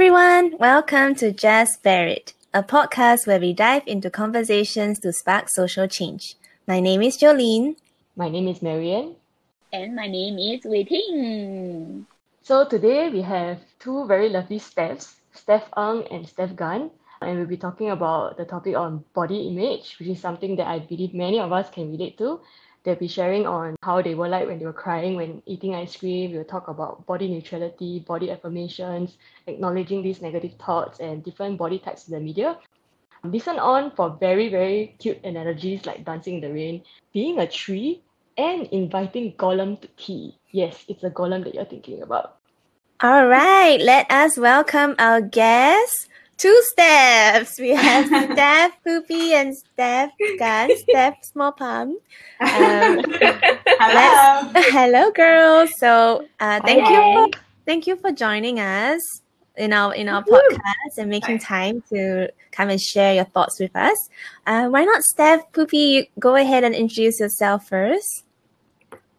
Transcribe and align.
everyone, 0.00 0.56
welcome 0.56 1.14
to 1.14 1.30
Just 1.30 1.82
Bear 1.82 2.08
It, 2.08 2.32
a 2.54 2.62
podcast 2.62 3.26
where 3.26 3.38
we 3.38 3.52
dive 3.52 3.82
into 3.86 4.08
conversations 4.08 4.98
to 5.00 5.12
spark 5.12 5.50
social 5.50 5.86
change. 5.86 6.36
My 6.66 6.80
name 6.80 7.02
is 7.02 7.18
Jolene. 7.18 7.76
My 8.16 8.30
name 8.30 8.48
is 8.48 8.62
Marianne. 8.62 9.16
And 9.74 9.94
my 9.94 10.06
name 10.06 10.38
is 10.38 10.64
Wei 10.64 10.84
Ting. 10.84 12.06
So 12.40 12.66
today 12.66 13.10
we 13.10 13.20
have 13.20 13.58
two 13.78 14.06
very 14.06 14.30
lovely 14.30 14.58
Stephs, 14.58 15.16
Steph 15.34 15.68
Ng 15.76 16.06
and 16.10 16.26
Steph 16.26 16.56
Gan, 16.56 16.90
and 17.20 17.36
we'll 17.36 17.46
be 17.46 17.58
talking 17.58 17.90
about 17.90 18.38
the 18.38 18.46
topic 18.46 18.74
on 18.74 19.04
body 19.12 19.48
image, 19.48 19.96
which 19.98 20.08
is 20.08 20.18
something 20.18 20.56
that 20.56 20.66
I 20.66 20.78
believe 20.78 21.12
many 21.12 21.38
of 21.38 21.52
us 21.52 21.68
can 21.68 21.92
relate 21.92 22.16
to. 22.16 22.40
They'll 22.82 22.96
be 22.96 23.08
sharing 23.08 23.46
on 23.46 23.76
how 23.82 24.00
they 24.00 24.14
were 24.14 24.28
like 24.28 24.46
when 24.46 24.58
they 24.58 24.64
were 24.64 24.72
crying 24.72 25.16
when 25.16 25.42
eating 25.44 25.74
ice 25.74 25.96
cream. 25.96 26.32
We'll 26.32 26.44
talk 26.44 26.68
about 26.68 27.04
body 27.06 27.28
neutrality, 27.28 28.00
body 28.00 28.30
affirmations, 28.30 29.18
acknowledging 29.46 30.02
these 30.02 30.22
negative 30.22 30.54
thoughts 30.54 30.98
and 30.98 31.22
different 31.22 31.58
body 31.58 31.78
types 31.78 32.08
in 32.08 32.14
the 32.14 32.20
media. 32.20 32.58
Listen 33.22 33.58
on 33.58 33.90
for 33.92 34.16
very, 34.18 34.48
very 34.48 34.96
cute 34.98 35.22
analogies 35.24 35.84
like 35.84 36.06
dancing 36.06 36.36
in 36.36 36.40
the 36.40 36.52
rain, 36.52 36.82
being 37.12 37.38
a 37.38 37.46
tree, 37.46 38.02
and 38.38 38.66
inviting 38.68 39.34
Gollum 39.34 39.78
to 39.82 39.88
tea. 39.98 40.38
Yes, 40.50 40.84
it's 40.88 41.04
a 41.04 41.10
Gollum 41.10 41.44
that 41.44 41.54
you're 41.54 41.66
thinking 41.66 42.02
about. 42.02 42.36
All 43.02 43.26
right, 43.26 43.78
let 43.80 44.10
us 44.10 44.38
welcome 44.38 44.94
our 44.98 45.20
guests. 45.20 46.08
Two 46.40 46.62
Stephs. 46.72 47.60
We 47.60 47.68
have 47.70 48.06
Steph 48.32 48.82
Poopy 48.82 49.34
and 49.34 49.54
Steph 49.54 50.10
Gun, 50.38 50.74
Steph 50.88 51.22
Small 51.22 51.52
Palm. 51.52 51.98
Um, 52.40 53.04
Hello. 53.78 54.50
hello, 54.56 55.10
girls. 55.10 55.70
So, 55.76 56.26
uh, 56.40 56.60
thank 56.64 56.86
Hi. 56.86 56.94
you, 56.94 57.30
for, 57.30 57.38
thank 57.66 57.86
you 57.86 57.96
for 57.96 58.10
joining 58.10 58.58
us 58.58 59.02
in 59.58 59.74
our 59.74 59.94
in 59.94 60.08
our 60.08 60.24
podcast 60.24 60.96
and 60.96 61.10
making 61.10 61.40
time 61.40 61.82
to 61.92 62.32
come 62.52 62.70
and 62.70 62.80
share 62.80 63.14
your 63.14 63.26
thoughts 63.26 63.60
with 63.60 63.76
us. 63.76 64.08
Uh, 64.46 64.68
why 64.68 64.84
not, 64.84 65.02
Steph 65.02 65.52
Poopy? 65.52 65.76
You 65.76 66.06
go 66.18 66.36
ahead 66.36 66.64
and 66.64 66.74
introduce 66.74 67.20
yourself 67.20 67.68
first. 67.68 68.24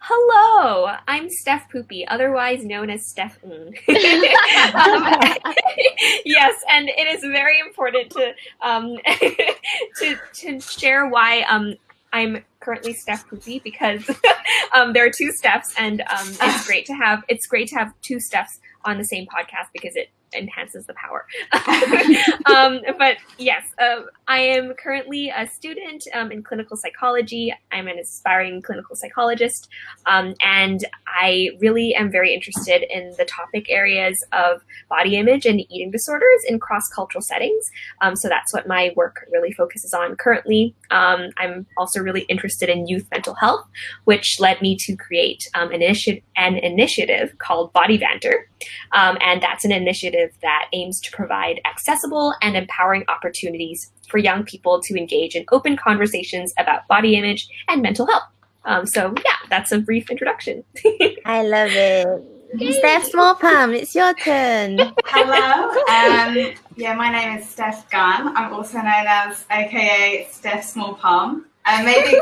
Hello, 0.04 0.96
I'm 1.08 1.30
Steph 1.30 1.72
Poopy, 1.72 2.08
otherwise 2.08 2.66
known 2.66 2.90
as 2.90 3.06
Steph 3.06 3.38
Ng. 3.44 3.76
Um, 4.74 5.04
yes, 6.26 6.56
and 6.72 6.90
it 6.90 7.08
is 7.08 7.22
very 7.22 7.60
important 7.60 8.10
to 8.12 8.34
um, 8.62 8.98
to 9.98 10.18
to 10.34 10.60
share 10.60 11.08
why 11.08 11.42
um, 11.42 11.76
I'm 12.12 12.44
currently 12.62 12.94
Steph 12.94 13.30
Poopy 13.30 13.60
because 13.60 14.10
um, 14.74 14.94
there 14.94 15.06
are 15.06 15.12
two 15.12 15.32
Stephs, 15.32 15.74
and 15.78 16.02
um, 16.02 16.30
it's 16.42 16.66
great 16.66 16.88
to 16.88 16.94
have 16.94 17.24
it's 17.28 17.46
great 17.46 17.68
to 17.68 17.76
have 17.76 17.94
two 18.02 18.18
Stephs 18.18 18.60
on 18.84 18.98
the 18.98 19.06
same 19.06 19.28
podcast 19.28 19.68
because 19.72 19.96
it 19.96 20.10
enhances 20.36 20.86
the 20.86 20.94
power. 20.94 21.26
um, 22.46 22.82
but 22.98 23.18
yes, 23.38 23.64
uh, 23.80 24.02
I 24.28 24.40
am 24.40 24.74
currently 24.74 25.30
a 25.30 25.48
student 25.48 26.04
um, 26.14 26.32
in 26.32 26.44
clinical 26.44 26.78
psychology. 26.78 27.54
I'm 27.72 27.88
an 27.88 28.00
aspiring 28.00 28.62
clinical 28.62 28.96
psychologist, 28.96 29.70
um, 30.06 30.34
and 30.42 30.86
I 31.08 31.50
really 31.60 31.94
am 31.96 32.12
very 32.12 32.34
interested 32.34 32.84
in 32.90 33.14
the 33.18 33.26
topic 33.26 33.70
areas 33.70 34.24
of 34.32 34.62
body 34.90 35.18
image 35.18 35.46
and 35.46 35.60
eating 35.60 35.92
disorders 35.92 36.42
in 36.48 36.60
cross 36.60 36.88
cultural 36.96 37.22
settings. 37.22 37.70
Um, 38.02 38.16
so 38.16 38.30
that's 38.30 38.54
what 38.54 38.68
my 38.68 38.92
work 38.96 39.26
really 39.32 39.52
focuses 39.52 39.94
on 39.94 40.16
currently. 40.16 40.76
Um, 40.90 41.30
I'm 41.38 41.66
also 41.78 42.00
really 42.00 42.22
interested 42.22 42.70
in 42.70 42.88
youth 42.88 43.08
mental 43.12 43.36
health, 43.36 43.66
which 44.06 44.40
led 44.40 44.62
me 44.62 44.78
to 44.82 44.96
create 44.96 45.48
an, 45.54 45.70
initi- 45.70 46.24
an 46.36 46.58
initiative 46.58 47.38
called 47.38 47.74
Body 47.74 47.98
Banter. 47.98 48.48
And 48.94 49.42
that's 49.42 49.66
an 49.66 49.72
initiative 49.72 50.21
that 50.42 50.68
aims 50.74 51.00
to 51.02 51.12
provide 51.12 51.62
accessible 51.66 52.34
and 52.42 52.56
empowering 52.56 53.04
opportunities 53.08 53.92
for 54.08 54.18
young 54.18 54.44
people 54.44 54.82
to 54.82 54.96
engage 54.96 55.36
in 55.36 55.46
open 55.52 55.78
conversations 55.78 56.54
about 56.58 56.88
body 56.88 57.16
image 57.16 57.48
and 57.68 57.82
mental 57.82 58.06
health. 58.06 58.24
Um, 58.66 58.86
so, 58.86 59.14
yeah, 59.26 59.36
that's 59.50 59.72
a 59.72 59.80
brief 59.80 60.12
introduction. 60.12 60.64
I 61.26 61.44
love 61.44 61.72
it. 61.72 62.08
Steph 62.60 63.06
Small 63.06 63.36
Palm, 63.36 63.74
it's 63.74 63.96
your 63.96 64.14
turn. 64.14 64.78
Hello. 65.06 65.70
Um, 65.88 66.54
yeah, 66.76 66.94
my 66.96 67.10
name 67.10 67.38
is 67.38 67.48
Steph 67.48 67.90
Gunn. 67.90 68.36
I'm 68.36 68.54
also 68.54 68.78
known 68.80 69.06
as 69.08 69.46
AKA 69.50 70.28
Steph 70.30 70.66
Small 70.66 70.96
Palm. 70.96 71.46
And 71.66 71.86
maybe, 71.86 72.18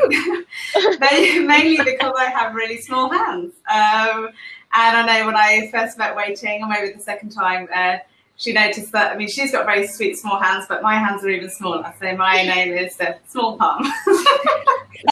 maybe 1.00 1.40
mainly 1.46 1.84
because 1.84 2.14
I 2.18 2.26
have 2.26 2.54
really 2.54 2.80
small 2.80 3.10
hands. 3.10 3.54
Um, 3.72 4.30
and 4.74 4.98
I 4.98 5.20
know 5.20 5.26
when 5.26 5.36
I 5.36 5.70
first 5.72 5.98
met 5.98 6.16
Wei 6.16 6.36
Ting, 6.36 6.64
or 6.64 6.68
maybe 6.68 6.94
the 6.94 7.02
second 7.02 7.30
time, 7.30 7.68
uh, 7.74 7.98
she 8.36 8.54
noticed 8.54 8.92
that. 8.94 9.12
I 9.12 9.18
mean, 9.18 9.28
she's 9.28 9.52
got 9.52 9.66
very 9.66 9.86
sweet 9.88 10.18
small 10.18 10.40
hands, 10.40 10.66
but 10.70 10.82
my 10.82 10.96
hands 10.96 11.24
are 11.24 11.30
even 11.30 11.50
smaller. 11.50 11.94
So 12.00 12.16
my 12.16 12.44
name 12.44 12.74
is 12.74 12.94
Steph 12.94 13.20
Small 13.28 13.58
Palm. 13.58 13.86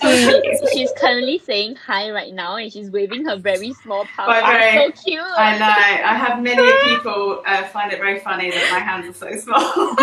So 0.01 0.67
she's 0.73 0.91
currently 0.97 1.39
saying 1.39 1.75
hi 1.75 2.11
right 2.11 2.33
now 2.33 2.57
and 2.57 2.71
she's 2.71 2.89
waving 2.91 3.25
her 3.25 3.37
very 3.37 3.73
small 3.73 4.05
palm. 4.05 4.29
Very- 4.29 4.91
so 4.91 5.01
cute. 5.01 5.21
I 5.21 5.57
know. 5.57 5.65
I 5.65 6.13
have 6.13 6.41
many 6.41 6.61
people 6.89 7.41
uh, 7.45 7.63
find 7.67 7.93
it 7.93 7.99
very 7.99 8.19
funny 8.19 8.51
that 8.51 8.69
my 8.71 8.79
hands 8.79 9.07
are 9.09 9.31
so 9.31 9.39
small. 9.39 9.61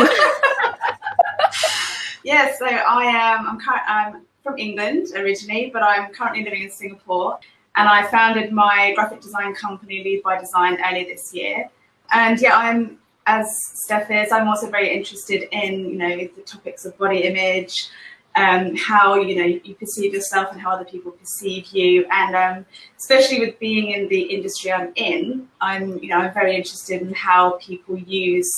yes, 2.25 2.59
so 2.59 2.67
I 2.67 3.05
am. 3.05 3.47
I'm, 3.47 3.59
I'm 3.87 4.23
from 4.43 4.59
England 4.59 5.09
originally, 5.15 5.71
but 5.71 5.83
I'm 5.83 6.13
currently 6.13 6.45
living 6.45 6.63
in 6.63 6.71
Singapore. 6.71 7.39
And 7.77 7.89
I 7.89 8.07
founded 8.07 8.53
my 8.53 8.93
graphic 8.95 9.21
design 9.21 9.55
company, 9.55 10.05
Lead 10.05 10.23
by 10.23 10.39
Design, 10.39 10.79
earlier 10.85 11.05
this 11.05 11.35
year. 11.35 11.69
And 12.12 12.41
yeah, 12.41 12.57
I'm 12.57 12.99
as 13.27 13.47
Steph 13.85 14.11
is. 14.11 14.33
I'm 14.33 14.49
also 14.49 14.71
very 14.71 14.95
interested 14.95 15.49
in 15.53 15.91
you 15.91 15.97
know 15.97 16.17
the 16.17 16.43
topics 16.43 16.85
of 16.85 16.97
body 16.99 17.25
image, 17.25 17.89
um, 18.37 18.77
how 18.77 19.17
you 19.17 19.37
know 19.37 19.45
you 19.45 19.75
perceive 19.75 20.15
yourself 20.15 20.53
and 20.53 20.61
how 20.61 20.73
other 20.73 20.85
people 20.85 21.12
perceive 21.12 21.67
you, 21.69 22.07
and 22.11 22.37
um, 22.37 22.67
especially 22.99 23.41
with 23.41 23.59
being 23.59 23.93
in 23.93 24.09
the 24.09 24.23
industry 24.23 24.73
I'm 24.73 24.93
in, 24.97 25.49
I'm 25.61 25.99
you 25.99 26.09
know 26.09 26.19
I'm 26.19 26.35
very 26.35 26.56
interested 26.56 27.03
in 27.03 27.12
how 27.15 27.59
people 27.59 27.99
use 27.99 28.53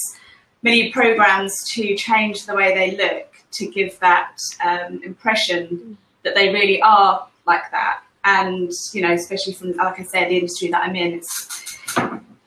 many 0.63 0.91
programs 0.91 1.53
to 1.71 1.95
change 1.97 2.47
the 2.47 2.55
way 2.55 2.75
they 2.75 2.97
look 2.97 3.29
to 3.53 3.67
give 3.67 3.99
that 4.01 4.37
um, 4.65 5.01
impression 5.05 5.97
that 6.25 6.35
they 6.35 6.53
really 6.53 6.83
are 6.83 7.29
like 7.47 7.71
that. 7.71 8.01
And 8.27 8.71
you 8.93 9.03
know, 9.03 9.13
especially 9.13 9.55
from 9.55 9.73
like 9.75 10.01
I 10.01 10.03
said, 10.03 10.29
the 10.31 10.37
industry 10.37 10.69
that 10.73 10.83
I'm 10.83 10.97
in, 10.97 11.15
it's 11.15 11.79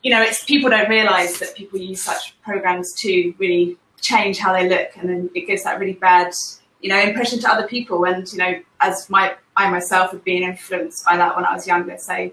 you 0.02 0.10
know, 0.10 0.22
it's 0.22 0.44
people 0.44 0.70
don't 0.70 0.88
realise 0.88 1.40
that 1.40 1.56
people 1.56 1.80
use 1.80 2.04
such 2.04 2.36
programs 2.42 2.92
to 3.00 3.34
really 3.38 3.78
change 4.00 4.38
how 4.38 4.52
they 4.52 4.68
look, 4.68 4.90
and 4.96 5.08
then 5.08 5.30
it 5.34 5.46
gives 5.46 5.64
that 5.64 5.80
really 5.80 5.94
bad 5.94 6.32
you 6.82 6.88
know 6.88 7.00
impression 7.00 7.38
to 7.40 7.48
other 7.48 7.66
people. 7.66 8.04
And 8.04 8.30
you 8.30 8.38
know, 8.38 8.60
as 8.80 9.08
my 9.08 9.34
I 9.56 9.70
myself 9.70 10.12
have 10.12 10.22
been 10.22 10.42
influenced 10.42 11.04
by 11.06 11.16
that 11.16 11.34
when 11.34 11.46
I 11.46 11.54
was 11.54 11.66
younger, 11.66 11.96
so 11.98 12.30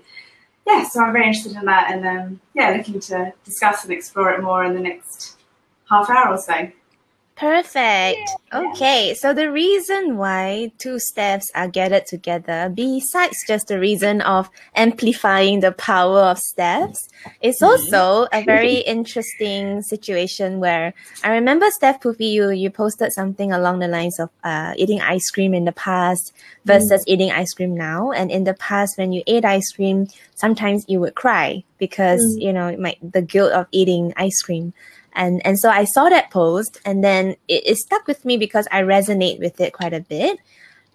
yeah, 0.68 0.84
so 0.84 1.02
I'm 1.02 1.14
very 1.14 1.28
interested 1.28 1.56
in 1.56 1.66
that, 1.66 1.92
and 1.92 2.06
um, 2.06 2.42
yeah, 2.54 2.72
looking 2.72 3.00
to 3.00 3.34
discuss 3.46 3.86
and 3.86 3.94
explore 3.94 4.32
it 4.32 4.44
more 4.44 4.66
in 4.66 4.74
the 4.74 4.82
next 4.82 5.38
half 5.90 6.10
hour 6.10 6.34
or 6.34 6.38
so. 6.38 6.70
Perfect. 7.38 8.32
Okay, 8.52 9.14
so 9.14 9.32
the 9.32 9.52
reason 9.52 10.18
why 10.18 10.72
two 10.80 10.98
steps 10.98 11.52
are 11.54 11.68
gathered 11.68 12.08
together, 12.08 12.72
besides 12.74 13.38
just 13.48 13.68
the 13.68 13.80
reason 13.80 14.22
of 14.22 14.50
amplifying 14.76 15.60
the 15.60 15.72
power 15.72 16.22
of 16.22 16.40
steps, 16.40 17.08
it's 17.40 17.62
mm-hmm. 17.62 17.94
also 17.94 18.28
a 18.34 18.44
very 18.44 18.78
interesting 18.78 19.84
situation 19.84 20.60
where 20.60 20.96
I 21.24 21.30
remember 21.30 21.68
Steph 21.70 22.02
Poopy, 22.02 22.26
you 22.26 22.50
you 22.50 22.72
posted 22.72 23.14
something 23.14 23.52
along 23.52 23.80
the 23.80 23.88
lines 23.88 24.20
of 24.20 24.32
uh, 24.44 24.74
eating 24.76 25.02
ice 25.02 25.30
cream 25.30 25.54
in 25.54 25.66
the 25.66 25.74
past 25.74 26.34
versus 26.66 27.02
mm-hmm. 27.02 27.12
eating 27.12 27.32
ice 27.32 27.54
cream 27.54 27.76
now. 27.76 28.12
And 28.12 28.32
in 28.32 28.46
the 28.46 28.56
past, 28.56 28.98
when 28.98 29.12
you 29.12 29.22
ate 29.28 29.46
ice 29.46 29.72
cream, 29.74 30.08
sometimes 30.34 30.86
you 30.88 31.00
would 31.02 31.14
cry 31.14 31.64
because 31.78 32.22
mm. 32.22 32.42
you 32.42 32.54
know 32.54 32.76
might 32.78 32.98
the 33.02 33.22
guilt 33.22 33.52
of 33.52 33.68
eating 33.72 34.14
ice 34.18 34.42
cream 34.42 34.74
and 35.18 35.46
and 35.46 35.60
so 35.60 35.70
I 35.70 35.84
saw 35.84 36.08
that 36.08 36.32
post 36.32 36.80
and 36.86 37.04
then 37.04 37.36
it, 37.48 37.64
it 37.66 37.78
stuck 37.78 38.08
with 38.08 38.24
me 38.24 38.38
because 38.38 38.68
I 38.72 38.84
resonate 38.84 39.40
with 39.40 39.60
it 39.60 39.74
quite 39.74 39.94
a 39.94 40.00
bit. 40.00 40.40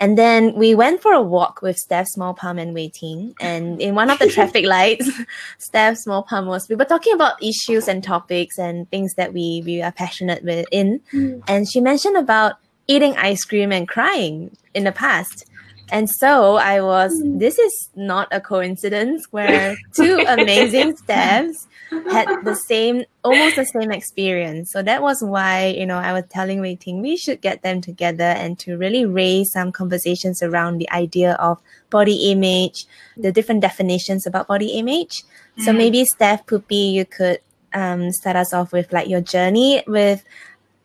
And 0.00 0.18
then 0.18 0.54
we 0.54 0.74
went 0.74 1.00
for 1.00 1.12
a 1.12 1.22
walk 1.22 1.62
with 1.62 1.76
Steph 1.76 2.08
Small 2.08 2.34
Palm 2.34 2.58
and 2.58 2.74
Wei 2.74 2.88
Ting. 2.88 3.34
And 3.40 3.80
in 3.80 3.94
one 3.94 4.10
of 4.10 4.18
the 4.18 4.28
traffic 4.34 4.64
lights, 4.64 5.08
Steph 5.58 5.96
Small 5.98 6.22
Palm 6.22 6.46
was 6.46 6.68
we 6.68 6.76
were 6.76 6.84
talking 6.84 7.12
about 7.12 7.42
issues 7.42 7.88
and 7.88 8.02
topics 8.02 8.58
and 8.58 8.88
things 8.90 9.12
that 9.14 9.32
we 9.32 9.62
we 9.66 9.82
are 9.82 9.92
passionate 9.92 10.42
with 10.44 10.66
in. 10.70 11.00
Mm. 11.12 11.42
And 11.46 11.70
she 11.70 11.80
mentioned 11.80 12.16
about 12.16 12.54
eating 12.88 13.16
ice 13.16 13.44
cream 13.44 13.72
and 13.72 13.86
crying 13.86 14.56
in 14.74 14.84
the 14.84 14.92
past. 14.92 15.46
And 15.90 16.08
so 16.08 16.56
I 16.56 16.80
was, 16.80 17.12
mm. 17.22 17.38
this 17.38 17.58
is 17.58 17.90
not 17.94 18.28
a 18.30 18.40
coincidence 18.40 19.26
where 19.30 19.76
two 19.94 20.24
amazing 20.28 20.96
Stephs 20.96 21.66
had 22.10 22.28
the 22.44 22.54
same, 22.54 23.04
almost 23.24 23.56
the 23.56 23.64
same 23.64 23.90
experience. 23.90 24.70
So 24.70 24.82
that 24.82 25.02
was 25.02 25.22
why, 25.22 25.68
you 25.68 25.86
know, 25.86 25.98
I 25.98 26.12
was 26.12 26.24
telling 26.28 26.60
Wei 26.60 26.76
Ting 26.76 27.00
we 27.00 27.16
should 27.16 27.40
get 27.40 27.62
them 27.62 27.80
together 27.80 28.24
and 28.24 28.58
to 28.60 28.76
really 28.76 29.04
raise 29.04 29.52
some 29.52 29.72
conversations 29.72 30.42
around 30.42 30.78
the 30.78 30.90
idea 30.90 31.34
of 31.34 31.60
body 31.90 32.30
image, 32.30 32.86
the 33.16 33.32
different 33.32 33.60
definitions 33.60 34.26
about 34.26 34.48
body 34.48 34.68
image. 34.78 35.24
So 35.58 35.72
Mm. 35.72 35.76
maybe 35.76 36.04
Steph 36.04 36.46
Poopy, 36.46 36.76
you 36.96 37.04
could 37.04 37.38
um, 37.74 38.10
start 38.12 38.36
us 38.36 38.52
off 38.52 38.72
with 38.72 38.92
like 38.92 39.08
your 39.08 39.20
journey 39.20 39.82
with 39.86 40.24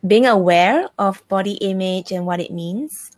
being 0.06 0.26
aware 0.26 0.90
of 1.00 1.28
body 1.28 1.54
image 1.54 2.12
and 2.12 2.26
what 2.26 2.40
it 2.40 2.52
means? 2.52 3.12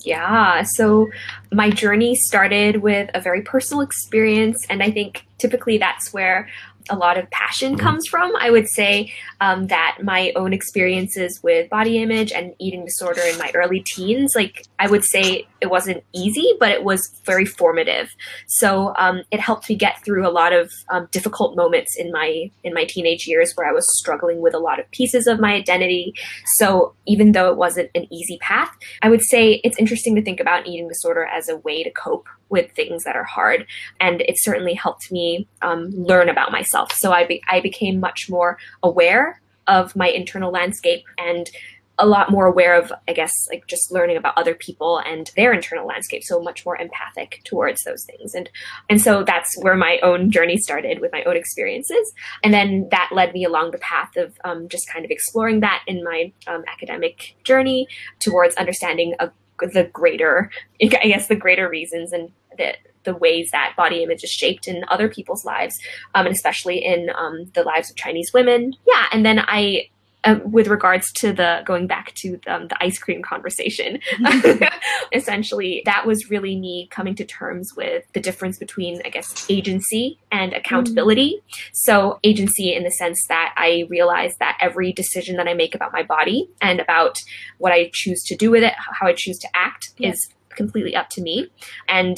Yeah, 0.00 0.64
so 0.64 1.10
my 1.50 1.70
journey 1.70 2.14
started 2.14 2.82
with 2.82 3.10
a 3.14 3.20
very 3.20 3.40
personal 3.40 3.80
experience, 3.80 4.66
and 4.68 4.82
I 4.82 4.90
think 4.90 5.24
typically 5.38 5.78
that's 5.78 6.12
where 6.12 6.48
a 6.90 6.96
lot 6.96 7.18
of 7.18 7.30
passion 7.30 7.76
comes 7.76 8.06
from. 8.06 8.34
I 8.36 8.50
would 8.50 8.68
say 8.68 9.12
um, 9.40 9.66
that 9.68 9.98
my 10.02 10.32
own 10.36 10.52
experiences 10.52 11.40
with 11.42 11.70
body 11.70 11.98
image 11.98 12.32
and 12.32 12.54
eating 12.58 12.84
disorder 12.84 13.22
in 13.22 13.38
my 13.38 13.50
early 13.54 13.80
teens, 13.80 14.32
like 14.34 14.66
I 14.78 14.88
would 14.88 15.04
say 15.04 15.46
it 15.60 15.70
wasn't 15.70 16.04
easy, 16.12 16.54
but 16.58 16.70
it 16.70 16.84
was 16.84 17.20
very 17.24 17.44
formative. 17.44 18.10
So 18.46 18.94
um, 18.98 19.22
it 19.30 19.40
helped 19.40 19.68
me 19.68 19.76
get 19.76 20.04
through 20.04 20.26
a 20.26 20.30
lot 20.30 20.52
of 20.52 20.70
um, 20.90 21.08
difficult 21.12 21.56
moments 21.56 21.96
in 21.96 22.10
my 22.10 22.50
in 22.64 22.74
my 22.74 22.84
teenage 22.84 23.26
years 23.26 23.52
where 23.54 23.68
I 23.68 23.72
was 23.72 23.86
struggling 23.98 24.40
with 24.40 24.54
a 24.54 24.58
lot 24.58 24.80
of 24.80 24.90
pieces 24.90 25.26
of 25.26 25.40
my 25.40 25.54
identity. 25.54 26.14
So 26.56 26.94
even 27.06 27.32
though 27.32 27.50
it 27.50 27.56
wasn't 27.56 27.90
an 27.94 28.12
easy 28.12 28.38
path, 28.38 28.70
I 29.02 29.08
would 29.08 29.22
say 29.22 29.60
it's 29.64 29.78
interesting 29.78 30.14
to 30.16 30.22
think 30.22 30.40
about 30.40 30.66
eating 30.66 30.88
disorder 30.88 31.24
as 31.24 31.48
a 31.48 31.56
way 31.58 31.82
to 31.82 31.90
cope 31.90 32.26
with 32.52 32.70
things 32.72 33.02
that 33.02 33.16
are 33.16 33.24
hard. 33.24 33.66
And 33.98 34.20
it 34.20 34.36
certainly 34.38 34.74
helped 34.74 35.10
me 35.10 35.48
um, 35.62 35.90
learn 35.90 36.28
about 36.28 36.52
myself. 36.52 36.92
So 36.92 37.10
I, 37.10 37.26
be- 37.26 37.42
I 37.48 37.60
became 37.60 37.98
much 37.98 38.28
more 38.28 38.58
aware 38.82 39.40
of 39.66 39.96
my 39.96 40.08
internal 40.08 40.52
landscape 40.52 41.04
and 41.18 41.50
a 41.98 42.06
lot 42.06 42.30
more 42.30 42.46
aware 42.46 42.74
of, 42.74 42.92
I 43.08 43.12
guess, 43.12 43.32
like 43.50 43.66
just 43.66 43.92
learning 43.92 44.16
about 44.16 44.36
other 44.36 44.54
people 44.54 44.98
and 44.98 45.30
their 45.36 45.52
internal 45.52 45.86
landscape. 45.86 46.22
So 46.24 46.42
much 46.42 46.64
more 46.66 46.76
empathic 46.76 47.40
towards 47.44 47.82
those 47.84 48.04
things. 48.04 48.34
And, 48.34 48.50
and 48.90 49.00
so 49.00 49.24
that's 49.24 49.50
where 49.62 49.76
my 49.76 49.98
own 50.02 50.30
journey 50.30 50.58
started 50.58 51.00
with 51.00 51.12
my 51.12 51.22
own 51.24 51.36
experiences. 51.36 52.12
And 52.42 52.52
then 52.52 52.88
that 52.90 53.10
led 53.12 53.32
me 53.32 53.44
along 53.44 53.70
the 53.70 53.78
path 53.78 54.16
of 54.16 54.34
um, 54.44 54.68
just 54.68 54.90
kind 54.92 55.04
of 55.04 55.10
exploring 55.10 55.60
that 55.60 55.82
in 55.86 56.02
my 56.02 56.32
um, 56.46 56.64
academic 56.66 57.34
journey 57.44 57.86
towards 58.18 58.56
understanding 58.56 59.14
a, 59.20 59.30
the 59.72 59.84
greater, 59.84 60.50
I 60.82 60.86
guess, 60.86 61.28
the 61.28 61.36
greater 61.36 61.68
reasons 61.68 62.12
and 62.12 62.30
the 62.62 62.74
the 63.04 63.14
ways 63.14 63.50
that 63.52 63.74
body 63.76 64.02
image 64.02 64.24
is 64.24 64.30
shaped 64.30 64.68
in 64.68 64.84
other 64.88 65.08
people's 65.08 65.44
lives, 65.44 65.78
um, 66.14 66.26
and 66.26 66.34
especially 66.34 66.84
in 66.84 67.10
um, 67.16 67.50
the 67.54 67.62
lives 67.62 67.90
of 67.90 67.96
Chinese 67.96 68.32
women. 68.32 68.74
Yeah, 68.86 69.06
and 69.12 69.24
then 69.24 69.40
I. 69.46 69.88
Um, 70.24 70.52
with 70.52 70.68
regards 70.68 71.10
to 71.14 71.32
the 71.32 71.62
going 71.66 71.88
back 71.88 72.14
to 72.14 72.38
the, 72.44 72.68
the 72.68 72.76
ice 72.80 72.96
cream 72.96 73.22
conversation, 73.22 73.98
essentially 75.12 75.82
that 75.84 76.06
was 76.06 76.30
really 76.30 76.56
me 76.56 76.86
coming 76.92 77.16
to 77.16 77.24
terms 77.24 77.72
with 77.76 78.04
the 78.12 78.20
difference 78.20 78.56
between, 78.56 79.02
I 79.04 79.08
guess, 79.08 79.44
agency 79.50 80.20
and 80.30 80.52
accountability. 80.52 81.40
Mm. 81.40 81.70
So, 81.72 82.20
agency 82.22 82.72
in 82.72 82.84
the 82.84 82.92
sense 82.92 83.18
that 83.26 83.52
I 83.56 83.88
realize 83.90 84.36
that 84.38 84.58
every 84.60 84.92
decision 84.92 85.38
that 85.38 85.48
I 85.48 85.54
make 85.54 85.74
about 85.74 85.92
my 85.92 86.04
body 86.04 86.48
and 86.60 86.78
about 86.78 87.18
what 87.58 87.72
I 87.72 87.90
choose 87.92 88.22
to 88.26 88.36
do 88.36 88.52
with 88.52 88.62
it, 88.62 88.74
how 88.76 89.08
I 89.08 89.14
choose 89.14 89.40
to 89.40 89.48
act, 89.56 89.88
yeah. 89.98 90.10
is 90.10 90.28
completely 90.50 90.94
up 90.94 91.08
to 91.10 91.20
me. 91.20 91.48
And 91.88 92.16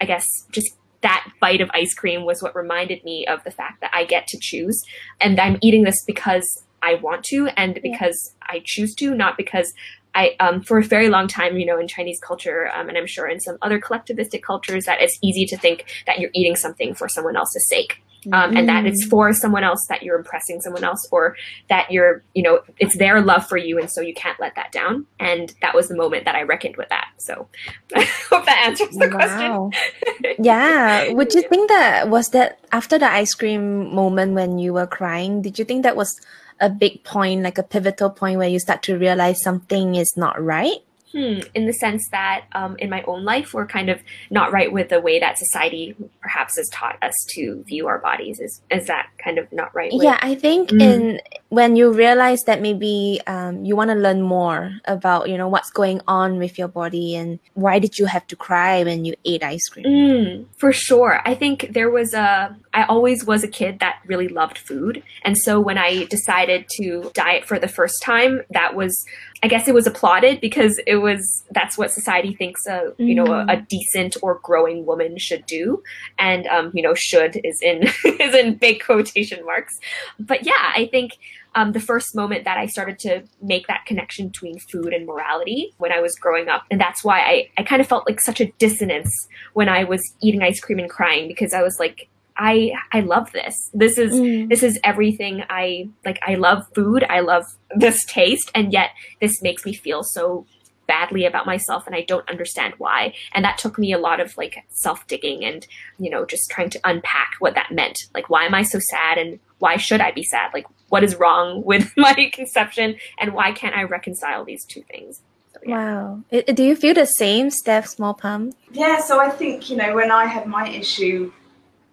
I 0.00 0.04
guess 0.04 0.26
just 0.50 0.76
that 1.02 1.26
bite 1.40 1.60
of 1.60 1.70
ice 1.74 1.94
cream 1.94 2.24
was 2.24 2.42
what 2.42 2.56
reminded 2.56 3.04
me 3.04 3.26
of 3.26 3.44
the 3.44 3.50
fact 3.50 3.80
that 3.80 3.90
I 3.94 4.04
get 4.04 4.26
to 4.28 4.38
choose. 4.40 4.82
And 5.20 5.38
I'm 5.38 5.58
eating 5.62 5.84
this 5.84 6.02
because 6.04 6.64
I 6.82 6.94
want 6.94 7.24
to 7.26 7.48
and 7.56 7.78
because 7.82 8.34
yeah. 8.42 8.56
I 8.56 8.62
choose 8.64 8.94
to, 8.96 9.14
not 9.14 9.36
because 9.36 9.72
I, 10.14 10.34
um, 10.40 10.62
for 10.62 10.78
a 10.78 10.82
very 10.82 11.10
long 11.10 11.28
time, 11.28 11.58
you 11.58 11.66
know, 11.66 11.78
in 11.78 11.88
Chinese 11.88 12.18
culture, 12.20 12.70
um, 12.74 12.88
and 12.88 12.96
I'm 12.96 13.06
sure 13.06 13.28
in 13.28 13.38
some 13.38 13.58
other 13.60 13.78
collectivistic 13.78 14.42
cultures, 14.42 14.86
that 14.86 15.02
it's 15.02 15.18
easy 15.22 15.44
to 15.46 15.58
think 15.58 15.84
that 16.06 16.18
you're 16.18 16.30
eating 16.32 16.56
something 16.56 16.94
for 16.94 17.08
someone 17.08 17.36
else's 17.36 17.68
sake 17.68 18.02
um, 18.32 18.52
mm. 18.52 18.58
and 18.58 18.68
that 18.68 18.86
it's 18.86 19.04
mm. 19.06 19.10
for 19.10 19.32
someone 19.32 19.64
else 19.64 19.86
that 19.88 20.02
you're 20.02 20.16
impressing 20.16 20.60
someone 20.60 20.84
else 20.84 21.06
or 21.10 21.36
that 21.68 21.90
you're 21.90 22.22
you 22.34 22.42
know 22.42 22.60
it's 22.78 22.96
their 22.96 23.20
love 23.20 23.46
for 23.46 23.56
you 23.56 23.78
and 23.78 23.90
so 23.90 24.00
you 24.00 24.14
can't 24.14 24.38
let 24.40 24.54
that 24.54 24.72
down 24.72 25.06
and 25.18 25.54
that 25.62 25.74
was 25.74 25.88
the 25.88 25.96
moment 25.96 26.24
that 26.24 26.34
i 26.34 26.42
reckoned 26.42 26.76
with 26.76 26.88
that 26.88 27.08
so 27.18 27.48
i 27.94 28.02
hope 28.02 28.44
that 28.44 28.64
answers 28.66 28.94
the 28.96 29.08
wow. 29.08 29.70
question 29.70 30.34
yeah 30.44 31.12
would 31.12 31.32
you 31.34 31.42
think 31.42 31.68
that 31.68 32.08
was 32.08 32.28
that 32.30 32.58
after 32.72 32.98
the 32.98 33.10
ice 33.10 33.34
cream 33.34 33.94
moment 33.94 34.32
when 34.32 34.58
you 34.58 34.72
were 34.72 34.86
crying 34.86 35.42
did 35.42 35.58
you 35.58 35.64
think 35.64 35.82
that 35.82 35.96
was 35.96 36.20
a 36.60 36.70
big 36.70 37.02
point 37.04 37.42
like 37.42 37.58
a 37.58 37.62
pivotal 37.62 38.10
point 38.10 38.38
where 38.38 38.48
you 38.48 38.58
start 38.58 38.82
to 38.82 38.96
realize 38.96 39.42
something 39.42 39.94
is 39.94 40.14
not 40.16 40.42
right 40.42 40.78
Hmm, 41.12 41.38
in 41.54 41.66
the 41.66 41.72
sense 41.72 42.08
that 42.10 42.46
um, 42.52 42.76
in 42.78 42.90
my 42.90 43.02
own 43.02 43.24
life, 43.24 43.54
we're 43.54 43.66
kind 43.66 43.90
of 43.90 44.00
not 44.28 44.52
right 44.52 44.72
with 44.72 44.88
the 44.88 45.00
way 45.00 45.20
that 45.20 45.38
society 45.38 45.94
perhaps 46.20 46.56
has 46.56 46.68
taught 46.72 46.98
us 47.00 47.14
to 47.30 47.62
view 47.64 47.86
our 47.86 47.98
bodies. 47.98 48.40
Is 48.40 48.60
is 48.70 48.86
that 48.88 49.08
kind 49.22 49.38
of 49.38 49.50
not 49.52 49.74
right? 49.74 49.92
With? 49.92 50.02
Yeah, 50.02 50.18
I 50.20 50.34
think 50.34 50.70
mm. 50.70 50.80
in 50.82 51.20
when 51.48 51.76
you 51.76 51.92
realize 51.92 52.42
that 52.44 52.60
maybe 52.60 53.20
um, 53.26 53.64
you 53.64 53.76
want 53.76 53.90
to 53.90 53.94
learn 53.94 54.20
more 54.20 54.72
about 54.86 55.28
you 55.28 55.38
know 55.38 55.48
what's 55.48 55.70
going 55.70 56.00
on 56.08 56.38
with 56.38 56.58
your 56.58 56.68
body 56.68 57.14
and 57.14 57.38
why 57.54 57.78
did 57.78 57.98
you 57.98 58.06
have 58.06 58.26
to 58.26 58.36
cry 58.36 58.82
when 58.82 59.04
you 59.04 59.14
ate 59.24 59.44
ice 59.44 59.68
cream? 59.68 59.86
Mm, 59.86 60.46
for 60.56 60.72
sure, 60.72 61.20
I 61.24 61.34
think 61.34 61.68
there 61.72 61.90
was 61.90 62.14
a. 62.14 62.56
I 62.74 62.84
always 62.84 63.24
was 63.24 63.42
a 63.42 63.48
kid 63.48 63.78
that 63.78 64.00
really 64.06 64.28
loved 64.28 64.58
food, 64.58 65.02
and 65.22 65.38
so 65.38 65.60
when 65.60 65.78
I 65.78 66.04
decided 66.06 66.66
to 66.76 67.10
diet 67.14 67.44
for 67.44 67.58
the 67.58 67.68
first 67.68 68.02
time, 68.02 68.42
that 68.50 68.74
was 68.74 69.04
I 69.42 69.48
guess 69.48 69.68
it 69.68 69.74
was 69.74 69.86
applauded 69.86 70.40
because 70.40 70.80
it 70.86 70.96
was 70.96 71.44
that's 71.52 71.76
what 71.78 71.90
society 71.90 72.34
thinks 72.34 72.66
a 72.66 72.92
you 72.98 73.14
know 73.14 73.26
a, 73.26 73.42
a, 73.42 73.56
mm. 73.56 73.68
decent 73.68 74.16
or 74.22 74.40
growing 74.42 74.86
woman 74.86 75.18
should 75.18 75.46
do, 75.46 75.82
and 76.18 76.46
um, 76.48 76.70
you 76.74 76.82
know 76.82 76.94
should 76.94 77.40
is 77.44 77.60
in 77.62 77.84
is 78.04 78.34
in 78.34 78.56
big 78.56 78.82
quotation 78.82 79.44
marks. 79.44 79.78
But 80.18 80.44
yeah, 80.44 80.72
I 80.74 80.88
think 80.90 81.18
um, 81.56 81.72
the 81.72 81.80
first 81.80 82.14
moment 82.14 82.44
that 82.44 82.58
I 82.58 82.66
started 82.66 82.98
to 83.00 83.24
make 83.42 83.66
that 83.66 83.86
connection 83.86 84.28
between 84.28 84.58
food 84.70 84.92
and 84.92 85.06
morality 85.06 85.72
when 85.78 85.90
I 85.90 86.00
was 86.00 86.14
growing 86.14 86.48
up, 86.48 86.64
and 86.70 86.80
that's 86.80 87.02
why 87.02 87.20
I 87.20 87.50
I 87.58 87.62
kind 87.64 87.80
of 87.80 87.88
felt 87.88 88.08
like 88.08 88.20
such 88.20 88.40
a 88.40 88.52
dissonance 88.58 89.10
when 89.54 89.68
I 89.68 89.84
was 89.84 90.02
eating 90.22 90.42
ice 90.42 90.60
cream 90.60 90.78
and 90.78 90.90
crying 90.90 91.26
because 91.26 91.52
I 91.52 91.62
was 91.62 91.80
like 91.80 92.08
I 92.36 92.72
I 92.92 93.00
love 93.00 93.32
this. 93.32 93.54
This 93.72 93.98
is 93.98 94.12
mm. 94.12 94.48
this 94.48 94.62
is 94.62 94.78
everything 94.84 95.44
I 95.48 95.88
like 96.04 96.20
I 96.26 96.34
love 96.34 96.66
food. 96.74 97.04
I 97.08 97.20
love 97.20 97.44
this 97.74 98.04
taste 98.04 98.50
and 98.54 98.72
yet 98.72 98.90
this 99.20 99.42
makes 99.42 99.64
me 99.64 99.72
feel 99.72 100.02
so 100.02 100.46
badly 100.86 101.24
about 101.24 101.46
myself 101.46 101.86
and 101.86 101.94
I 101.94 102.02
don't 102.02 102.28
understand 102.28 102.74
why. 102.78 103.14
And 103.32 103.44
that 103.44 103.58
took 103.58 103.78
me 103.78 103.92
a 103.92 103.98
lot 103.98 104.20
of 104.20 104.36
like 104.36 104.64
self-digging 104.70 105.44
and 105.44 105.66
you 105.98 106.10
know 106.10 106.24
just 106.24 106.50
trying 106.50 106.70
to 106.70 106.80
unpack 106.84 107.34
what 107.38 107.54
that 107.54 107.72
meant. 107.72 107.98
Like 108.14 108.30
why 108.30 108.44
am 108.44 108.54
I 108.54 108.62
so 108.62 108.78
sad 108.78 109.18
and 109.18 109.38
why 109.58 109.76
should 109.76 110.00
I 110.00 110.12
be 110.12 110.22
sad? 110.22 110.52
Like 110.54 110.66
what 110.88 111.04
is 111.04 111.16
wrong 111.16 111.64
with 111.70 111.92
my 111.96 112.30
conception 112.32 112.96
and 113.18 113.32
why 113.32 113.52
can't 113.52 113.76
I 113.76 113.82
reconcile 113.84 114.44
these 114.44 114.64
two 114.64 114.82
things? 114.82 115.20
So, 115.52 115.60
yeah. 115.64 115.76
Wow. 115.76 116.22
Do 116.30 116.62
you 116.62 116.76
feel 116.76 116.94
the 116.94 117.06
same, 117.06 117.50
Steph 117.50 117.86
Small 117.86 118.14
Palm? 118.14 118.52
Yeah, 118.72 119.00
so 119.00 119.18
I 119.18 119.30
think, 119.30 119.70
you 119.70 119.76
know, 119.76 119.94
when 119.94 120.10
I 120.10 120.26
had 120.26 120.46
my 120.46 120.68
issue 120.68 121.32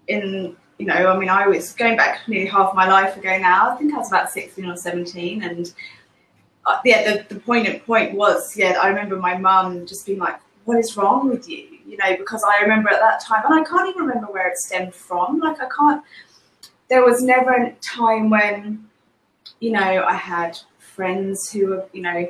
in 0.07 0.57
you 0.77 0.87
know, 0.87 1.07
I 1.07 1.17
mean, 1.17 1.29
I 1.29 1.47
was 1.47 1.71
going 1.73 1.95
back 1.95 2.27
nearly 2.27 2.47
half 2.47 2.73
my 2.73 2.87
life 2.87 3.15
ago 3.15 3.37
now. 3.37 3.71
I 3.71 3.75
think 3.75 3.93
I 3.93 3.97
was 3.97 4.09
about 4.09 4.31
16 4.31 4.65
or 4.65 4.75
17. 4.75 5.43
And 5.43 5.73
uh, 6.65 6.79
yeah, 6.85 7.11
the, 7.11 7.33
the 7.33 7.39
poignant 7.39 7.85
point 7.85 8.15
was, 8.15 8.55
yeah, 8.55 8.79
I 8.81 8.87
remember 8.87 9.17
my 9.17 9.37
mum 9.37 9.85
just 9.85 10.05
being 10.05 10.19
like, 10.19 10.39
what 10.65 10.77
is 10.77 10.95
wrong 10.95 11.29
with 11.29 11.49
you? 11.49 11.67
You 11.85 11.97
know, 11.97 12.15
because 12.17 12.43
I 12.43 12.61
remember 12.61 12.89
at 12.89 12.99
that 12.99 13.21
time, 13.21 13.43
and 13.45 13.53
I 13.53 13.63
can't 13.63 13.89
even 13.89 14.05
remember 14.07 14.31
where 14.31 14.47
it 14.47 14.57
stemmed 14.57 14.95
from. 14.95 15.39
Like, 15.39 15.59
I 15.59 15.67
can't, 15.77 16.03
there 16.89 17.03
was 17.03 17.21
never 17.21 17.51
a 17.51 17.71
time 17.81 18.29
when, 18.29 18.87
you 19.59 19.71
know, 19.71 20.05
I 20.07 20.15
had 20.15 20.57
friends 20.79 21.51
who 21.51 21.67
were, 21.67 21.85
you 21.91 22.01
know, 22.01 22.27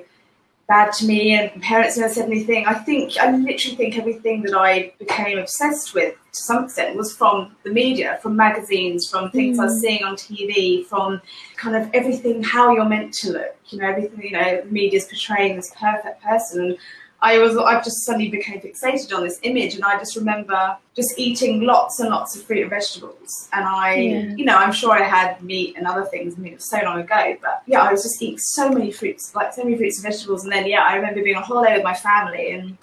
bad 0.74 0.92
to 0.92 1.06
me 1.06 1.34
and 1.34 1.62
parents 1.62 1.98
never 1.98 2.12
said 2.12 2.25
anything. 2.25 2.65
I 2.65 2.74
think, 2.74 3.15
I 3.18 3.30
literally 3.30 3.75
think 3.75 3.96
everything 3.96 4.42
that 4.46 4.56
I 4.56 4.92
became 4.98 5.38
obsessed 5.38 5.94
with 5.94 6.15
to 6.38 6.42
some 6.50 6.63
extent 6.63 6.98
was 6.98 7.15
from 7.15 7.56
the 7.63 7.70
media, 7.70 8.18
from 8.24 8.36
magazines, 8.36 9.08
from 9.08 9.30
things 9.30 9.58
mm. 9.58 9.62
I 9.62 9.65
was 9.65 9.75
mm. 9.75 9.82
seeing 9.82 10.03
on 10.03 10.15
TV, 10.15 10.84
from 10.88 11.22
kind 11.58 11.75
of 11.75 11.84
everything, 11.94 12.42
how 12.42 12.74
you're 12.74 12.89
meant 12.96 13.13
to 13.22 13.34
look, 13.34 13.56
you 13.70 13.77
know, 13.77 13.88
everything, 13.88 14.24
you 14.24 14.32
know, 14.32 14.63
media's 14.77 15.06
portraying 15.06 15.58
this 15.58 15.72
perfect 15.80 16.24
person. 16.24 16.75
And 17.24 17.32
I 17.32 17.39
was, 17.39 17.58
I 17.58 17.82
just 17.82 18.06
suddenly 18.06 18.30
became 18.30 18.60
fixated 18.60 19.15
on 19.15 19.24
this 19.24 19.39
image, 19.44 19.75
and 19.75 19.84
I 19.84 19.98
just 19.98 20.15
remember 20.15 20.77
just 20.96 21.18
eating 21.18 21.62
lots 21.62 22.00
and 22.00 22.10
lots 22.10 22.36
of 22.36 22.44
fruit 22.44 22.62
and 22.62 22.70
vegetables. 22.70 23.50
And 23.53 23.65
I, 23.65 23.96
yeah. 23.96 24.36
you 24.36 24.46
know, 24.46 24.58
I'm 24.58 24.74
sure 24.74 24.92
I 24.92 25.03
had 25.03 25.42
meat 25.42 25.75
and 25.77 25.88
other 25.88 26.03
things. 26.06 26.36
I 26.36 26.39
mean, 26.39 26.53
it 26.53 26.56
was 26.56 26.70
so 26.70 26.80
long 26.84 27.00
ago, 27.00 27.38
but 27.42 27.63
yeah, 27.65 27.82
I 27.82 27.92
was 27.92 28.03
just 28.03 28.22
eating 28.22 28.38
so 28.38 28.70
many 28.70 28.92
fruits, 28.92 29.34
like 29.36 29.53
so 29.53 29.63
many 29.63 29.77
fruits 29.77 30.03
and 30.03 30.12
vegetables. 30.12 30.44
And 30.44 30.51
then 30.51 30.68
yeah, 30.68 30.84
I 30.84 30.96
remember 30.96 31.24
being 31.24 31.38
on 31.38 31.44
holiday 31.44 31.75
with 31.75 31.84
my 31.84 31.94
family 31.94 32.51
and 32.51 32.77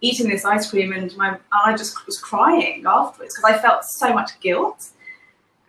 eating 0.00 0.28
this 0.28 0.44
ice 0.44 0.70
cream, 0.70 0.92
and 0.92 1.16
my 1.16 1.38
I 1.52 1.76
just 1.76 2.06
was 2.06 2.18
crying 2.18 2.84
afterwards 2.86 3.34
because 3.36 3.44
I 3.44 3.58
felt 3.58 3.84
so 3.84 4.12
much 4.12 4.38
guilt. 4.40 4.88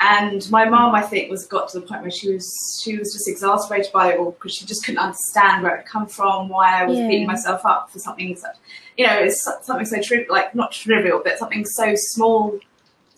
And 0.01 0.49
my 0.49 0.63
mom, 0.63 0.95
I 0.95 1.01
think, 1.01 1.29
was 1.29 1.45
got 1.45 1.69
to 1.69 1.79
the 1.79 1.85
point 1.85 2.01
where 2.01 2.11
she 2.11 2.31
was 2.31 2.81
she 2.81 2.97
was 2.97 3.11
just 3.11 3.27
exasperated 3.27 3.91
by 3.91 4.13
it 4.13 4.19
all 4.19 4.31
because 4.31 4.55
she 4.55 4.65
just 4.65 4.85
couldn't 4.85 4.99
understand 4.99 5.63
where 5.63 5.75
it 5.75 5.85
come 5.85 6.07
from, 6.07 6.47
why 6.47 6.81
I 6.81 6.85
was 6.85 6.97
yeah. 6.97 7.07
beating 7.07 7.27
myself 7.27 7.65
up 7.65 7.91
for 7.91 7.99
something 7.99 8.35
such, 8.37 8.55
you 8.97 9.05
know, 9.05 9.13
it's 9.13 9.43
something 9.63 9.85
so 9.85 10.01
trivial, 10.01 10.33
like 10.33 10.55
not 10.55 10.71
trivial, 10.71 11.21
but 11.23 11.37
something 11.37 11.65
so 11.65 11.93
small 11.95 12.59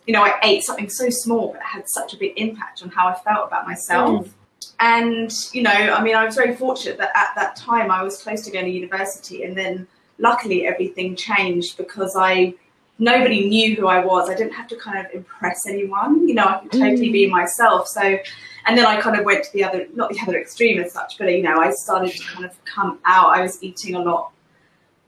you 0.08 0.14
know, 0.14 0.24
I 0.24 0.40
ate 0.44 0.64
something 0.64 0.90
so 0.90 1.10
small, 1.10 1.50
but 1.50 1.58
it 1.58 1.66
had 1.66 1.84
such 1.88 2.14
a 2.14 2.18
big 2.18 2.34
impact 2.38 2.82
on 2.84 2.90
how 2.90 3.08
I 3.08 3.16
felt 3.16 3.48
about 3.48 3.68
myself. 3.68 4.26
Mm. 4.26 4.32
And, 4.80 5.32
you 5.54 5.62
know, 5.62 5.72
I 5.72 6.04
mean, 6.04 6.16
I 6.16 6.26
was 6.26 6.36
very 6.36 6.56
fortunate 6.56 6.98
that 6.98 7.12
at 7.16 7.30
that 7.36 7.56
time 7.56 7.92
I 7.92 8.02
was 8.04 8.22
close 8.22 8.42
to 8.46 8.52
going 8.52 8.66
to 8.66 8.72
university. 8.72 9.44
And 9.44 9.56
then 9.56 9.88
luckily 10.18 10.66
everything 10.66 11.16
changed 11.16 11.78
because 11.78 12.16
I, 12.18 12.56
nobody 13.02 13.50
knew 13.50 13.76
who 13.76 13.88
I 13.88 14.06
was. 14.06 14.30
I 14.30 14.36
didn't 14.36 14.54
have 14.54 14.68
to 14.68 14.78
kind 14.78 15.04
of 15.04 15.12
impress 15.12 15.68
anyone. 15.68 16.28
You 16.28 16.36
know, 16.36 16.46
I 16.46 16.60
could 16.60 16.72
totally 16.72 17.10
mm. 17.10 17.14
be 17.14 17.28
myself. 17.28 17.88
So, 17.88 18.02
and 18.02 18.78
then 18.78 18.86
I 18.86 19.02
kind 19.02 19.20
of 19.20 19.26
went 19.26 19.44
to 19.44 19.52
the 19.54 19.64
other, 19.64 19.88
not 19.96 20.12
the 20.12 20.20
other 20.22 20.40
extreme 20.40 20.80
as 20.80 20.94
such, 20.94 21.18
but, 21.18 21.26
you 21.26 21.42
know, 21.42 21.60
I 21.60 21.72
started 21.72 22.12
to 22.12 22.24
kind 22.24 22.46
of 22.46 22.64
come 22.64 23.00
out. 23.04 23.36
I 23.36 23.42
was 23.42 23.62
eating 23.64 23.96
a 23.96 24.02
lot 24.02 24.32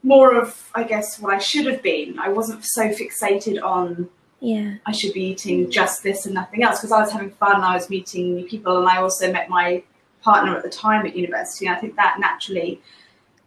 more 0.02 0.34
of, 0.34 0.70
I 0.74 0.82
guess, 0.82 1.20
what 1.20 1.32
I 1.32 1.38
should 1.38 1.66
have 1.66 1.82
been. 1.82 2.18
I 2.18 2.28
wasn't 2.28 2.64
so 2.64 2.88
fixated 2.88 3.62
on 3.62 4.10
yeah 4.40 4.74
i 4.84 4.92
should 4.92 5.14
be 5.14 5.22
eating 5.22 5.70
just 5.70 6.02
this 6.02 6.26
and 6.26 6.34
nothing 6.34 6.62
else 6.62 6.78
because 6.78 6.92
i 6.92 7.00
was 7.00 7.10
having 7.10 7.30
fun 7.30 7.54
and 7.54 7.64
i 7.64 7.72
was 7.72 7.88
meeting 7.88 8.34
new 8.34 8.44
people 8.44 8.76
and 8.76 8.86
i 8.86 8.98
also 8.98 9.32
met 9.32 9.48
my 9.48 9.82
partner 10.22 10.54
at 10.54 10.62
the 10.62 10.68
time 10.68 11.06
at 11.06 11.16
university 11.16 11.66
and 11.66 11.74
i 11.74 11.80
think 11.80 11.96
that 11.96 12.16
naturally 12.20 12.78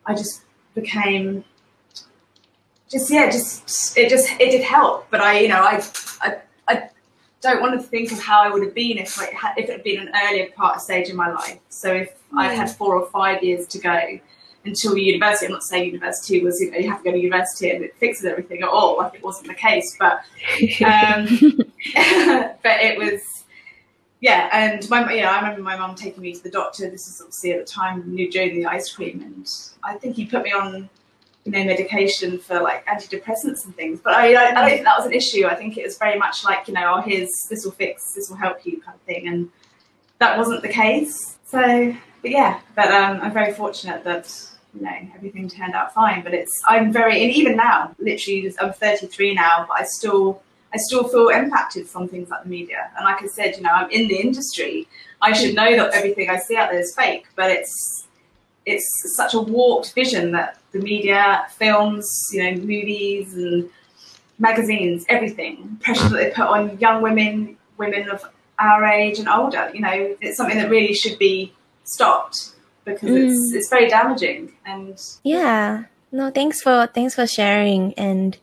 i 0.07 0.15
just 0.15 0.41
became 0.73 1.43
just 2.89 3.11
yeah 3.11 3.29
just 3.29 3.97
it 3.97 4.09
just 4.09 4.29
it 4.39 4.51
did 4.51 4.63
help 4.63 5.07
but 5.09 5.21
i 5.21 5.39
you 5.39 5.47
know 5.47 5.61
i 5.61 5.83
i, 6.21 6.37
I 6.67 6.89
don't 7.41 7.61
want 7.61 7.79
to 7.79 7.85
think 7.85 8.11
of 8.11 8.19
how 8.19 8.41
I 8.41 8.49
would 8.49 8.63
have 8.63 8.73
been 8.73 8.97
if 8.97 9.17
like 9.17 9.35
if 9.57 9.69
it 9.69 9.71
had 9.71 9.83
been 9.83 9.99
an 9.99 10.11
earlier 10.25 10.49
part 10.55 10.77
of 10.77 10.81
stage 10.81 11.07
in 11.07 11.15
my 11.15 11.31
life. 11.31 11.59
So 11.69 11.93
if 11.93 12.09
mm. 12.09 12.39
I 12.39 12.51
had 12.51 12.71
four 12.71 12.95
or 12.95 13.05
five 13.11 13.43
years 13.43 13.67
to 13.67 13.79
go, 13.79 14.19
until 14.67 14.97
university. 14.97 15.47
I'm 15.47 15.53
not 15.53 15.63
saying 15.63 15.85
university 15.85 16.43
was, 16.43 16.59
you 16.59 16.71
know, 16.71 16.77
you 16.77 16.89
have 16.89 16.99
to 16.99 17.05
go 17.05 17.11
to 17.11 17.17
university 17.17 17.71
and 17.71 17.83
it 17.83 17.95
fixes 17.97 18.25
everything 18.25 18.61
at 18.61 18.69
all. 18.69 18.97
Like 18.97 19.15
it 19.15 19.23
wasn't 19.23 19.47
the 19.47 19.55
case, 19.55 19.97
but 19.97 20.19
um, 20.85 21.25
but 22.63 22.81
it 22.81 22.97
was, 22.97 23.21
yeah. 24.19 24.49
And 24.51 24.87
my, 24.89 25.11
you 25.13 25.21
know, 25.21 25.29
I 25.29 25.37
remember 25.37 25.61
my 25.61 25.77
mum 25.77 25.95
taking 25.95 26.21
me 26.21 26.33
to 26.33 26.43
the 26.43 26.51
doctor. 26.51 26.89
This 26.89 27.07
is 27.07 27.21
obviously 27.21 27.53
at 27.53 27.65
the 27.65 27.71
time 27.71 28.03
new 28.13 28.29
the 28.31 28.65
ice 28.65 28.93
cream, 28.93 29.21
and 29.21 29.49
I 29.83 29.95
think 29.95 30.15
he 30.15 30.25
put 30.25 30.43
me 30.43 30.51
on, 30.51 30.89
you 31.47 31.53
know, 31.53 31.63
medication 31.63 32.37
for 32.37 32.59
like 32.59 32.85
antidepressants 32.87 33.63
and 33.63 33.73
things. 33.77 34.01
But 34.03 34.15
I, 34.15 34.33
I, 34.33 34.49
I 34.49 34.53
don't 34.53 34.69
think 34.69 34.83
that 34.83 34.97
was 34.97 35.05
an 35.07 35.13
issue. 35.13 35.45
I 35.45 35.55
think 35.55 35.77
it 35.77 35.85
was 35.85 35.97
very 35.97 36.19
much 36.19 36.43
like, 36.43 36.67
you 36.67 36.73
know, 36.73 36.95
oh, 36.97 37.01
here's 37.01 37.31
this 37.49 37.63
will 37.63 37.71
fix, 37.71 38.13
this 38.13 38.29
will 38.29 38.35
help 38.35 38.65
you 38.65 38.81
kind 38.81 38.95
of 38.95 39.01
thing, 39.03 39.29
and 39.29 39.49
that 40.19 40.37
wasn't 40.37 40.61
the 40.61 40.67
case. 40.67 41.37
So, 41.45 41.95
but 42.21 42.31
yeah, 42.31 42.59
but 42.75 42.91
um, 42.91 43.21
I'm 43.21 43.31
very 43.31 43.53
fortunate 43.53 44.03
that 44.03 44.29
you 44.75 44.81
know 44.81 44.91
everything 45.15 45.47
turned 45.47 45.73
out 45.73 45.93
fine. 45.93 46.21
But 46.21 46.33
it's 46.33 46.61
I'm 46.67 46.91
very 46.91 47.23
and 47.23 47.31
even 47.31 47.55
now, 47.55 47.95
literally, 47.97 48.53
I'm 48.59 48.73
33 48.73 49.33
now, 49.33 49.65
but 49.69 49.79
I 49.79 49.85
still 49.85 50.41
I 50.73 50.77
still 50.77 51.07
feel 51.07 51.29
impacted 51.29 51.87
from 51.87 52.09
things 52.09 52.29
like 52.29 52.43
the 52.43 52.49
media. 52.49 52.91
And 52.97 53.05
like 53.05 53.23
I 53.23 53.27
said, 53.27 53.55
you 53.55 53.63
know, 53.63 53.71
I'm 53.71 53.89
in 53.89 54.09
the 54.09 54.17
industry. 54.17 54.85
I 55.21 55.31
should 55.31 55.55
know 55.55 55.77
that 55.77 55.93
everything 55.93 56.29
I 56.29 56.39
see 56.39 56.57
out 56.57 56.71
there 56.71 56.79
is 56.81 56.93
fake, 56.93 57.27
but 57.37 57.49
it's 57.49 58.06
it's 58.67 59.15
such 59.15 59.33
a 59.33 59.39
warped 59.39 59.93
vision 59.93 60.31
that 60.33 60.59
the 60.73 60.79
media, 60.79 61.47
films, 61.57 62.05
you 62.33 62.43
know, 62.43 62.51
movies 62.61 63.33
and 63.33 63.69
magazines, 64.37 65.05
everything, 65.07 65.79
pressure 65.81 66.09
that 66.09 66.17
they 66.17 66.29
put 66.29 66.45
on 66.45 66.77
young 66.77 67.01
women, 67.01 67.57
women 67.77 68.09
of 68.09 68.23
our 68.59 68.85
age 68.85 69.19
and 69.19 69.29
older, 69.29 69.71
you 69.73 69.79
know, 69.79 70.15
it's 70.19 70.37
something 70.37 70.57
that 70.57 70.69
really 70.69 70.93
should 70.93 71.17
be 71.17 71.53
stopped 71.85 72.51
because 72.83 73.09
mm. 73.09 73.29
it's 73.29 73.53
it's 73.53 73.69
very 73.69 73.87
damaging 73.87 74.51
and 74.65 75.01
yeah. 75.23 75.85
No 76.11 76.31
thanks 76.31 76.61
for 76.61 76.87
thanks 76.87 77.15
for 77.15 77.27
sharing 77.27 77.93
and 77.95 78.37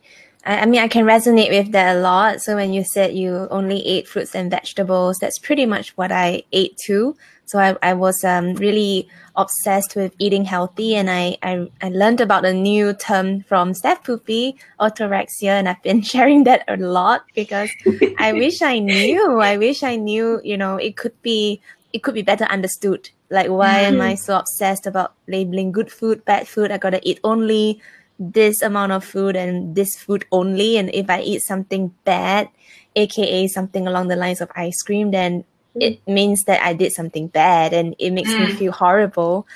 I, 0.45 0.59
I 0.59 0.65
mean 0.65 0.81
i 0.81 0.87
can 0.87 1.05
resonate 1.05 1.49
with 1.49 1.71
that 1.71 1.95
a 1.95 1.99
lot. 1.99 2.41
So 2.41 2.55
when 2.55 2.73
you 2.73 2.83
said 2.83 3.15
you 3.15 3.47
only 3.49 3.85
ate 3.85 4.07
fruits 4.07 4.35
and 4.35 4.49
vegetables 4.51 5.17
that's 5.19 5.39
pretty 5.39 5.65
much 5.65 5.97
what 5.97 6.11
i 6.11 6.43
ate 6.51 6.77
too 6.77 7.15
so 7.45 7.59
i, 7.59 7.75
I 7.81 7.93
was 7.93 8.23
um, 8.23 8.53
really 8.55 9.07
obsessed 9.35 9.95
with 9.95 10.13
eating 10.19 10.45
healthy 10.45 10.95
and 10.95 11.09
I, 11.09 11.37
I 11.43 11.67
i 11.81 11.89
learned 11.89 12.21
about 12.21 12.45
a 12.45 12.53
new 12.53 12.93
term 12.93 13.41
from 13.41 13.73
steph 13.73 14.03
poopy 14.03 14.55
orthorexia 14.79 15.49
and 15.59 15.67
i've 15.67 15.81
been 15.83 16.01
sharing 16.13 16.45
that 16.45 16.63
a 16.67 16.77
lot 16.77 17.25
because 17.33 17.69
i 18.17 18.33
wish 18.43 18.61
i 18.61 18.79
knew 18.79 19.39
i 19.39 19.57
wish 19.57 19.83
i 19.83 19.95
knew 19.95 20.41
you 20.43 20.57
know 20.57 20.77
it 20.77 20.95
could 20.95 21.21
be 21.21 21.61
it 21.95 22.03
could 22.03 22.13
be 22.13 22.21
better 22.21 22.43
understood. 22.51 23.09
Like, 23.29 23.47
why 23.47 23.87
mm. 23.87 23.95
am 23.95 24.01
I 24.01 24.15
so 24.15 24.37
obsessed 24.37 24.85
about 24.85 25.13
labeling 25.29 25.71
good 25.71 25.89
food, 25.89 26.25
bad 26.25 26.45
food? 26.45 26.69
I 26.69 26.77
gotta 26.77 26.99
eat 27.07 27.21
only 27.23 27.79
this 28.19 28.61
amount 28.61 28.91
of 28.91 29.05
food 29.05 29.37
and 29.37 29.75
this 29.75 29.95
food 29.95 30.25
only. 30.29 30.75
And 30.75 30.93
if 30.93 31.09
I 31.09 31.21
eat 31.21 31.39
something 31.47 31.95
bad, 32.03 32.49
aka 32.97 33.47
something 33.47 33.87
along 33.87 34.09
the 34.09 34.17
lines 34.17 34.41
of 34.41 34.51
ice 34.57 34.83
cream, 34.83 35.11
then. 35.11 35.45
It 35.75 36.05
means 36.07 36.43
that 36.43 36.61
I 36.61 36.73
did 36.73 36.91
something 36.91 37.27
bad 37.27 37.73
and 37.73 37.95
it 37.99 38.11
makes 38.11 38.31
mm. 38.31 38.47
me 38.47 38.53
feel 38.53 38.71
horrible. 38.71 39.47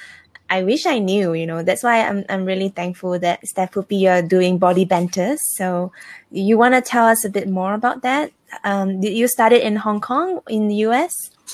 I 0.49 0.63
wish 0.63 0.85
I 0.85 0.97
knew, 0.97 1.33
you 1.33 1.45
know, 1.45 1.61
that's 1.61 1.83
why 1.83 2.01
I'm, 2.01 2.25
I'm 2.27 2.43
really 2.43 2.69
thankful 2.69 3.19
that 3.19 3.45
Steph 3.47 3.77
you're 3.89 4.21
doing 4.23 4.57
body 4.57 4.83
banters. 4.83 5.39
So 5.55 5.91
you 6.31 6.57
want 6.57 6.73
to 6.73 6.81
tell 6.81 7.05
us 7.05 7.23
a 7.23 7.29
bit 7.29 7.47
more 7.47 7.73
about 7.73 8.01
that? 8.01 8.31
Um, 8.63 9.03
you 9.03 9.27
started 9.27 9.65
in 9.65 9.75
Hong 9.75 10.01
Kong 10.01 10.41
in 10.49 10.67
the 10.67 10.75
US? 10.87 11.13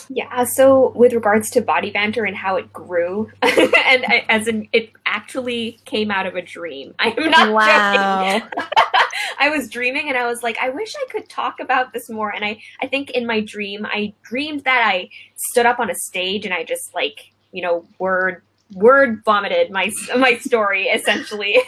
Yeah, 0.09 0.43
so 0.43 0.91
with 0.95 1.13
regards 1.13 1.49
to 1.51 1.61
body 1.61 1.91
banter 1.91 2.25
and 2.25 2.35
how 2.35 2.55
it 2.55 2.71
grew, 2.71 3.31
and 3.41 4.05
I, 4.05 4.25
as 4.29 4.47
in 4.47 4.67
it 4.71 4.91
actually 5.05 5.79
came 5.85 6.11
out 6.11 6.25
of 6.25 6.35
a 6.35 6.41
dream. 6.41 6.93
I'm 6.99 7.31
not 7.31 7.51
wow. 7.51 8.39
joking. 8.39 8.49
I 9.39 9.49
was 9.49 9.69
dreaming 9.69 10.09
and 10.09 10.17
I 10.17 10.25
was 10.25 10.43
like, 10.43 10.57
I 10.59 10.69
wish 10.69 10.93
I 10.95 11.05
could 11.11 11.29
talk 11.29 11.59
about 11.59 11.93
this 11.93 12.09
more. 12.09 12.33
And 12.33 12.43
I, 12.43 12.59
I 12.81 12.87
think 12.87 13.11
in 13.11 13.25
my 13.25 13.39
dream, 13.39 13.85
I 13.85 14.13
dreamed 14.23 14.63
that 14.65 14.83
I 14.85 15.09
stood 15.51 15.65
up 15.65 15.79
on 15.79 15.89
a 15.89 15.95
stage 15.95 16.45
and 16.45 16.53
I 16.53 16.63
just 16.63 16.93
like, 16.93 17.31
you 17.51 17.61
know, 17.61 17.85
word 17.99 18.41
word 18.73 19.23
vomited 19.23 19.69
my 19.69 19.91
my 20.17 20.37
story 20.37 20.87
essentially 20.87 21.59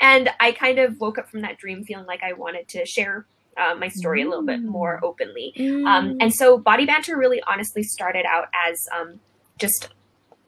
and 0.00 0.28
i 0.38 0.52
kind 0.52 0.78
of 0.78 1.00
woke 1.00 1.16
up 1.16 1.30
from 1.30 1.40
that 1.40 1.56
dream 1.56 1.82
feeling 1.82 2.04
like 2.04 2.22
i 2.22 2.34
wanted 2.34 2.68
to 2.68 2.84
share 2.84 3.24
uh, 3.60 3.74
my 3.74 3.88
story 3.88 4.22
a 4.22 4.28
little 4.28 4.44
bit 4.44 4.62
more 4.62 4.98
mm. 5.02 5.06
openly. 5.06 5.52
Um, 5.58 5.64
mm. 5.64 5.86
Um, 5.86 6.16
and 6.20 6.34
so 6.34 6.58
Body 6.58 6.86
Banter 6.86 7.16
really 7.16 7.42
honestly 7.46 7.82
started 7.82 8.24
out 8.26 8.48
as 8.68 8.88
um, 8.98 9.20
just 9.58 9.90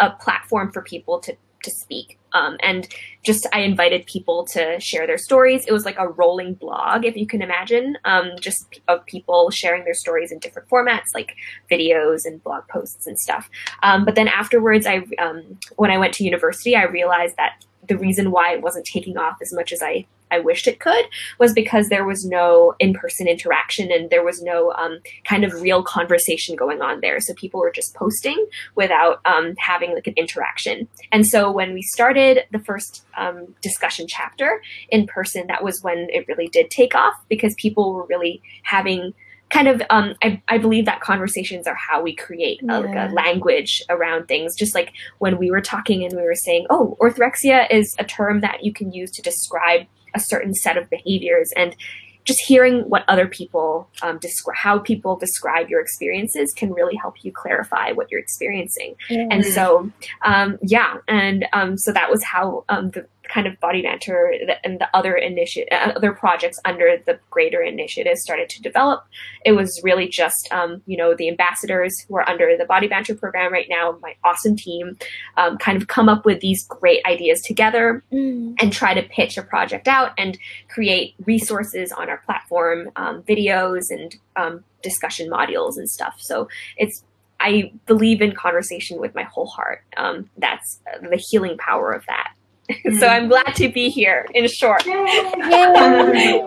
a 0.00 0.10
platform 0.10 0.72
for 0.72 0.82
people 0.82 1.20
to 1.20 1.36
to 1.62 1.70
speak. 1.70 2.18
Um, 2.32 2.56
and 2.60 2.88
just 3.22 3.46
I 3.52 3.60
invited 3.60 4.06
people 4.06 4.44
to 4.46 4.80
share 4.80 5.06
their 5.06 5.18
stories. 5.18 5.64
It 5.66 5.72
was 5.72 5.84
like 5.84 5.98
a 5.98 6.08
rolling 6.08 6.54
blog, 6.54 7.04
if 7.04 7.16
you 7.16 7.26
can 7.26 7.42
imagine, 7.42 7.96
um, 8.04 8.32
just 8.40 8.80
of 8.88 9.04
people 9.06 9.50
sharing 9.50 9.84
their 9.84 9.94
stories 9.94 10.32
in 10.32 10.38
different 10.38 10.68
formats, 10.68 11.14
like 11.14 11.36
videos 11.70 12.24
and 12.24 12.42
blog 12.42 12.66
posts 12.68 13.06
and 13.06 13.18
stuff. 13.18 13.48
Um, 13.82 14.04
but 14.04 14.14
then 14.14 14.28
afterwards, 14.28 14.86
I 14.86 15.04
um, 15.18 15.58
when 15.76 15.90
I 15.90 15.98
went 15.98 16.14
to 16.14 16.24
university, 16.24 16.74
I 16.74 16.84
realized 16.84 17.36
that 17.36 17.64
the 17.88 17.98
reason 17.98 18.30
why 18.30 18.54
it 18.54 18.62
wasn't 18.62 18.86
taking 18.86 19.18
off 19.18 19.36
as 19.42 19.52
much 19.52 19.72
as 19.72 19.82
I 19.82 20.06
I 20.32 20.40
wished 20.40 20.66
it 20.66 20.80
could 20.80 21.04
was 21.38 21.52
because 21.52 21.88
there 21.88 22.04
was 22.04 22.24
no 22.24 22.74
in 22.78 22.94
person 22.94 23.28
interaction 23.28 23.92
and 23.92 24.10
there 24.10 24.24
was 24.24 24.42
no 24.42 24.72
um, 24.72 24.98
kind 25.24 25.44
of 25.44 25.60
real 25.60 25.82
conversation 25.82 26.56
going 26.56 26.80
on 26.80 27.00
there. 27.00 27.20
So 27.20 27.34
people 27.34 27.60
were 27.60 27.70
just 27.70 27.94
posting 27.94 28.46
without 28.74 29.20
um, 29.24 29.54
having 29.58 29.94
like 29.94 30.06
an 30.06 30.14
interaction. 30.16 30.88
And 31.12 31.26
so 31.26 31.52
when 31.52 31.74
we 31.74 31.82
started 31.82 32.44
the 32.50 32.58
first 32.58 33.04
um, 33.16 33.54
discussion 33.60 34.06
chapter 34.08 34.62
in 34.88 35.06
person, 35.06 35.46
that 35.48 35.62
was 35.62 35.82
when 35.82 36.08
it 36.10 36.26
really 36.26 36.48
did 36.48 36.70
take 36.70 36.94
off 36.94 37.14
because 37.28 37.54
people 37.58 37.92
were 37.94 38.06
really 38.06 38.42
having 38.62 39.12
kind 39.52 39.68
of 39.68 39.82
um, 39.90 40.14
I, 40.22 40.42
I 40.48 40.58
believe 40.58 40.86
that 40.86 41.00
conversations 41.00 41.66
are 41.66 41.74
how 41.74 42.02
we 42.02 42.16
create 42.16 42.62
a, 42.62 42.66
yeah. 42.66 42.78
like 42.78 43.10
a 43.10 43.14
language 43.14 43.82
around 43.90 44.26
things 44.26 44.56
just 44.56 44.74
like 44.74 44.92
when 45.18 45.38
we 45.38 45.50
were 45.50 45.60
talking 45.60 46.04
and 46.04 46.16
we 46.16 46.22
were 46.22 46.34
saying 46.34 46.66
oh 46.70 46.96
orthorexia 47.00 47.70
is 47.70 47.94
a 47.98 48.04
term 48.04 48.40
that 48.40 48.64
you 48.64 48.72
can 48.72 48.92
use 48.92 49.10
to 49.10 49.22
describe 49.22 49.82
a 50.14 50.20
certain 50.20 50.54
set 50.54 50.76
of 50.76 50.88
behaviors 50.90 51.52
and 51.56 51.76
just 52.24 52.40
hearing 52.46 52.82
what 52.82 53.04
other 53.08 53.26
people 53.26 53.88
um, 54.02 54.18
describe, 54.18 54.56
how 54.56 54.78
people 54.78 55.16
describe 55.16 55.68
your 55.68 55.80
experiences 55.80 56.52
can 56.56 56.72
really 56.72 56.94
help 56.94 57.14
you 57.22 57.32
clarify 57.32 57.90
what 57.92 58.10
you're 58.10 58.20
experiencing. 58.20 58.94
Mm. 59.10 59.28
And 59.30 59.44
so, 59.44 59.90
um, 60.24 60.58
yeah, 60.62 60.98
and 61.08 61.46
um, 61.52 61.76
so 61.76 61.92
that 61.92 62.10
was 62.10 62.22
how 62.22 62.64
um, 62.68 62.90
the 62.90 63.06
kind 63.32 63.46
of 63.46 63.58
body 63.60 63.82
banter 63.82 64.34
and 64.62 64.78
the 64.78 64.88
other 64.94 65.14
initiative, 65.14 65.68
uh, 65.72 65.92
other 65.96 66.12
projects 66.12 66.58
under 66.64 66.96
the 67.06 67.18
greater 67.30 67.62
initiative 67.62 68.16
started 68.18 68.48
to 68.50 68.60
develop. 68.60 69.04
It 69.44 69.52
was 69.52 69.80
really 69.82 70.08
just, 70.08 70.48
um, 70.50 70.82
you 70.86 70.96
know, 70.96 71.14
the 71.14 71.28
ambassadors 71.28 71.94
who 72.06 72.16
are 72.16 72.28
under 72.28 72.56
the 72.56 72.64
body 72.64 72.88
banter 72.88 73.14
program 73.14 73.52
right 73.52 73.68
now, 73.68 73.96
my 74.02 74.14
awesome 74.24 74.56
team, 74.56 74.98
um, 75.36 75.56
kind 75.58 75.80
of 75.80 75.88
come 75.88 76.08
up 76.08 76.24
with 76.24 76.40
these 76.40 76.66
great 76.66 77.04
ideas 77.06 77.40
together 77.42 78.04
mm. 78.12 78.54
and 78.60 78.72
try 78.72 78.92
to 78.92 79.02
pitch 79.02 79.38
a 79.38 79.42
project 79.42 79.88
out 79.88 80.12
and 80.18 80.38
create 80.68 81.14
resources 81.24 81.92
on 81.92 82.10
our 82.10 82.18
platform, 82.18 82.90
um, 82.96 83.22
videos 83.22 83.82
and 83.90 84.16
um, 84.36 84.64
discussion 84.82 85.30
modules 85.30 85.76
and 85.76 85.88
stuff. 85.88 86.16
So 86.18 86.48
it's 86.76 87.02
I 87.40 87.72
believe 87.86 88.22
in 88.22 88.36
conversation 88.36 89.00
with 89.00 89.16
my 89.16 89.24
whole 89.24 89.48
heart. 89.48 89.82
Um, 89.96 90.30
that's 90.38 90.78
the 91.00 91.16
healing 91.16 91.58
power 91.58 91.90
of 91.90 92.06
that. 92.06 92.34
so 92.98 93.06
I'm 93.06 93.28
glad 93.28 93.54
to 93.56 93.68
be 93.68 93.88
here. 93.88 94.26
In 94.34 94.48
short, 94.48 94.86
Yay. 94.86 94.94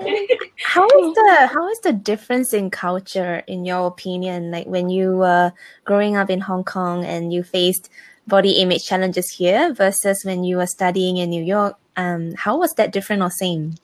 how 0.65 0.85
is 0.85 1.13
the 1.13 1.49
how 1.51 1.69
is 1.69 1.79
the 1.81 1.93
difference 1.93 2.53
in 2.53 2.69
culture 2.69 3.43
in 3.47 3.65
your 3.65 3.87
opinion? 3.87 4.51
Like 4.51 4.65
when 4.65 4.89
you 4.89 5.17
were 5.17 5.51
growing 5.83 6.15
up 6.15 6.29
in 6.29 6.41
Hong 6.41 6.63
Kong 6.63 7.03
and 7.03 7.33
you 7.33 7.43
faced 7.43 7.89
body 8.27 8.53
image 8.53 8.85
challenges 8.85 9.29
here 9.29 9.73
versus 9.73 10.23
when 10.23 10.43
you 10.43 10.57
were 10.57 10.67
studying 10.67 11.17
in 11.17 11.29
New 11.29 11.43
York. 11.43 11.77
Um, 11.95 12.33
how 12.35 12.57
was 12.57 12.73
that 12.73 12.91
different 12.91 13.21
or 13.21 13.29
same? 13.29 13.75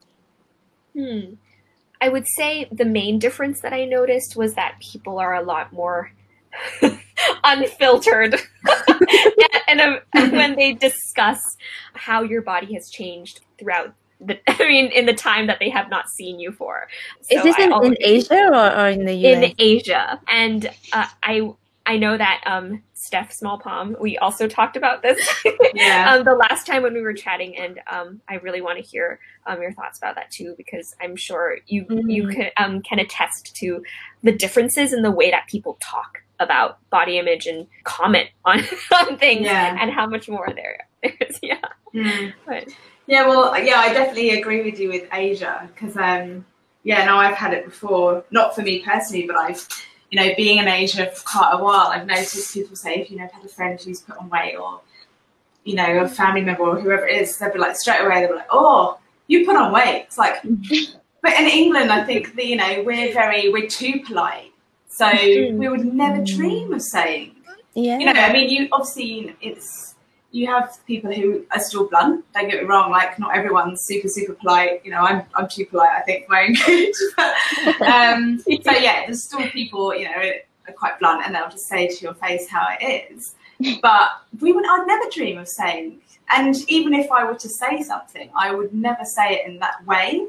Hmm. 0.94 1.36
I 2.02 2.10
would 2.10 2.28
say 2.28 2.68
the 2.72 2.86
main 2.86 3.20
difference 3.20 3.62
that 3.62 3.74
I 3.74 3.86
noticed 3.86 4.36
was 4.36 4.56
that 4.56 4.80
people 4.80 5.20
are 5.20 5.36
a 5.36 5.44
lot 5.44 5.72
more 5.72 6.12
unfiltered 7.44 8.36
and, 9.68 9.82
and, 9.82 10.02
and 10.14 10.32
when 10.32 10.56
they 10.56 10.74
discuss 10.74 11.40
how 11.94 12.24
your 12.24 12.42
body 12.42 12.74
has 12.74 12.90
changed 12.90 13.42
throughout 13.60 13.94
the, 14.20 14.40
I 14.48 14.68
mean, 14.68 14.92
in 14.92 15.06
the 15.06 15.14
time 15.14 15.48
that 15.48 15.60
they 15.60 15.70
have 15.70 15.90
not 15.90 16.10
seen 16.10 16.40
you 16.40 16.52
for. 16.52 16.88
So 17.22 17.38
Is 17.38 17.44
this 17.44 17.60
in, 17.60 17.74
in 17.84 17.98
Asia 18.00 18.50
or, 18.52 18.80
or, 18.80 18.90
in 18.90 19.06
the 19.06 19.14
US? 19.14 19.44
In 19.44 19.56
Asia, 19.58 20.22
and 20.28 20.68
uh, 20.94 21.08
I 21.24 21.52
I 21.86 21.98
know 21.98 22.16
that 22.16 22.44
um, 22.46 22.84
Steph 22.94 23.34
Small 23.34 23.58
Palm, 23.58 23.98
we 24.00 24.18
also 24.20 24.48
talked 24.48 24.78
about 24.78 25.02
this 25.02 25.20
yeah. 25.74 26.14
um, 26.14 26.24
the 26.24 26.36
last 26.36 26.68
time 26.68 26.84
when 26.84 26.94
we 26.94 27.02
were 27.02 27.14
chatting, 27.14 27.58
and 27.58 27.80
um, 27.92 28.22
I 28.30 28.36
really 28.36 28.62
want 28.62 28.78
to 28.78 28.84
hear 28.84 29.20
um, 29.48 29.62
your 29.62 29.74
thoughts 29.74 29.98
about 29.98 30.16
that 30.16 30.30
too, 30.30 30.54
because 30.58 30.96
I'm 31.02 31.16
sure 31.16 31.58
you 31.66 31.86
mm-hmm. 31.86 32.10
you 32.10 32.28
can 32.28 32.50
um, 32.58 32.82
can 32.84 33.00
attest 33.00 33.56
to 33.56 33.84
the 34.22 34.32
differences 34.32 34.94
in 34.94 35.02
the 35.02 35.12
way 35.12 35.32
that 35.32 35.48
people 35.48 35.78
talk 35.82 36.22
about 36.42 36.78
body 36.90 37.18
image 37.18 37.48
and 37.48 37.68
comment 37.84 38.30
on, 38.46 38.60
on 38.96 39.18
things, 39.18 39.46
yeah. 39.46 39.78
and 39.80 39.92
how 39.92 40.08
much 40.08 40.28
more 40.28 40.48
there 40.54 40.88
is. 41.04 41.40
yeah. 41.44 41.62
Mm. 41.94 42.34
But, 42.46 42.68
yeah, 43.08 43.28
well, 43.28 43.58
yeah, 43.64 43.80
I 43.80 43.94
definitely 43.94 44.32
agree 44.32 44.64
with 44.64 44.80
you 44.80 44.90
with 44.90 45.08
Asia 45.14 45.70
because, 45.74 45.96
um, 45.98 46.46
yeah, 46.84 47.06
no, 47.06 47.18
I've 47.18 47.36
had 47.36 47.54
it 47.54 47.66
before. 47.66 48.24
Not 48.32 48.56
for 48.56 48.62
me 48.62 48.80
personally, 48.80 49.28
but 49.28 49.38
I've 49.38 49.68
you 50.12 50.20
know, 50.20 50.30
being 50.36 50.58
in 50.58 50.68
Asia 50.68 51.10
for 51.10 51.24
quite 51.26 51.52
a 51.54 51.64
while, 51.64 51.88
I've 51.88 52.06
noticed 52.06 52.54
people 52.54 52.76
say, 52.76 52.96
if 52.96 53.10
you 53.10 53.18
know, 53.18 53.24
I've 53.24 53.32
had 53.32 53.46
a 53.46 53.50
friend 53.50 53.80
who's 53.80 54.02
put 54.02 54.18
on 54.18 54.30
weight 54.30 54.58
or, 54.58 54.82
you 55.64 55.76
know, 55.76 56.00
a 56.00 56.08
family 56.08 56.42
member 56.42 56.64
or 56.64 56.80
whoever 56.80 57.08
it 57.08 57.22
is, 57.22 57.38
they'll 57.38 57.52
be 57.52 57.60
like, 57.60 57.78
straight 57.78 58.02
away, 58.02 58.20
they'll 58.20 58.30
be 58.30 58.36
like, 58.36 58.48
oh, 58.52 59.00
you 59.28 59.46
put 59.46 59.56
on 59.56 59.72
weight. 59.72 60.04
It's 60.08 60.18
like, 60.18 60.42
but 61.22 61.34
in 61.40 61.48
England, 61.48 61.94
I 61.94 62.04
think 62.04 62.36
that, 62.36 62.46
you 62.46 62.58
know, 62.58 62.84
we're 62.86 63.14
very, 63.14 63.50
we're 63.50 63.70
too 63.70 64.02
polite. 64.06 64.51
So 64.92 65.06
mm-hmm. 65.06 65.58
we 65.58 65.70
would 65.70 65.86
never 65.86 66.22
dream 66.22 66.74
of 66.74 66.82
saying, 66.82 67.34
yeah. 67.74 67.98
you 67.98 68.06
know, 68.06 68.12
I 68.12 68.34
mean, 68.34 68.50
you 68.50 68.68
obviously, 68.74 69.34
it's, 69.42 69.96
you 70.32 70.48
have 70.48 70.78
people 70.86 71.12
who 71.14 71.46
are 71.54 71.62
still 71.62 71.88
blunt. 71.88 72.26
Don't 72.34 72.50
get 72.50 72.62
me 72.62 72.68
wrong; 72.68 72.92
like 72.92 73.18
not 73.18 73.36
everyone's 73.36 73.84
super 73.86 74.08
super 74.10 74.34
polite. 74.34 74.82
You 74.86 74.92
know, 74.92 75.00
I'm 75.00 75.24
I'm 75.36 75.48
too 75.48 75.66
polite, 75.66 75.92
I 75.92 76.02
think, 76.02 76.26
for 76.26 76.34
my 76.34 76.42
own 76.48 76.54
good. 76.54 76.94
but, 77.80 77.88
um, 77.88 78.40
so 78.64 78.72
yeah, 78.72 79.06
there's 79.06 79.24
still 79.24 79.48
people, 79.50 79.96
you 79.96 80.06
know, 80.06 80.32
are 80.68 80.74
quite 80.74 81.00
blunt, 81.00 81.26
and 81.26 81.34
they'll 81.34 81.50
just 81.50 81.68
say 81.68 81.88
to 81.88 82.02
your 82.02 82.14
face 82.16 82.48
how 82.50 82.68
it 82.80 83.12
is. 83.12 83.36
But 83.82 84.10
we 84.40 84.54
would, 84.54 84.66
I'd 84.66 84.88
never 84.88 85.08
dream 85.12 85.38
of 85.38 85.48
saying. 85.48 86.02
And 86.34 86.56
even 86.68 86.96
if 86.96 87.12
I 87.12 87.24
were 87.26 87.36
to 87.36 87.48
say 87.48 87.84
something, 87.84 88.32
I 88.36 88.56
would 88.56 88.74
never 88.74 89.06
say 89.06 89.36
it 89.36 89.48
in 89.48 89.60
that 89.60 89.86
way 89.86 90.26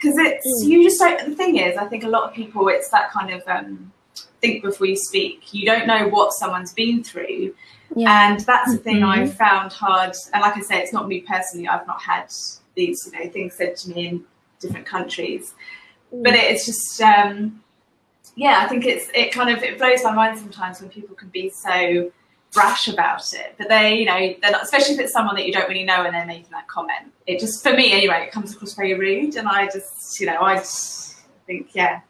because 0.00 0.16
it's 0.18 0.64
mm. 0.64 0.68
you 0.68 0.82
just 0.84 0.98
don't. 0.98 1.30
The 1.30 1.36
thing 1.36 1.56
is, 1.56 1.76
I 1.76 1.86
think 1.86 2.04
a 2.04 2.08
lot 2.08 2.24
of 2.24 2.34
people, 2.34 2.68
it's 2.68 2.88
that 2.90 3.10
kind 3.10 3.30
of 3.30 3.42
um, 3.46 3.92
think 4.40 4.62
before 4.62 4.86
you 4.86 4.96
speak. 4.96 5.52
You 5.52 5.66
don't 5.66 5.86
know 5.86 6.08
what 6.08 6.32
someone's 6.32 6.72
been 6.72 7.02
through 7.02 7.54
yeah. 7.94 8.30
And 8.30 8.40
that's 8.40 8.72
the 8.72 8.78
thing 8.78 8.98
mm-hmm. 8.98 9.22
I've 9.22 9.34
found 9.34 9.72
hard. 9.72 10.14
And 10.32 10.42
like 10.42 10.56
I 10.56 10.60
say, 10.60 10.80
it's 10.82 10.92
not 10.92 11.08
me 11.08 11.20
personally. 11.20 11.68
I've 11.68 11.86
not 11.86 12.00
had 12.02 12.32
these, 12.74 13.10
you 13.10 13.18
know, 13.18 13.30
things 13.30 13.54
said 13.54 13.76
to 13.76 13.90
me 13.90 14.08
in 14.08 14.24
different 14.60 14.86
countries. 14.86 15.54
Mm. 16.14 16.24
But 16.24 16.34
it's 16.34 16.66
just, 16.66 17.00
um, 17.00 17.62
yeah, 18.36 18.60
I 18.62 18.68
think 18.68 18.86
it's 18.86 19.08
it 19.14 19.32
kind 19.32 19.50
of 19.50 19.62
it 19.62 19.78
blows 19.78 20.04
my 20.04 20.12
mind 20.12 20.38
sometimes 20.38 20.80
when 20.80 20.90
people 20.90 21.16
can 21.16 21.28
be 21.28 21.50
so 21.50 22.12
brash 22.52 22.88
about 22.88 23.32
it. 23.32 23.54
But 23.58 23.68
they, 23.68 23.96
you 23.96 24.06
know, 24.06 24.34
they're 24.40 24.50
not, 24.50 24.62
especially 24.62 24.94
if 24.94 25.00
it's 25.00 25.12
someone 25.12 25.36
that 25.36 25.46
you 25.46 25.52
don't 25.52 25.68
really 25.68 25.84
know 25.84 26.04
and 26.04 26.14
they're 26.14 26.26
making 26.26 26.50
that 26.52 26.66
comment. 26.68 27.12
It 27.26 27.40
just, 27.40 27.62
for 27.62 27.72
me 27.72 27.92
anyway, 27.92 28.24
it 28.26 28.32
comes 28.32 28.54
across 28.54 28.74
very 28.74 28.94
rude. 28.94 29.36
And 29.36 29.46
I 29.46 29.66
just, 29.66 30.20
you 30.20 30.26
know, 30.26 30.40
I 30.40 30.56
just 30.56 31.16
think, 31.46 31.74
yeah. 31.74 32.00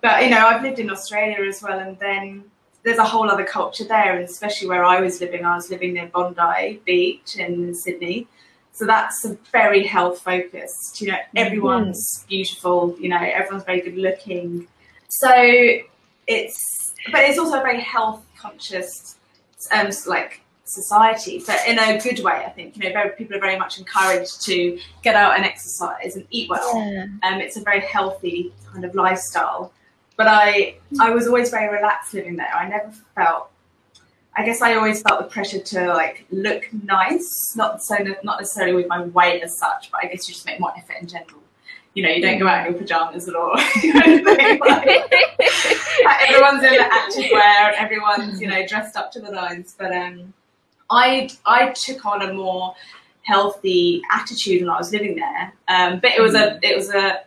But 0.00 0.22
you 0.22 0.30
know, 0.30 0.46
I've 0.46 0.62
lived 0.62 0.78
in 0.78 0.90
Australia 0.90 1.44
as 1.48 1.62
well, 1.62 1.78
and 1.78 1.98
then 1.98 2.44
there's 2.84 2.98
a 2.98 3.04
whole 3.04 3.28
other 3.28 3.44
culture 3.44 3.84
there, 3.84 4.14
and 4.14 4.24
especially 4.24 4.68
where 4.68 4.84
I 4.84 5.00
was 5.00 5.20
living, 5.20 5.44
I 5.44 5.56
was 5.56 5.70
living 5.70 5.94
near 5.94 6.06
Bondi 6.06 6.80
Beach 6.84 7.36
in 7.36 7.74
Sydney. 7.74 8.28
So 8.72 8.86
that's 8.86 9.24
a 9.24 9.36
very 9.50 9.84
health 9.84 10.20
focused. 10.20 11.00
You 11.00 11.08
know, 11.08 11.18
everyone's 11.34 12.22
mm. 12.22 12.28
beautiful. 12.28 12.94
You 13.00 13.08
know, 13.08 13.18
everyone's 13.18 13.64
very 13.64 13.80
good 13.80 13.96
looking. 13.96 14.68
So 15.08 15.32
it's, 16.26 16.92
but 17.10 17.24
it's 17.24 17.38
also 17.38 17.58
a 17.58 17.62
very 17.62 17.80
health 17.80 18.24
conscious, 18.38 19.16
um, 19.72 19.90
like 20.06 20.40
society, 20.66 21.42
but 21.46 21.58
in 21.66 21.78
a 21.78 21.98
good 22.00 22.22
way. 22.22 22.44
I 22.44 22.50
think 22.50 22.76
you 22.76 22.82
know, 22.82 22.92
very, 22.92 23.10
people 23.10 23.36
are 23.36 23.40
very 23.40 23.58
much 23.58 23.78
encouraged 23.78 24.42
to 24.42 24.78
get 25.02 25.14
out 25.14 25.36
and 25.36 25.44
exercise 25.44 26.16
and 26.16 26.26
eat 26.30 26.50
well. 26.50 26.78
Yeah. 26.78 27.06
Um, 27.22 27.40
it's 27.40 27.56
a 27.56 27.62
very 27.62 27.80
healthy 27.80 28.52
kind 28.72 28.84
of 28.84 28.94
lifestyle. 28.94 29.72
But 30.16 30.28
I, 30.28 30.76
I 31.00 31.10
was 31.10 31.26
always 31.26 31.50
very 31.50 31.72
relaxed 31.72 32.14
living 32.14 32.36
there. 32.36 32.52
I 32.54 32.68
never 32.68 32.90
felt. 33.14 33.50
I 34.38 34.44
guess 34.44 34.60
I 34.60 34.74
always 34.74 35.00
felt 35.00 35.20
the 35.20 35.26
pressure 35.26 35.60
to 35.60 35.88
like 35.94 36.26
look 36.30 36.70
nice, 36.84 37.54
not 37.56 37.82
so 37.82 37.96
not 38.22 38.38
necessarily 38.38 38.74
with 38.74 38.86
my 38.86 39.02
weight 39.02 39.42
as 39.42 39.58
such, 39.58 39.90
but 39.90 40.04
I 40.04 40.08
guess 40.08 40.28
you 40.28 40.34
just 40.34 40.44
make 40.44 40.60
more 40.60 40.72
effort 40.76 40.96
in 41.00 41.06
general. 41.06 41.40
You 41.94 42.02
know, 42.02 42.10
you 42.10 42.20
don't 42.20 42.38
go 42.38 42.46
out 42.46 42.66
in 42.66 42.72
your 42.72 42.82
pajamas 42.82 43.26
at 43.26 43.34
all. 43.34 43.54
like, 43.56 45.10
like, 46.04 46.30
everyone's 46.30 46.62
in 46.62 46.72
the 46.72 46.80
active 46.80 47.30
wear, 47.32 47.68
and 47.68 47.76
everyone's 47.76 48.40
you 48.40 48.48
know 48.48 48.66
dressed 48.66 48.96
up 48.96 49.12
to 49.12 49.20
the 49.20 49.30
nines. 49.30 49.74
But 49.78 49.94
um, 49.94 50.32
I 50.90 51.30
I 51.44 51.70
took 51.70 52.04
on 52.06 52.22
a 52.22 52.32
more 52.32 52.74
healthy 53.22 54.02
attitude 54.10 54.62
when 54.62 54.70
I 54.70 54.78
was 54.78 54.92
living 54.92 55.16
there. 55.16 55.52
Um, 55.68 56.00
but 56.00 56.12
it 56.12 56.20
was 56.20 56.34
a 56.34 56.58
it 56.62 56.76
was 56.76 56.90
a 56.90 57.22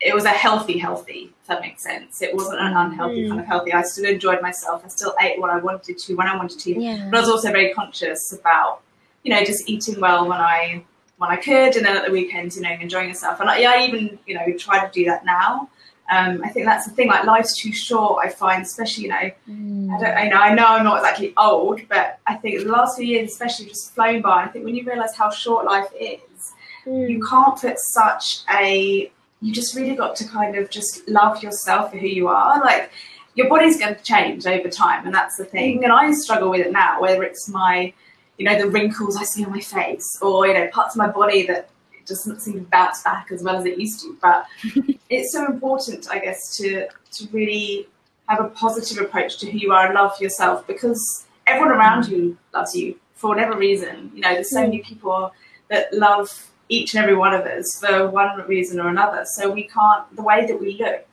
it 0.00 0.14
was 0.14 0.24
a 0.24 0.30
healthy 0.30 0.78
healthy 0.78 1.32
if 1.46 1.48
that 1.48 1.60
makes 1.60 1.84
sense. 1.84 2.22
It 2.22 2.34
wasn't 2.34 2.60
an 2.60 2.76
unhealthy 2.76 3.22
mm. 3.22 3.28
kind 3.28 3.40
of 3.40 3.46
healthy. 3.46 3.72
I 3.72 3.82
still 3.82 4.04
enjoyed 4.04 4.42
myself. 4.42 4.82
I 4.84 4.88
still 4.88 5.14
ate 5.20 5.40
what 5.40 5.50
I 5.50 5.58
wanted 5.58 5.96
to 5.96 6.14
when 6.16 6.26
I 6.26 6.36
wanted 6.36 6.58
to. 6.58 6.72
Yeah. 6.72 7.08
But 7.08 7.18
I 7.18 7.20
was 7.20 7.30
also 7.30 7.52
very 7.52 7.72
conscious 7.72 8.32
about, 8.32 8.82
you 9.22 9.32
know, 9.32 9.44
just 9.44 9.68
eating 9.68 10.00
well 10.00 10.26
when 10.26 10.40
I 10.40 10.84
when 11.18 11.30
I 11.30 11.36
could, 11.36 11.76
and 11.76 11.86
then 11.86 11.96
at 11.96 12.04
the 12.04 12.10
weekends, 12.10 12.56
you 12.56 12.62
know, 12.62 12.70
enjoying 12.70 13.10
yourself. 13.10 13.38
And 13.38 13.48
I, 13.48 13.58
yeah, 13.58 13.70
I 13.76 13.86
even, 13.86 14.18
you 14.26 14.34
know, 14.34 14.44
try 14.58 14.84
to 14.84 14.90
do 14.92 15.04
that 15.04 15.24
now. 15.24 15.70
Um, 16.08 16.40
I 16.44 16.48
think 16.50 16.66
that's 16.66 16.86
the 16.86 16.92
thing. 16.92 17.08
Like 17.08 17.24
life's 17.24 17.60
too 17.60 17.72
short. 17.72 18.24
I 18.24 18.28
find, 18.28 18.62
especially, 18.62 19.04
you 19.04 19.10
know, 19.10 19.30
mm. 19.48 19.94
I 19.94 20.00
don't, 20.00 20.16
I 20.16 20.28
know, 20.28 20.36
I 20.36 20.54
know, 20.54 20.66
I'm 20.66 20.84
not 20.84 20.98
exactly 20.98 21.34
old, 21.36 21.80
but 21.88 22.20
I 22.26 22.34
think 22.36 22.62
the 22.62 22.70
last 22.70 22.96
few 22.96 23.06
years, 23.06 23.32
especially, 23.32 23.66
just 23.66 23.94
flown 23.94 24.22
by. 24.22 24.44
I 24.44 24.48
think 24.48 24.64
when 24.64 24.76
you 24.76 24.84
realise 24.84 25.14
how 25.16 25.30
short 25.30 25.64
life 25.66 25.88
is, 25.98 26.52
mm. 26.86 27.10
you 27.10 27.26
can't 27.26 27.60
put 27.60 27.78
such 27.78 28.40
a 28.50 29.10
you 29.40 29.52
just 29.52 29.76
really 29.76 29.94
got 29.94 30.16
to 30.16 30.26
kind 30.26 30.56
of 30.56 30.70
just 30.70 31.06
love 31.08 31.42
yourself 31.42 31.90
for 31.90 31.98
who 31.98 32.06
you 32.06 32.28
are. 32.28 32.60
Like 32.60 32.90
your 33.34 33.48
body's 33.48 33.78
going 33.78 33.94
to 33.94 34.02
change 34.02 34.46
over 34.46 34.68
time, 34.68 35.04
and 35.06 35.14
that's 35.14 35.36
the 35.36 35.44
thing. 35.44 35.84
And 35.84 35.92
I 35.92 36.10
struggle 36.12 36.50
with 36.50 36.66
it 36.66 36.72
now, 36.72 37.00
whether 37.00 37.22
it's 37.22 37.48
my, 37.48 37.92
you 38.38 38.46
know, 38.46 38.58
the 38.58 38.68
wrinkles 38.68 39.16
I 39.16 39.24
see 39.24 39.44
on 39.44 39.50
my 39.50 39.60
face, 39.60 40.18
or 40.22 40.46
you 40.46 40.54
know, 40.54 40.68
parts 40.68 40.94
of 40.94 40.98
my 40.98 41.08
body 41.08 41.46
that 41.46 41.68
doesn't 42.06 42.40
seem 42.40 42.54
to 42.54 42.60
bounce 42.60 43.02
back 43.02 43.28
as 43.32 43.42
well 43.42 43.56
as 43.56 43.64
it 43.64 43.78
used 43.78 44.00
to. 44.00 44.16
But 44.20 44.46
it's 45.10 45.32
so 45.32 45.46
important, 45.46 46.08
I 46.10 46.18
guess, 46.18 46.56
to 46.58 46.88
to 46.88 47.28
really 47.32 47.88
have 48.28 48.40
a 48.40 48.48
positive 48.48 49.04
approach 49.04 49.38
to 49.38 49.50
who 49.50 49.58
you 49.58 49.72
are 49.72 49.86
and 49.86 49.94
love 49.94 50.20
yourself 50.20 50.66
because 50.66 51.26
everyone 51.46 51.76
around 51.76 52.08
you 52.08 52.36
loves 52.52 52.74
you 52.74 52.98
for 53.14 53.28
whatever 53.28 53.56
reason. 53.56 54.10
You 54.14 54.20
know, 54.20 54.34
there's 54.34 54.50
so 54.50 54.60
hmm. 54.60 54.70
many 54.70 54.82
people 54.82 55.32
that 55.68 55.92
love 55.92 56.48
each 56.68 56.94
and 56.94 57.02
every 57.02 57.16
one 57.16 57.34
of 57.34 57.46
us 57.46 57.78
for 57.80 58.08
one 58.08 58.44
reason 58.46 58.80
or 58.80 58.88
another. 58.88 59.24
So 59.24 59.50
we 59.50 59.68
can't, 59.68 60.14
the 60.16 60.22
way 60.22 60.46
that 60.46 60.60
we 60.60 60.76
look, 60.78 61.06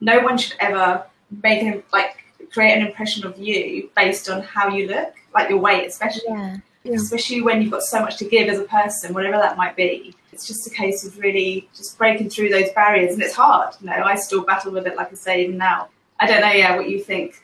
no 0.00 0.20
one 0.20 0.36
should 0.36 0.56
ever 0.60 1.04
make 1.42 1.62
an, 1.62 1.82
like, 1.92 2.24
create 2.52 2.74
an 2.74 2.86
impression 2.86 3.26
of 3.26 3.38
you 3.38 3.90
based 3.96 4.28
on 4.28 4.42
how 4.42 4.68
you 4.68 4.88
look, 4.88 5.14
like 5.34 5.48
your 5.48 5.58
weight, 5.58 5.86
especially. 5.86 6.24
Yeah. 6.28 6.56
Yeah. 6.84 6.94
Especially 6.94 7.40
when 7.42 7.62
you've 7.62 7.70
got 7.70 7.84
so 7.84 8.00
much 8.00 8.16
to 8.16 8.24
give 8.24 8.48
as 8.48 8.58
a 8.58 8.64
person, 8.64 9.14
whatever 9.14 9.36
that 9.36 9.56
might 9.56 9.76
be. 9.76 10.16
It's 10.32 10.46
just 10.46 10.66
a 10.66 10.70
case 10.70 11.04
of 11.06 11.18
really 11.18 11.68
just 11.76 11.98
breaking 11.98 12.30
through 12.30 12.50
those 12.50 12.70
barriers, 12.72 13.14
and 13.14 13.22
it's 13.22 13.34
hard. 13.34 13.74
You 13.80 13.86
know, 13.88 14.02
I 14.04 14.14
still 14.16 14.42
battle 14.42 14.72
with 14.72 14.86
it, 14.86 14.96
like 14.96 15.12
I 15.12 15.14
say, 15.14 15.44
even 15.44 15.58
now. 15.58 15.88
I 16.18 16.26
don't 16.26 16.40
know, 16.40 16.52
yeah, 16.52 16.76
what 16.76 16.88
you 16.88 17.00
think, 17.02 17.42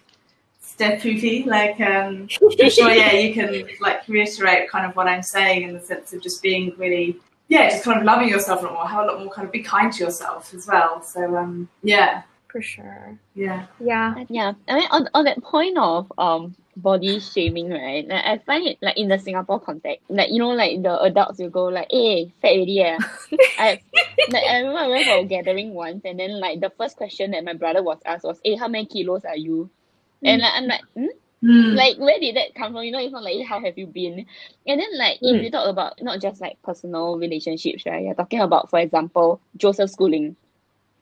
Steph 0.60 1.02
Poofy. 1.02 1.46
Like, 1.46 1.80
um, 1.80 2.28
sure, 2.28 2.90
yeah, 2.90 3.12
you 3.12 3.34
can 3.34 3.68
like 3.80 4.06
reiterate 4.08 4.70
kind 4.70 4.86
of 4.86 4.96
what 4.96 5.08
I'm 5.08 5.22
saying 5.22 5.62
in 5.62 5.74
the 5.74 5.80
sense 5.80 6.12
of 6.12 6.22
just 6.22 6.42
being 6.42 6.72
really 6.76 7.20
yeah, 7.48 7.70
just 7.70 7.82
kind 7.82 7.98
of 7.98 8.04
loving 8.04 8.28
yourself 8.28 8.60
a 8.60 8.66
lot 8.66 8.74
more, 8.74 8.86
have 8.86 9.04
a 9.04 9.06
lot 9.06 9.20
more 9.20 9.32
kind 9.32 9.46
of 9.46 9.52
be 9.52 9.62
kind 9.62 9.92
to 9.94 10.04
yourself 10.04 10.52
as 10.54 10.66
well. 10.66 11.02
So 11.02 11.36
um, 11.36 11.68
yeah. 11.82 12.22
for 12.48 12.60
sure. 12.60 13.18
Yeah. 13.34 13.66
Yeah. 13.80 14.24
Yeah, 14.28 14.52
I 14.68 14.74
mean 14.74 14.88
on, 14.90 15.08
on 15.14 15.24
that 15.24 15.42
point 15.42 15.78
of 15.78 16.12
um 16.18 16.54
body 16.82 17.20
shaming, 17.20 17.70
right? 17.70 18.06
Like, 18.06 18.24
I 18.24 18.38
find 18.38 18.66
it 18.66 18.78
like 18.80 18.96
in 18.96 19.08
the 19.08 19.18
Singapore 19.18 19.60
context, 19.60 20.04
like 20.08 20.30
you 20.30 20.38
know, 20.38 20.50
like 20.50 20.82
the 20.82 21.00
adults 21.02 21.38
will 21.38 21.50
go 21.50 21.64
like, 21.64 21.88
"Hey, 21.90 22.32
fat 22.40 22.52
already, 22.52 22.72
yeah." 22.72 22.98
I 23.58 23.80
like 24.30 24.44
I 24.44 24.58
remember 24.58 24.80
I 24.80 24.88
went 24.88 25.06
for 25.06 25.18
a 25.18 25.24
gathering 25.24 25.74
once, 25.74 26.02
and 26.04 26.18
then 26.18 26.40
like 26.40 26.60
the 26.60 26.70
first 26.78 26.96
question 26.96 27.32
that 27.32 27.44
my 27.44 27.54
brother 27.54 27.82
was 27.82 27.98
asked 28.04 28.24
was, 28.24 28.40
"Hey, 28.44 28.56
how 28.56 28.68
many 28.68 28.86
kilos 28.86 29.24
are 29.24 29.36
you?" 29.36 29.70
And 30.22 30.42
like, 30.42 30.52
I'm 30.54 30.66
like, 30.66 30.82
hmm? 30.94 31.06
Mm. 31.44 31.76
like 31.76 31.96
where 31.98 32.18
did 32.18 32.34
that 32.34 32.54
come 32.56 32.72
from? 32.72 32.82
You 32.82 32.90
know, 32.90 32.98
it's 32.98 33.12
not 33.12 33.22
like 33.22 33.36
eh, 33.36 33.44
how 33.44 33.60
have 33.60 33.78
you 33.78 33.86
been? 33.86 34.26
And 34.66 34.80
then 34.80 34.98
like 34.98 35.18
if 35.22 35.36
hmm. 35.36 35.44
you 35.44 35.50
talk 35.50 35.68
about 35.68 36.02
not 36.02 36.20
just 36.20 36.40
like 36.40 36.60
personal 36.62 37.16
relationships, 37.16 37.84
right? 37.86 38.04
You're 38.04 38.14
talking 38.14 38.40
about, 38.40 38.70
for 38.70 38.80
example, 38.80 39.40
Joseph 39.56 39.90
Schooling, 39.90 40.34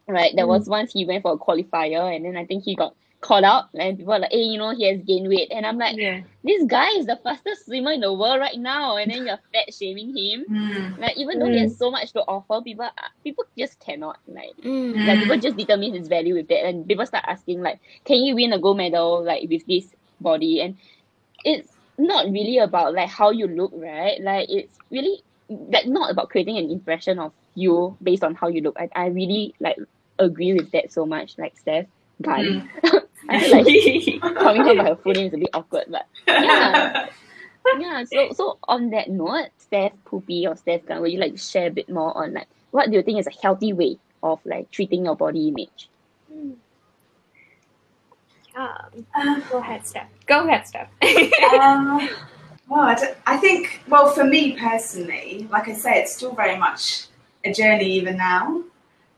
right? 0.06 0.36
There 0.36 0.44
hmm. 0.44 0.50
was 0.50 0.68
once 0.68 0.92
he 0.92 1.06
went 1.06 1.22
for 1.22 1.32
a 1.32 1.38
qualifier, 1.38 2.14
and 2.14 2.24
then 2.24 2.36
I 2.36 2.44
think 2.44 2.64
he 2.64 2.74
got 2.74 2.94
called 3.20 3.44
out, 3.44 3.64
and 3.74 3.96
people 3.98 4.12
were 4.14 4.20
like, 4.20 4.32
hey, 4.32 4.42
you 4.42 4.58
know, 4.58 4.70
he 4.74 4.86
has 4.88 5.00
gained 5.02 5.28
weight, 5.28 5.48
and 5.50 5.66
I'm 5.66 5.78
like, 5.78 5.96
Yeah. 5.96 6.22
this 6.44 6.64
guy 6.64 6.90
is 6.98 7.06
the 7.06 7.18
fastest 7.22 7.66
swimmer 7.66 7.92
in 7.92 8.00
the 8.00 8.12
world 8.12 8.40
right 8.40 8.58
now, 8.58 8.96
and 8.96 9.10
then 9.10 9.26
you're 9.26 9.38
fat 9.52 9.72
shaming 9.72 10.16
him. 10.16 10.46
Mm. 10.50 10.98
Like 10.98 11.16
even 11.16 11.38
though 11.38 11.48
he 11.48 11.58
has 11.58 11.76
so 11.76 11.90
much 11.90 12.12
to 12.12 12.20
offer, 12.22 12.62
people 12.62 12.88
people 13.24 13.44
just 13.58 13.78
cannot 13.80 14.18
like 14.26 14.56
Mm. 14.64 15.04
like 15.04 15.18
Mm. 15.18 15.20
people 15.20 15.36
just 15.38 15.56
determine 15.56 15.94
his 15.94 16.08
value 16.08 16.34
with 16.34 16.48
that 16.48 16.64
and 16.66 16.86
people 16.86 17.06
start 17.06 17.24
asking 17.26 17.60
like 17.62 17.80
can 18.04 18.18
you 18.18 18.34
win 18.34 18.52
a 18.52 18.58
gold 18.58 18.76
medal 18.78 19.24
like 19.24 19.48
with 19.48 19.66
this 19.66 19.92
body 20.20 20.60
and 20.60 20.76
it's 21.44 21.76
not 21.98 22.26
really 22.30 22.58
about 22.58 22.94
like 22.94 23.08
how 23.08 23.30
you 23.30 23.46
look 23.46 23.72
right 23.74 24.20
like 24.22 24.46
it's 24.50 24.78
really 24.90 25.22
like 25.48 25.86
not 25.86 26.10
about 26.10 26.28
creating 26.30 26.56
an 26.58 26.70
impression 26.70 27.18
of 27.18 27.32
you 27.54 27.96
based 28.02 28.24
on 28.24 28.34
how 28.34 28.48
you 28.48 28.60
look 28.62 28.76
i, 28.78 28.88
I 28.94 29.06
really 29.06 29.54
like 29.60 29.76
agree 30.18 30.52
with 30.54 30.70
that 30.72 30.92
so 30.92 31.06
much 31.06 31.34
like 31.38 31.56
steph 31.56 31.86
Gun. 32.22 32.62
i 33.28 33.40
feel 33.40 34.20
like 34.22 34.36
calling 34.38 34.64
her 34.64 34.74
by 34.76 34.84
her 34.84 34.96
full 34.96 35.12
name 35.12 35.26
is 35.26 35.34
a 35.34 35.38
bit 35.38 35.50
awkward 35.54 35.84
but 35.88 36.06
yeah 36.26 37.06
yeah 37.78 38.04
so 38.04 38.30
so 38.32 38.58
on 38.68 38.90
that 38.90 39.08
note 39.10 39.48
steph 39.58 39.92
poopy 40.04 40.46
or 40.46 40.56
steph 40.56 40.84
Gun, 40.86 41.00
would 41.00 41.12
you 41.12 41.18
like 41.18 41.32
to 41.32 41.38
share 41.38 41.66
a 41.68 41.70
bit 41.70 41.88
more 41.88 42.16
on 42.16 42.32
like 42.34 42.46
what 42.70 42.90
do 42.90 42.96
you 42.96 43.02
think 43.02 43.18
is 43.18 43.26
a 43.26 43.42
healthy 43.42 43.72
way 43.72 43.98
of 44.22 44.40
like 44.44 44.70
treating 44.70 45.04
your 45.04 45.16
body 45.16 45.48
image 45.48 45.88
Um, 48.56 49.04
Um, 49.14 49.42
go 49.50 49.58
ahead, 49.58 49.86
Steph. 49.86 50.08
Go 50.26 50.46
ahead, 50.46 50.66
Steph. 50.66 50.88
um, 51.60 52.08
well, 52.68 52.80
I, 52.80 53.14
I 53.26 53.36
think, 53.36 53.82
well, 53.86 54.10
for 54.10 54.24
me 54.24 54.56
personally, 54.58 55.46
like 55.50 55.68
I 55.68 55.74
say, 55.74 56.00
it's 56.00 56.16
still 56.16 56.34
very 56.34 56.56
much 56.56 57.06
a 57.44 57.52
journey 57.52 57.90
even 57.92 58.16
now. 58.16 58.62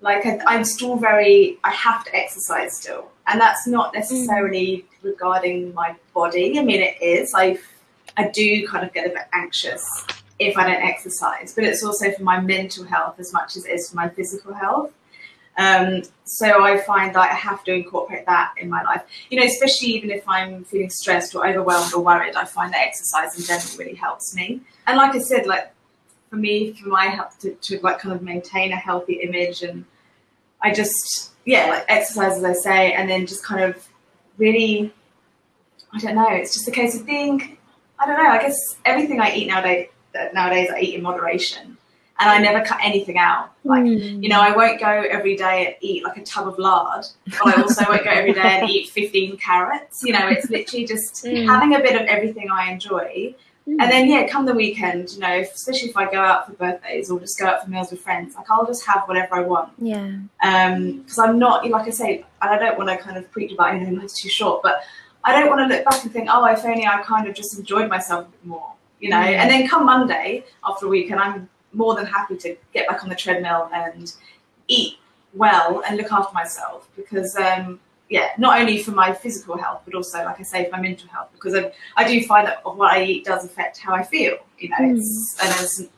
Like 0.01 0.25
I, 0.27 0.39
I'm 0.47 0.65
still 0.65 0.97
very, 0.97 1.59
I 1.65 1.71
have 1.71 2.05
to 2.05 2.15
exercise 2.15 2.77
still, 2.77 3.11
and 3.27 3.41
that's 3.41 3.67
not 3.67 3.95
necessarily 3.95 4.87
regarding 5.03 5.75
my 5.75 5.97
body. 6.15 6.59
I 6.59 6.63
mean, 6.63 6.81
it 6.81 7.03
is. 7.03 7.33
I, 7.35 7.59
I 8.17 8.29
do 8.29 8.67
kind 8.67 8.87
of 8.87 8.93
get 8.93 9.07
a 9.07 9.11
bit 9.11 9.27
anxious 9.33 9.85
if 10.39 10.57
I 10.57 10.65
don't 10.65 10.83
exercise, 10.83 11.53
but 11.55 11.65
it's 11.65 11.83
also 11.83 12.13
for 12.13 12.23
my 12.23 12.41
mental 12.41 12.85
health 12.85 13.19
as 13.19 13.33
much 13.33 13.57
as 13.57 13.65
it 13.65 13.73
is 13.73 13.91
for 13.91 13.97
my 13.97 14.09
physical 14.09 14.55
health. 14.55 14.93
Um, 15.57 16.03
so 16.23 16.63
I 16.63 16.79
find 16.79 17.13
that 17.17 17.33
I 17.33 17.35
have 17.35 17.65
to 17.65 17.73
incorporate 17.73 18.27
that 18.27 18.55
in 18.59 18.71
my 18.71 18.83
life. 18.85 19.03
You 19.29 19.41
know, 19.41 19.47
especially 19.47 19.89
even 19.89 20.11
if 20.11 20.23
I'm 20.29 20.63
feeling 20.65 20.89
stressed 20.91 21.35
or 21.35 21.45
overwhelmed 21.47 21.93
or 21.93 22.01
worried, 22.01 22.37
I 22.37 22.45
find 22.45 22.73
that 22.73 22.87
exercise 22.87 23.37
in 23.37 23.45
general 23.45 23.77
really 23.77 23.97
helps 23.97 24.37
me. 24.37 24.61
And 24.87 24.97
like 24.97 25.17
I 25.17 25.19
said, 25.19 25.47
like 25.47 25.73
for 26.31 26.37
me, 26.37 26.73
for 26.75 26.89
my 26.89 27.07
health 27.07 27.39
to, 27.41 27.55
to 27.55 27.81
like 27.81 27.99
kind 27.99 28.15
of 28.15 28.23
maintain 28.23 28.73
a 28.73 28.77
healthy 28.77 29.15
image 29.15 29.63
and 29.63 29.85
I 30.63 30.73
just 30.73 31.31
yeah, 31.45 31.67
like 31.71 31.85
exercise 31.89 32.37
as 32.37 32.45
I 32.45 32.53
say, 32.53 32.93
and 32.93 33.09
then 33.09 33.27
just 33.27 33.45
kind 33.45 33.63
of 33.63 33.87
really 34.37 34.93
I 35.93 35.99
don't 35.99 36.17
know, 36.17 36.29
it's 36.31 36.53
just 36.55 36.69
a 36.69 36.73
case 36.73 36.95
of 36.99 37.07
being 37.07 37.57
I 37.99 38.07
don't 38.07 38.23
know, 38.23 38.31
I 38.31 38.41
guess 38.43 38.57
everything 38.85 39.21
I 39.21 39.35
eat 39.35 39.47
nowadays 39.49 39.89
nowadays 40.35 40.69
I 40.75 40.81
eat 40.81 40.95
in 40.95 41.03
moderation. 41.03 41.77
And 42.21 42.29
I 42.29 42.39
never 42.39 42.65
cut 42.65 42.81
anything 42.83 43.17
out. 43.17 43.53
Like 43.63 43.87
you 43.87 44.29
know, 44.29 44.41
I 44.41 44.51
won't 44.51 44.81
go 44.81 44.89
every 44.89 45.37
day 45.37 45.67
and 45.67 45.77
eat 45.81 46.03
like 46.03 46.17
a 46.17 46.25
tub 46.25 46.49
of 46.49 46.59
lard, 46.59 47.05
but 47.27 47.47
I 47.47 47.63
also 47.63 47.85
won't 47.89 48.03
go 48.03 48.11
every 48.11 48.33
day 48.33 48.41
and 48.41 48.69
eat 48.69 48.91
15 48.91 49.37
carrots. 49.37 50.01
You 50.03 50.15
know, 50.15 50.27
it's 50.27 50.51
literally 50.51 50.85
just 50.85 51.25
Mm. 51.25 51.47
having 51.47 51.77
a 51.77 51.79
bit 51.79 51.95
of 51.95 52.09
everything 52.09 52.51
I 52.51 52.73
enjoy. 52.73 53.37
And 53.81 53.91
then, 53.93 54.09
yeah, 54.09 54.27
come 54.27 54.47
the 54.47 54.55
weekend, 54.55 55.11
you 55.13 55.21
know, 55.21 55.31
if- 55.31 55.55
especially 55.55 55.91
if 55.91 55.97
I 55.97 56.11
go 56.11 56.21
out 56.21 56.47
for 56.47 56.53
birthdays 56.53 57.11
or 57.11 57.21
just 57.21 57.39
go 57.39 57.47
out 57.47 57.63
for 57.65 57.71
meals 57.71 57.91
with 57.91 58.01
friends, 58.01 58.35
like 58.35 58.47
I'll 58.51 58.67
just 58.67 58.85
have 58.87 59.03
whatever 59.07 59.37
I 59.37 59.41
want. 59.43 59.73
Yeah. 59.79 60.11
Because 60.41 61.19
I'm 61.19 61.39
not, 61.39 61.69
like 61.69 61.87
I 61.87 61.91
say, 61.91 62.25
and 62.43 62.51
I 62.51 62.59
don't 62.59 62.79
want 62.79 62.89
to 62.91 62.97
kind 62.97 63.17
of 63.17 63.31
preach 63.31 63.53
about, 63.53 63.75
you 63.75 63.87
know, 63.87 64.01
life's 64.01 64.21
too 64.21 64.29
short, 64.29 64.63
but 64.63 64.81
I 65.25 65.39
don't 65.39 65.49
want 65.51 65.61
to 65.71 65.77
look 65.77 65.85
back 65.85 66.03
and 66.03 66.13
think, 66.13 66.29
oh, 66.33 66.45
if 66.47 66.65
only 66.65 66.87
I 66.87 67.03
kind 67.03 67.29
of 67.29 67.35
just 67.35 67.59
enjoyed 67.59 67.89
myself 67.91 68.27
a 68.27 68.31
bit 68.31 68.45
more, 68.47 68.73
you 69.01 69.11
know. 69.11 69.19
And 69.19 69.51
then 69.51 69.69
come 69.69 69.85
Monday 69.85 70.45
after 70.65 70.87
a 70.87 70.89
week, 70.89 71.11
and 71.11 71.21
I'm 71.21 71.49
more 71.75 71.95
than 71.95 72.07
happy 72.07 72.37
to 72.39 72.57
get 72.73 72.89
back 72.89 73.03
on 73.03 73.11
the 73.11 73.17
treadmill 73.17 73.69
and 73.73 74.13
eat 74.69 74.95
well 75.35 75.83
and 75.87 75.97
look 75.99 76.11
after 76.11 76.33
myself 76.33 76.89
because, 76.97 77.37
um, 77.37 77.81
yeah, 78.09 78.31
not 78.39 78.61
only 78.61 78.83
for 78.83 78.93
my 78.93 79.13
physical 79.13 79.59
health, 79.59 79.83
but 79.85 79.95
also, 79.95 80.25
like 80.25 80.41
I 80.41 80.43
say, 80.43 80.65
for 80.65 80.73
my 80.73 80.81
mental 80.81 81.09
health 81.09 81.29
because 81.33 81.55
I, 81.55 81.73
I 81.97 82.07
do 82.09 82.25
find 82.27 82.47
that 82.47 82.65
what 82.65 82.93
I 82.93 83.05
eat 83.05 83.25
does 83.25 83.45
affect 83.45 83.79
how 83.79 83.95
I 83.95 84.03
feel, 84.03 84.39
you 84.59 84.71
know. 84.71 84.77
It's, 84.81 85.37
and 85.43 85.51
there's, 85.53 85.89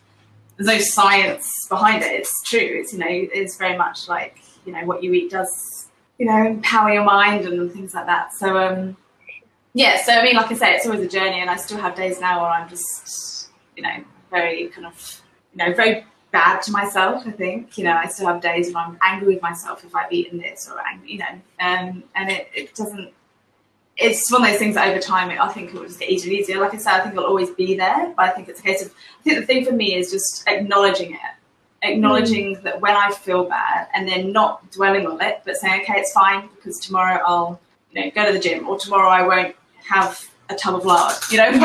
there's 0.57 0.67
no 0.67 0.79
science 0.79 1.51
behind 1.69 2.03
it. 2.03 2.13
It's 2.13 2.43
true. 2.49 2.59
It's, 2.81 2.93
you 2.93 2.99
know, 2.99 3.07
it's 3.09 3.57
very 3.57 3.79
much 3.79 4.09
like, 4.09 4.39
you 4.67 4.73
know, 4.73 4.85
what 4.85 5.03
you 5.03 5.13
eat 5.13 5.31
does, 5.31 5.89
you 6.19 6.27
know, 6.27 6.47
empower 6.47 6.93
your 6.93 7.05
mind 7.05 7.47
and 7.47 7.73
things 7.73 7.95
like 7.95 8.07
that. 8.07 8.33
So, 8.35 8.59
um, 8.59 8.97
yeah, 9.73 10.03
so 10.03 10.13
I 10.13 10.23
mean, 10.25 10.35
like 10.35 10.51
I 10.51 10.55
say, 10.55 10.75
it's 10.75 10.87
always 10.87 11.03
a 11.03 11.09
journey, 11.09 11.41
and 11.41 11.49
I 11.49 11.57
still 11.57 11.79
have 11.79 11.95
days 11.95 12.21
now 12.21 12.43
where 12.43 12.51
I'm 12.51 12.69
just, 12.69 13.51
you 13.77 13.85
know, 13.85 14.05
very 14.31 14.67
kind 14.69 14.87
of, 14.87 15.23
you 15.55 15.65
know, 15.65 15.73
very 15.75 16.05
bad 16.31 16.63
to 16.63 16.73
myself. 16.73 17.27
I 17.27 17.31
think, 17.31 17.77
you 17.77 17.85
know, 17.85 17.93
I 17.93 18.07
still 18.07 18.27
have 18.27 18.41
days 18.41 18.67
when 18.69 18.77
I'm 18.77 18.99
angry 19.03 19.35
with 19.35 19.43
myself 19.43 19.85
if 19.85 19.95
I've 19.95 20.13
eaten 20.13 20.39
this 20.39 20.69
or, 20.71 20.81
angry, 20.81 21.13
you 21.13 21.19
know, 21.19 21.33
um, 21.61 22.05
and 22.15 22.31
it, 22.31 22.49
it 22.55 22.75
doesn't. 22.75 23.13
It's 23.97 24.33
one 24.33 24.43
of 24.43 24.49
those 24.49 24.59
things 24.59 24.77
that 24.77 24.89
over 24.89 25.01
time, 25.01 25.31
it, 25.31 25.39
I 25.39 25.49
think 25.49 25.69
it 25.69 25.75
will 25.75 25.85
just 25.85 26.01
get 26.01 26.09
easier 26.09 26.33
and 26.33 26.41
easier. 26.41 26.59
Like 26.59 26.73
I 26.73 26.79
said, 26.79 26.95
I 26.95 27.01
think 27.01 27.15
it'll 27.15 27.27
always 27.27 27.51
be 27.51 27.77
there, 27.77 28.15
but 28.17 28.25
I 28.25 28.31
think 28.31 28.49
it's 28.49 28.61
a 28.61 28.63
case 28.63 28.83
of. 28.83 28.95
I 29.21 29.23
think 29.25 29.41
the 29.41 29.47
thing 29.47 29.65
for 29.67 29.73
me 29.73 29.95
is 29.95 30.11
just 30.11 30.49
acknowledging 30.49 31.13
it, 31.13 31.21
acknowledging 31.83 32.55
that 32.63 32.81
when 32.81 32.97
I 32.97 33.11
feel 33.11 33.45
bad, 33.45 33.89
and 33.93 34.09
then 34.09 34.33
not 34.33 34.71
dwelling 34.71 35.07
on 35.07 35.21
it, 35.21 35.43
but 35.45 35.57
saying, 35.57 35.83
okay, 35.83 36.01
it's 36.01 36.13
fine 36.13 36.49
because 36.55 36.79
tomorrow 36.79 37.21
I'll, 37.27 37.61
you 37.91 38.03
know, 38.03 38.11
go 38.13 38.25
to 38.25 38.33
the 38.33 38.39
gym, 38.39 38.67
or 38.69 38.79
tomorrow 38.79 39.11
I 39.11 39.27
won't 39.27 39.55
have 39.87 40.30
a 40.51 40.55
tub 40.57 40.75
of 40.75 40.85
lard. 40.85 41.15
You 41.31 41.39
know, 41.39 41.51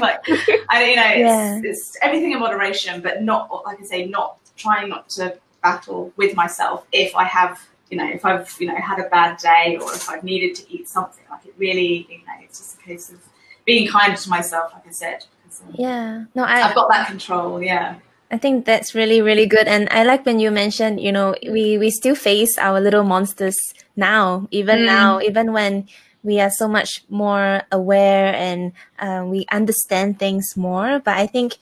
like, 0.00 0.20
I 0.68 0.84
you 0.90 0.96
know, 0.96 1.08
it's, 1.08 1.18
Yeah. 1.18 1.60
it's 1.64 1.96
everything 2.02 2.32
in 2.32 2.40
moderation, 2.40 3.00
but 3.00 3.22
not 3.22 3.50
like 3.64 3.80
I 3.80 3.84
say, 3.84 4.06
not 4.06 4.36
trying 4.56 4.88
not 4.88 5.08
to 5.10 5.36
battle 5.62 6.12
with 6.16 6.34
myself 6.34 6.86
if 6.92 7.14
I 7.14 7.24
have, 7.24 7.60
you 7.90 7.96
know, 7.98 8.08
if 8.08 8.24
I've 8.24 8.54
you 8.60 8.66
know 8.68 8.76
had 8.76 8.98
a 8.98 9.08
bad 9.08 9.38
day 9.38 9.76
or 9.80 9.92
if 9.94 10.08
I've 10.08 10.24
needed 10.24 10.54
to 10.56 10.72
eat 10.74 10.88
something. 10.88 11.24
Like 11.30 11.44
it 11.46 11.54
really, 11.58 12.06
you 12.10 12.18
know, 12.18 12.34
it's 12.42 12.58
just 12.58 12.78
a 12.78 12.82
case 12.82 13.10
of 13.10 13.18
being 13.64 13.88
kind 13.88 14.16
to 14.16 14.28
myself, 14.30 14.72
like 14.72 14.86
I 14.86 14.90
said. 14.90 15.24
because, 15.42 15.60
um, 15.62 15.74
Yeah. 15.78 16.24
No, 16.34 16.44
I 16.44 16.62
I've 16.62 16.74
got 16.74 16.88
that 16.90 17.06
control. 17.08 17.62
Yeah. 17.62 17.96
I 18.32 18.38
think 18.38 18.64
that's 18.64 18.94
really, 18.94 19.20
really 19.20 19.46
good. 19.46 19.66
And 19.66 19.88
I 19.90 20.04
like 20.04 20.24
when 20.24 20.38
you 20.38 20.52
mentioned, 20.52 21.00
you 21.00 21.10
know, 21.10 21.34
we, 21.42 21.78
we 21.78 21.90
still 21.90 22.14
face 22.14 22.56
our 22.58 22.80
little 22.80 23.02
monsters 23.02 23.56
now, 23.96 24.46
even 24.52 24.78
Mm. 24.78 24.86
now, 24.86 25.20
even 25.20 25.52
when 25.52 25.88
we 26.22 26.40
are 26.40 26.50
so 26.50 26.68
much 26.68 27.04
more 27.08 27.62
aware 27.72 28.34
and 28.34 28.72
uh, 28.98 29.24
we 29.26 29.46
understand 29.50 30.18
things 30.18 30.56
more. 30.56 31.00
But 31.00 31.16
I 31.16 31.26
think 31.26 31.56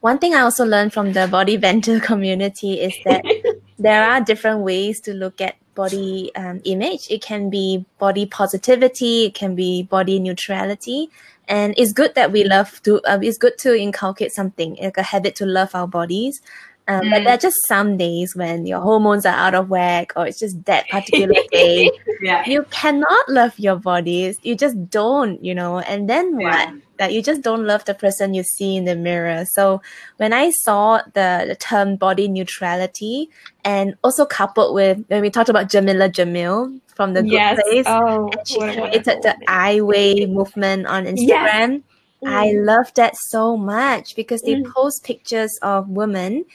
one 0.00 0.18
thing 0.18 0.34
I 0.34 0.40
also 0.40 0.64
learned 0.64 0.92
from 0.92 1.12
the 1.12 1.26
body 1.26 1.56
bender 1.66 2.00
community 2.00 2.80
is 2.80 2.94
that 3.04 3.24
there 3.78 4.08
are 4.08 4.20
different 4.20 4.60
ways 4.60 5.00
to 5.00 5.14
look 5.14 5.40
at 5.40 5.56
body 5.74 6.30
um, 6.36 6.60
image. 6.64 7.08
It 7.10 7.22
can 7.22 7.50
be 7.50 7.84
body 7.98 8.26
positivity, 8.26 9.26
it 9.26 9.34
can 9.34 9.54
be 9.54 9.82
body 9.82 10.18
neutrality, 10.18 11.10
and 11.48 11.74
it's 11.76 11.92
good 11.92 12.14
that 12.14 12.32
we 12.32 12.44
love 12.44 12.82
to. 12.82 13.00
Uh, 13.02 13.18
it's 13.22 13.38
good 13.38 13.58
to 13.58 13.78
inculcate 13.78 14.32
something 14.32 14.76
like 14.80 14.96
a 14.96 15.02
habit 15.02 15.36
to 15.36 15.46
love 15.46 15.74
our 15.74 15.86
bodies. 15.86 16.40
Um, 16.88 17.00
But 17.10 17.20
Mm. 17.20 17.24
there 17.24 17.34
are 17.34 17.38
just 17.38 17.56
some 17.66 17.96
days 17.96 18.34
when 18.36 18.66
your 18.66 18.80
hormones 18.80 19.26
are 19.26 19.34
out 19.34 19.54
of 19.54 19.68
whack, 19.70 20.12
or 20.16 20.26
it's 20.26 20.38
just 20.38 20.64
that 20.66 20.88
particular 20.88 21.34
day. 21.52 21.90
Yeah. 22.22 22.44
You 22.46 22.64
cannot 22.70 23.28
love 23.28 23.58
your 23.58 23.76
bodies. 23.76 24.38
You 24.42 24.54
just 24.54 24.76
don't, 24.90 25.42
you 25.44 25.54
know. 25.54 25.80
And 25.80 26.08
then 26.08 26.36
what? 26.36 26.68
That 26.98 27.12
you 27.12 27.22
just 27.22 27.42
don't 27.42 27.66
love 27.66 27.84
the 27.84 27.94
person 27.94 28.32
you 28.34 28.42
see 28.42 28.76
in 28.76 28.84
the 28.84 28.94
mirror. 28.96 29.44
So 29.52 29.82
when 30.16 30.32
I 30.32 30.50
saw 30.50 31.02
the, 31.12 31.44
the 31.48 31.56
term 31.56 31.96
body 31.96 32.26
neutrality 32.28 33.28
and 33.64 33.96
also 34.02 34.24
coupled 34.24 34.74
with 34.74 35.04
when 35.08 35.20
we 35.22 35.28
talked 35.28 35.48
about 35.50 35.68
Jameela 35.68 36.08
Jamil 36.10 36.80
from 36.94 37.12
the 37.14 37.22
yes. 37.22 37.56
Good 37.56 37.64
Place, 37.64 37.86
Oh, 37.88 38.30
and 38.30 38.48
she 38.48 38.58
created 38.60 39.04
the. 39.22 39.36
I 39.48 39.80
Weigh 39.82 40.24
movement 40.26 40.86
on 40.86 41.04
Yes. 41.04 41.18
Instagram. 41.18 41.82
I 42.24 42.46
Mm. 42.48 42.64
love 42.64 42.94
that 42.94 43.14
so 43.28 43.56
much 43.58 44.16
because 44.16 44.40
they 44.42 44.54
Mm. 44.56 44.72
post 44.72 45.04
pictures 45.04 45.52
of 45.62 45.88
women 45.90 46.46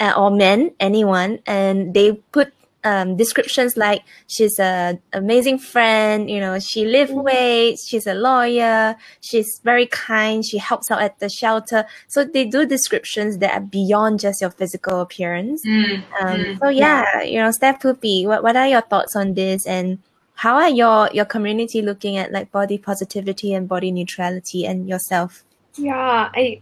uh, 0.00 0.12
or 0.16 0.30
men, 0.30 0.70
anyone, 0.80 1.38
and 1.46 1.94
they 1.94 2.12
put 2.32 2.52
um, 2.84 3.16
descriptions 3.16 3.76
like 3.76 4.02
she's 4.28 4.58
a 4.60 4.98
amazing 5.12 5.58
friend, 5.58 6.30
you 6.30 6.38
know, 6.38 6.58
she 6.60 6.84
lift 6.84 7.12
Mm. 7.12 7.24
weights, 7.24 7.88
she's 7.88 8.06
a 8.06 8.14
lawyer, 8.14 8.94
she's 9.20 9.60
very 9.64 9.86
kind, 9.86 10.44
she 10.44 10.58
helps 10.58 10.88
out 10.90 11.02
at 11.02 11.18
the 11.18 11.28
shelter. 11.28 11.84
So 12.06 12.24
they 12.24 12.44
do 12.44 12.64
descriptions 12.64 13.38
that 13.38 13.54
are 13.54 13.60
beyond 13.60 14.20
just 14.20 14.40
your 14.40 14.50
physical 14.50 15.00
appearance. 15.00 15.66
Mm, 15.66 16.04
Um, 16.20 16.38
mm. 16.40 16.58
so 16.60 16.68
yeah, 16.68 17.22
you 17.22 17.40
know, 17.40 17.50
Steph 17.50 17.82
Poopy, 17.82 18.26
what, 18.26 18.44
what 18.44 18.56
are 18.56 18.68
your 18.68 18.82
thoughts 18.82 19.16
on 19.16 19.34
this 19.34 19.66
and 19.66 19.98
how 20.34 20.54
are 20.54 20.68
your, 20.70 21.10
your 21.12 21.24
community 21.24 21.82
looking 21.82 22.16
at 22.18 22.30
like 22.30 22.52
body 22.52 22.78
positivity 22.78 23.52
and 23.52 23.66
body 23.66 23.90
neutrality 23.90 24.64
and 24.64 24.88
yourself? 24.88 25.42
Yeah, 25.76 26.30
I 26.34 26.60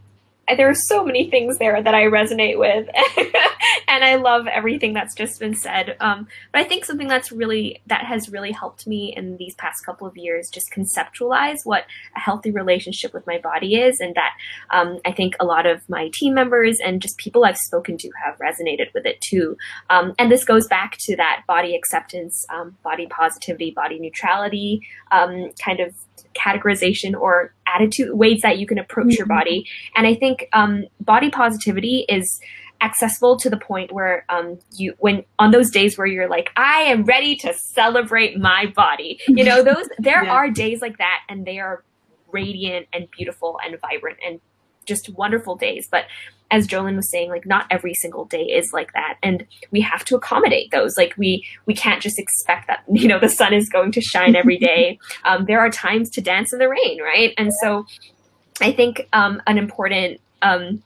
there 0.56 0.68
are 0.68 0.74
so 0.74 1.04
many 1.04 1.30
things 1.30 1.58
there 1.58 1.82
that 1.82 1.94
I 1.94 2.04
resonate 2.04 2.58
with, 2.58 2.88
and 3.88 4.04
I 4.04 4.16
love 4.16 4.46
everything 4.46 4.92
that's 4.92 5.14
just 5.14 5.40
been 5.40 5.54
said. 5.54 5.96
Um, 6.00 6.28
but 6.52 6.60
I 6.60 6.64
think 6.64 6.84
something 6.84 7.08
that's 7.08 7.32
really 7.32 7.82
that 7.86 8.04
has 8.04 8.28
really 8.28 8.52
helped 8.52 8.86
me 8.86 9.14
in 9.16 9.36
these 9.36 9.54
past 9.56 9.84
couple 9.84 10.06
of 10.06 10.16
years 10.16 10.48
just 10.52 10.66
conceptualize 10.72 11.58
what 11.64 11.84
a 12.16 12.20
healthy 12.20 12.50
relationship 12.50 13.14
with 13.14 13.26
my 13.26 13.38
body 13.38 13.76
is, 13.76 14.00
and 14.00 14.14
that 14.14 14.34
um, 14.70 14.98
I 15.04 15.12
think 15.12 15.34
a 15.40 15.44
lot 15.44 15.66
of 15.66 15.88
my 15.88 16.10
team 16.12 16.34
members 16.34 16.78
and 16.84 17.00
just 17.00 17.16
people 17.18 17.44
I've 17.44 17.58
spoken 17.58 17.96
to 17.98 18.10
have 18.24 18.38
resonated 18.38 18.92
with 18.94 19.06
it 19.06 19.20
too. 19.20 19.56
Um, 19.90 20.14
and 20.18 20.30
this 20.30 20.44
goes 20.44 20.66
back 20.66 20.96
to 21.00 21.16
that 21.16 21.42
body 21.46 21.74
acceptance, 21.74 22.44
um, 22.50 22.76
body 22.82 23.06
positivity, 23.06 23.70
body 23.70 23.98
neutrality 23.98 24.82
um, 25.10 25.52
kind 25.62 25.80
of 25.80 25.94
categorization 26.34 27.14
or 27.18 27.54
attitude 27.66 28.14
ways 28.16 28.40
that 28.42 28.58
you 28.58 28.66
can 28.66 28.78
approach 28.78 29.14
your 29.16 29.26
body 29.26 29.64
and 29.96 30.06
i 30.06 30.14
think 30.14 30.46
um, 30.52 30.84
body 31.00 31.30
positivity 31.30 32.04
is 32.08 32.40
accessible 32.82 33.38
to 33.38 33.48
the 33.48 33.56
point 33.56 33.92
where 33.92 34.24
um, 34.28 34.58
you 34.72 34.94
when 34.98 35.24
on 35.38 35.50
those 35.52 35.70
days 35.70 35.96
where 35.96 36.06
you're 36.06 36.28
like 36.28 36.50
i 36.56 36.80
am 36.82 37.04
ready 37.04 37.34
to 37.36 37.52
celebrate 37.54 38.38
my 38.38 38.66
body 38.74 39.18
you 39.28 39.44
know 39.44 39.62
those 39.70 39.86
there 39.98 40.24
Yeah. 40.24 40.32
are 40.32 40.50
days 40.50 40.82
like 40.82 40.98
that 40.98 41.20
and 41.28 41.46
they 41.46 41.58
are 41.58 41.82
radiant 42.32 42.86
and 42.92 43.08
beautiful 43.16 43.58
and 43.64 43.78
vibrant 43.80 44.18
and 44.26 44.40
just 44.86 45.10
wonderful 45.10 45.56
days 45.56 45.88
but 45.90 46.06
as 46.50 46.68
Jolene 46.68 46.96
was 46.96 47.10
saying, 47.10 47.30
like 47.30 47.46
not 47.46 47.66
every 47.70 47.94
single 47.94 48.26
day 48.26 48.44
is 48.44 48.72
like 48.72 48.92
that, 48.92 49.18
and 49.22 49.46
we 49.70 49.80
have 49.80 50.04
to 50.04 50.14
accommodate 50.14 50.70
those. 50.70 50.96
Like 50.96 51.14
we 51.16 51.44
we 51.66 51.74
can't 51.74 52.02
just 52.02 52.18
expect 52.18 52.68
that 52.68 52.84
you 52.92 53.08
know 53.08 53.18
the 53.18 53.28
sun 53.28 53.52
is 53.52 53.68
going 53.68 53.92
to 53.92 54.00
shine 54.00 54.36
every 54.36 54.58
day. 54.70 54.98
um, 55.24 55.46
there 55.46 55.60
are 55.60 55.70
times 55.70 56.10
to 56.10 56.20
dance 56.20 56.52
in 56.52 56.58
the 56.58 56.68
rain, 56.68 57.00
right? 57.02 57.34
And 57.36 57.50
so, 57.60 57.86
I 58.60 58.72
think 58.72 59.08
um, 59.12 59.42
an 59.46 59.58
important 59.58 60.20
um, 60.42 60.82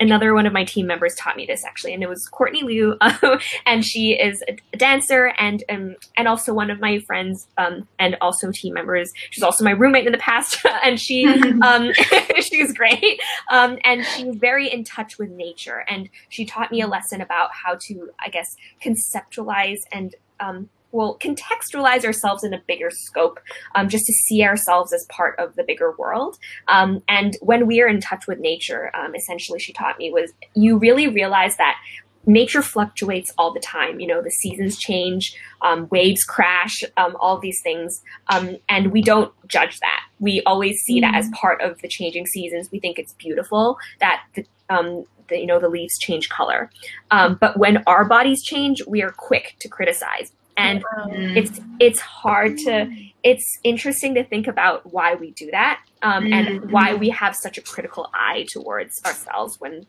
another 0.00 0.34
one 0.34 0.46
of 0.46 0.52
my 0.52 0.64
team 0.64 0.86
members 0.86 1.14
taught 1.14 1.36
me 1.36 1.46
this 1.46 1.64
actually, 1.64 1.94
and 1.94 2.02
it 2.02 2.08
was 2.08 2.26
Courtney 2.28 2.62
Liu, 2.62 2.96
and 3.66 3.84
she 3.84 4.12
is 4.12 4.42
a 4.48 4.76
dancer 4.76 5.32
and 5.38 5.64
um, 5.68 5.96
and 6.16 6.28
also 6.28 6.52
one 6.52 6.70
of 6.70 6.80
my 6.80 6.98
friends 7.00 7.46
um, 7.58 7.86
and 7.98 8.16
also 8.20 8.50
team 8.52 8.74
members. 8.74 9.12
She's 9.30 9.42
also 9.42 9.64
my 9.64 9.72
roommate 9.72 10.06
in 10.06 10.12
the 10.12 10.18
past, 10.18 10.64
and 10.84 11.00
she 11.00 11.26
um, 11.62 11.92
she's 12.40 12.72
great. 12.72 13.20
Um, 13.50 13.78
and 13.84 14.04
she's 14.04 14.34
very 14.36 14.72
in 14.72 14.84
touch 14.84 15.18
with 15.18 15.30
nature. 15.30 15.84
And 15.88 16.08
she 16.28 16.44
taught 16.44 16.70
me 16.70 16.80
a 16.80 16.86
lesson 16.86 17.20
about 17.20 17.50
how 17.52 17.76
to, 17.82 18.10
I 18.20 18.28
guess, 18.28 18.56
conceptualize 18.82 19.80
and, 19.92 20.14
um, 20.40 20.68
well, 20.96 21.18
contextualize 21.20 22.04
ourselves 22.04 22.42
in 22.42 22.54
a 22.54 22.62
bigger 22.66 22.90
scope, 22.90 23.38
um, 23.74 23.88
just 23.88 24.06
to 24.06 24.12
see 24.12 24.42
ourselves 24.42 24.92
as 24.94 25.06
part 25.10 25.38
of 25.38 25.54
the 25.54 25.62
bigger 25.62 25.92
world. 25.98 26.38
Um, 26.68 27.02
and 27.06 27.36
when 27.42 27.66
we 27.66 27.82
are 27.82 27.86
in 27.86 28.00
touch 28.00 28.26
with 28.26 28.38
nature, 28.38 28.90
um, 28.96 29.14
essentially, 29.14 29.58
she 29.58 29.74
taught 29.74 29.98
me 29.98 30.10
was 30.10 30.32
you 30.54 30.78
really 30.78 31.06
realize 31.06 31.58
that 31.58 31.76
nature 32.24 32.62
fluctuates 32.62 33.30
all 33.36 33.52
the 33.52 33.60
time. 33.60 34.00
You 34.00 34.06
know, 34.06 34.22
the 34.22 34.30
seasons 34.30 34.78
change, 34.78 35.36
um, 35.60 35.86
waves 35.90 36.24
crash, 36.24 36.82
um, 36.96 37.14
all 37.20 37.38
these 37.38 37.60
things. 37.62 38.02
Um, 38.28 38.56
and 38.68 38.90
we 38.90 39.02
don't 39.02 39.32
judge 39.46 39.78
that. 39.80 40.00
We 40.18 40.42
always 40.46 40.80
see 40.80 41.00
that 41.00 41.14
as 41.14 41.28
part 41.34 41.60
of 41.60 41.78
the 41.82 41.88
changing 41.88 42.26
seasons. 42.26 42.70
We 42.72 42.80
think 42.80 42.98
it's 42.98 43.12
beautiful 43.12 43.78
that 44.00 44.22
the, 44.34 44.46
um, 44.70 45.04
the 45.28 45.38
you 45.38 45.46
know 45.46 45.60
the 45.60 45.68
leaves 45.68 45.98
change 45.98 46.28
color. 46.28 46.70
Um, 47.10 47.36
but 47.40 47.58
when 47.58 47.82
our 47.86 48.04
bodies 48.04 48.42
change, 48.42 48.82
we 48.86 49.02
are 49.02 49.12
quick 49.12 49.56
to 49.60 49.68
criticize. 49.68 50.32
And 50.56 50.82
Mm. 50.98 51.36
it's 51.36 51.60
it's 51.78 52.00
hard 52.00 52.56
to 52.58 52.88
it's 53.22 53.58
interesting 53.64 54.14
to 54.14 54.24
think 54.24 54.46
about 54.46 54.82
why 54.92 55.14
we 55.14 55.32
do 55.32 55.50
that 55.50 55.80
um, 56.02 56.26
and 56.32 56.48
Mhm. 56.48 56.70
why 56.70 56.94
we 56.94 57.08
have 57.10 57.34
such 57.34 57.58
a 57.58 57.62
critical 57.62 58.08
eye 58.14 58.46
towards 58.50 58.92
ourselves 59.04 59.56
when 59.58 59.86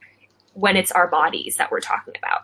when 0.54 0.76
it's 0.76 0.92
our 0.92 1.08
bodies 1.08 1.56
that 1.58 1.72
we're 1.72 1.80
talking 1.80 2.14
about 2.18 2.42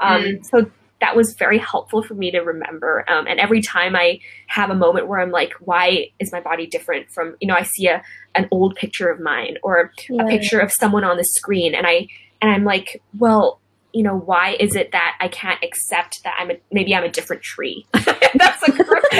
um, 0.00 0.38
so 0.42 0.70
that 1.00 1.16
was 1.16 1.34
very 1.38 1.58
helpful 1.58 2.02
for 2.02 2.14
me 2.14 2.30
to 2.30 2.40
remember 2.40 3.04
um, 3.08 3.26
and 3.26 3.40
every 3.40 3.60
time 3.62 3.96
i 3.96 4.18
have 4.48 4.70
a 4.70 4.74
moment 4.74 5.08
where 5.08 5.18
i'm 5.20 5.30
like 5.30 5.52
why 5.60 6.06
is 6.20 6.30
my 6.30 6.40
body 6.40 6.66
different 6.66 7.10
from 7.10 7.34
you 7.40 7.48
know 7.48 7.54
i 7.54 7.62
see 7.62 7.86
a 7.86 8.02
an 8.34 8.46
old 8.50 8.74
picture 8.76 9.08
of 9.10 9.18
mine 9.20 9.56
or 9.62 9.90
a 10.20 10.24
picture 10.26 10.60
of 10.60 10.70
someone 10.70 11.04
on 11.04 11.16
the 11.16 11.24
screen 11.24 11.74
and 11.74 11.86
i 11.86 12.06
and 12.42 12.50
i'm 12.50 12.64
like 12.64 13.02
well 13.18 13.60
you 13.94 14.02
know 14.02 14.16
why 14.16 14.56
is 14.58 14.74
it 14.74 14.90
that 14.92 15.16
i 15.20 15.28
can't 15.28 15.62
accept 15.62 16.22
that 16.24 16.34
i'm 16.38 16.50
a 16.50 16.54
maybe 16.72 16.94
i'm 16.94 17.04
a 17.04 17.08
different 17.08 17.40
tree 17.42 17.86
that's 17.92 18.62
a 18.68 18.72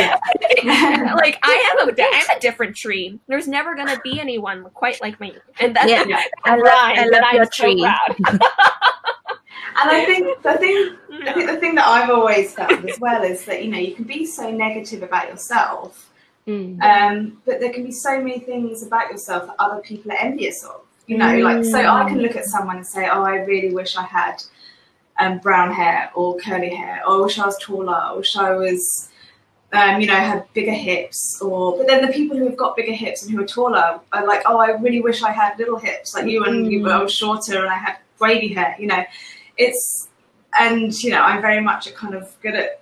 like 1.14 1.38
i 1.42 1.76
am 1.80 1.88
a 1.88 1.92
i'm 2.02 2.36
a 2.36 2.40
different 2.40 2.74
tree 2.76 3.18
there's 3.28 3.46
never 3.48 3.74
going 3.74 3.86
to 3.88 4.00
be 4.02 4.18
anyone 4.20 4.64
quite 4.74 5.00
like 5.00 5.18
me 5.20 5.32
and 5.60 5.76
that's 5.76 5.88
Yeah. 5.88 6.04
yeah. 6.06 6.20
I 6.44 6.56
love- 6.56 6.64
I 6.66 7.06
love 7.06 7.32
your 7.34 7.46
tree. 7.46 7.86
And 9.76 9.90
I 9.90 10.04
think 10.04 10.40
the 10.42 10.54
thing 10.58 10.96
I 11.26 11.32
think 11.32 11.50
the 11.50 11.56
thing 11.56 11.74
that 11.76 11.86
I've 11.86 12.10
always 12.10 12.54
found 12.54 12.88
as 12.88 13.00
well 13.00 13.22
is 13.24 13.44
that 13.46 13.64
you 13.64 13.70
know 13.72 13.78
you 13.78 13.92
can 13.94 14.04
be 14.04 14.24
so 14.24 14.50
negative 14.50 15.02
about 15.02 15.28
yourself, 15.28 16.10
Mm. 16.46 16.80
um, 16.82 17.38
but 17.46 17.58
there 17.58 17.72
can 17.72 17.84
be 17.84 17.90
so 17.90 18.18
many 18.20 18.38
things 18.38 18.82
about 18.82 19.10
yourself 19.10 19.46
that 19.46 19.56
other 19.58 19.80
people 19.80 20.12
are 20.12 20.18
envious 20.18 20.62
of. 20.62 20.82
You 21.06 21.16
know, 21.18 21.38
like 21.38 21.64
so 21.64 21.78
I 21.78 22.06
can 22.08 22.18
look 22.18 22.36
at 22.36 22.44
someone 22.44 22.76
and 22.76 22.86
say, 22.86 23.08
"Oh, 23.10 23.22
I 23.24 23.36
really 23.36 23.74
wish 23.74 23.96
I 23.96 24.04
had 24.04 24.36
um, 25.18 25.38
brown 25.38 25.72
hair 25.72 26.10
or 26.14 26.36
curly 26.38 26.74
hair, 26.74 27.02
or 27.06 27.16
I 27.16 27.20
wish 27.20 27.38
I 27.38 27.46
was 27.46 27.58
taller, 27.58 27.94
I 27.94 28.12
wish 28.12 28.36
I 28.36 28.52
was." 28.54 29.08
Um, 29.72 30.00
you 30.00 30.06
know, 30.06 30.14
had 30.14 30.46
bigger 30.52 30.70
hips, 30.70 31.42
or 31.42 31.76
but 31.76 31.88
then 31.88 32.00
the 32.06 32.12
people 32.12 32.36
who 32.36 32.44
have 32.44 32.56
got 32.56 32.76
bigger 32.76 32.92
hips 32.92 33.24
and 33.24 33.32
who 33.32 33.42
are 33.42 33.46
taller 33.46 33.98
are 34.12 34.24
like, 34.24 34.42
oh, 34.46 34.58
I 34.58 34.70
really 34.76 35.00
wish 35.00 35.20
I 35.20 35.32
had 35.32 35.58
little 35.58 35.78
hips 35.78 36.14
like 36.14 36.26
you, 36.28 36.44
and 36.44 36.70
you, 36.70 36.88
I 36.88 37.02
was 37.02 37.12
shorter 37.12 37.58
and 37.58 37.68
I 37.68 37.78
had 37.78 37.96
wavy 38.20 38.54
hair. 38.54 38.76
You 38.78 38.86
know, 38.86 39.02
it's 39.56 40.08
and 40.58 41.02
you 41.02 41.10
know 41.10 41.20
i'm 41.20 41.40
very 41.40 41.60
much 41.60 41.92
kind 41.94 42.14
of 42.14 42.36
good 42.40 42.54
at 42.54 42.80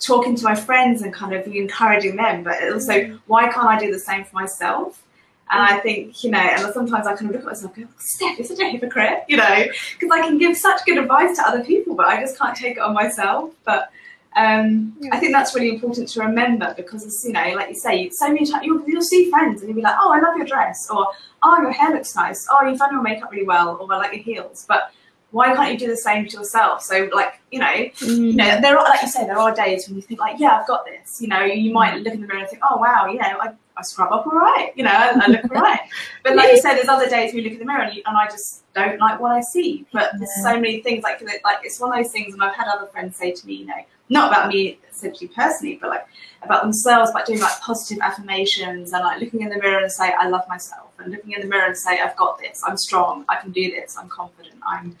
talking 0.00 0.34
to 0.34 0.44
my 0.44 0.54
friends 0.54 1.02
and 1.02 1.12
kind 1.12 1.34
of 1.34 1.46
encouraging 1.46 2.16
them 2.16 2.42
but 2.42 2.62
also 2.72 3.18
why 3.26 3.50
can't 3.52 3.68
i 3.68 3.78
do 3.78 3.92
the 3.92 3.98
same 3.98 4.24
for 4.24 4.34
myself 4.34 5.02
and 5.50 5.62
i 5.62 5.78
think 5.78 6.22
you 6.24 6.30
know 6.30 6.38
and 6.38 6.72
sometimes 6.72 7.06
i 7.06 7.14
kind 7.14 7.26
of 7.26 7.32
look 7.32 7.42
at 7.42 7.46
myself 7.46 7.76
and 7.76 7.86
go 7.86 7.92
steph 7.98 8.38
you're 8.38 8.46
such 8.46 8.58
a 8.60 8.68
hypocrite 8.68 9.24
you 9.28 9.36
know 9.36 9.64
because 9.98 10.10
i 10.12 10.20
can 10.20 10.38
give 10.38 10.56
such 10.56 10.84
good 10.84 10.98
advice 10.98 11.36
to 11.36 11.46
other 11.46 11.64
people 11.64 11.94
but 11.94 12.06
i 12.06 12.20
just 12.20 12.38
can't 12.38 12.56
take 12.56 12.76
it 12.76 12.80
on 12.80 12.94
myself 12.94 13.52
but 13.64 13.90
um, 14.36 14.96
I 15.10 15.18
think 15.18 15.32
that's 15.32 15.54
really 15.56 15.70
important 15.70 16.08
to 16.10 16.20
remember 16.20 16.72
because 16.76 17.04
it's, 17.04 17.24
you 17.24 17.32
know, 17.32 17.52
like 17.56 17.70
you 17.70 17.74
say, 17.74 18.10
so 18.10 18.28
many 18.28 18.46
times 18.46 18.64
you'll, 18.64 18.88
you'll 18.88 19.02
see 19.02 19.28
friends 19.28 19.60
and 19.60 19.68
you'll 19.68 19.76
be 19.76 19.82
like, 19.82 19.96
oh, 19.98 20.12
I 20.12 20.20
love 20.20 20.36
your 20.36 20.46
dress, 20.46 20.88
or 20.88 21.08
oh, 21.42 21.60
your 21.60 21.72
hair 21.72 21.90
looks 21.90 22.14
nice, 22.14 22.46
oh, 22.50 22.64
you've 22.64 22.78
done 22.78 22.92
your 22.92 23.02
makeup 23.02 23.32
really 23.32 23.44
well, 23.44 23.76
or 23.80 23.92
I 23.92 23.98
like 23.98 24.12
your 24.14 24.22
heels. 24.22 24.64
But 24.68 24.92
why 25.32 25.54
can't 25.54 25.72
you 25.72 25.78
do 25.78 25.88
the 25.88 25.96
same 25.96 26.28
to 26.28 26.38
yourself? 26.38 26.82
So, 26.82 27.08
like, 27.12 27.40
you 27.50 27.58
know, 27.58 27.72
you 28.00 28.34
know, 28.34 28.60
there 28.60 28.78
are, 28.78 28.84
like 28.84 29.02
you 29.02 29.08
say, 29.08 29.26
there 29.26 29.38
are 29.38 29.54
days 29.54 29.88
when 29.88 29.96
you 29.96 30.02
think, 30.02 30.20
like, 30.20 30.38
yeah, 30.38 30.60
I've 30.60 30.66
got 30.66 30.84
this. 30.86 31.20
You 31.20 31.28
know, 31.28 31.42
you 31.42 31.72
might 31.72 31.96
look 31.96 32.14
in 32.14 32.20
the 32.20 32.26
mirror 32.26 32.40
and 32.40 32.48
think, 32.48 32.62
oh, 32.68 32.76
wow, 32.76 33.06
you 33.06 33.18
know, 33.18 33.38
I, 33.40 33.52
I 33.80 33.82
scrub 33.82 34.12
up 34.12 34.26
all 34.26 34.32
right. 34.32 34.72
You 34.76 34.84
know, 34.84 34.90
I, 34.90 35.12
I 35.14 35.26
look 35.26 35.44
all 35.54 35.62
right. 35.62 35.80
But 36.22 36.36
like 36.36 36.50
you 36.52 36.60
said, 36.60 36.74
there's 36.74 36.88
other 36.88 37.08
days 37.08 37.32
we 37.32 37.42
look 37.42 37.54
in 37.54 37.58
the 37.58 37.64
mirror 37.64 37.82
and, 37.82 37.96
you, 37.96 38.02
and 38.06 38.16
I 38.16 38.26
just 38.26 38.62
don't 38.74 39.00
like 39.00 39.18
what 39.18 39.32
I 39.32 39.40
see. 39.40 39.86
But 39.92 40.12
there's 40.18 40.42
so 40.42 40.54
many 40.54 40.82
things, 40.82 41.02
like, 41.02 41.20
like, 41.22 41.58
it's 41.64 41.80
one 41.80 41.90
of 41.90 41.96
those 41.96 42.12
things, 42.12 42.34
and 42.34 42.42
I've 42.42 42.54
had 42.54 42.68
other 42.68 42.86
friends 42.86 43.16
say 43.16 43.32
to 43.32 43.46
me, 43.46 43.54
you 43.54 43.66
know, 43.66 43.82
not 44.10 44.30
about 44.30 44.48
me 44.48 44.78
essentially 44.90 45.28
personally, 45.28 45.78
but 45.80 45.88
like 45.88 46.06
about 46.42 46.62
themselves, 46.62 47.10
by 47.12 47.22
doing 47.24 47.40
like 47.40 47.58
positive 47.60 48.02
affirmations 48.02 48.92
and 48.92 49.02
like 49.04 49.20
looking 49.20 49.42
in 49.42 49.48
the 49.48 49.58
mirror 49.58 49.78
and 49.78 49.90
say, 49.90 50.12
I 50.18 50.28
love 50.28 50.46
myself, 50.48 50.90
and 50.98 51.10
looking 51.10 51.32
in 51.32 51.40
the 51.40 51.46
mirror 51.46 51.66
and 51.66 51.76
say, 51.76 52.00
I've 52.00 52.16
got 52.16 52.38
this, 52.38 52.62
I'm 52.66 52.76
strong, 52.76 53.24
I 53.28 53.36
can 53.36 53.52
do 53.52 53.70
this, 53.70 53.96
I'm 53.96 54.08
confident, 54.08 54.56
I'm, 54.66 54.96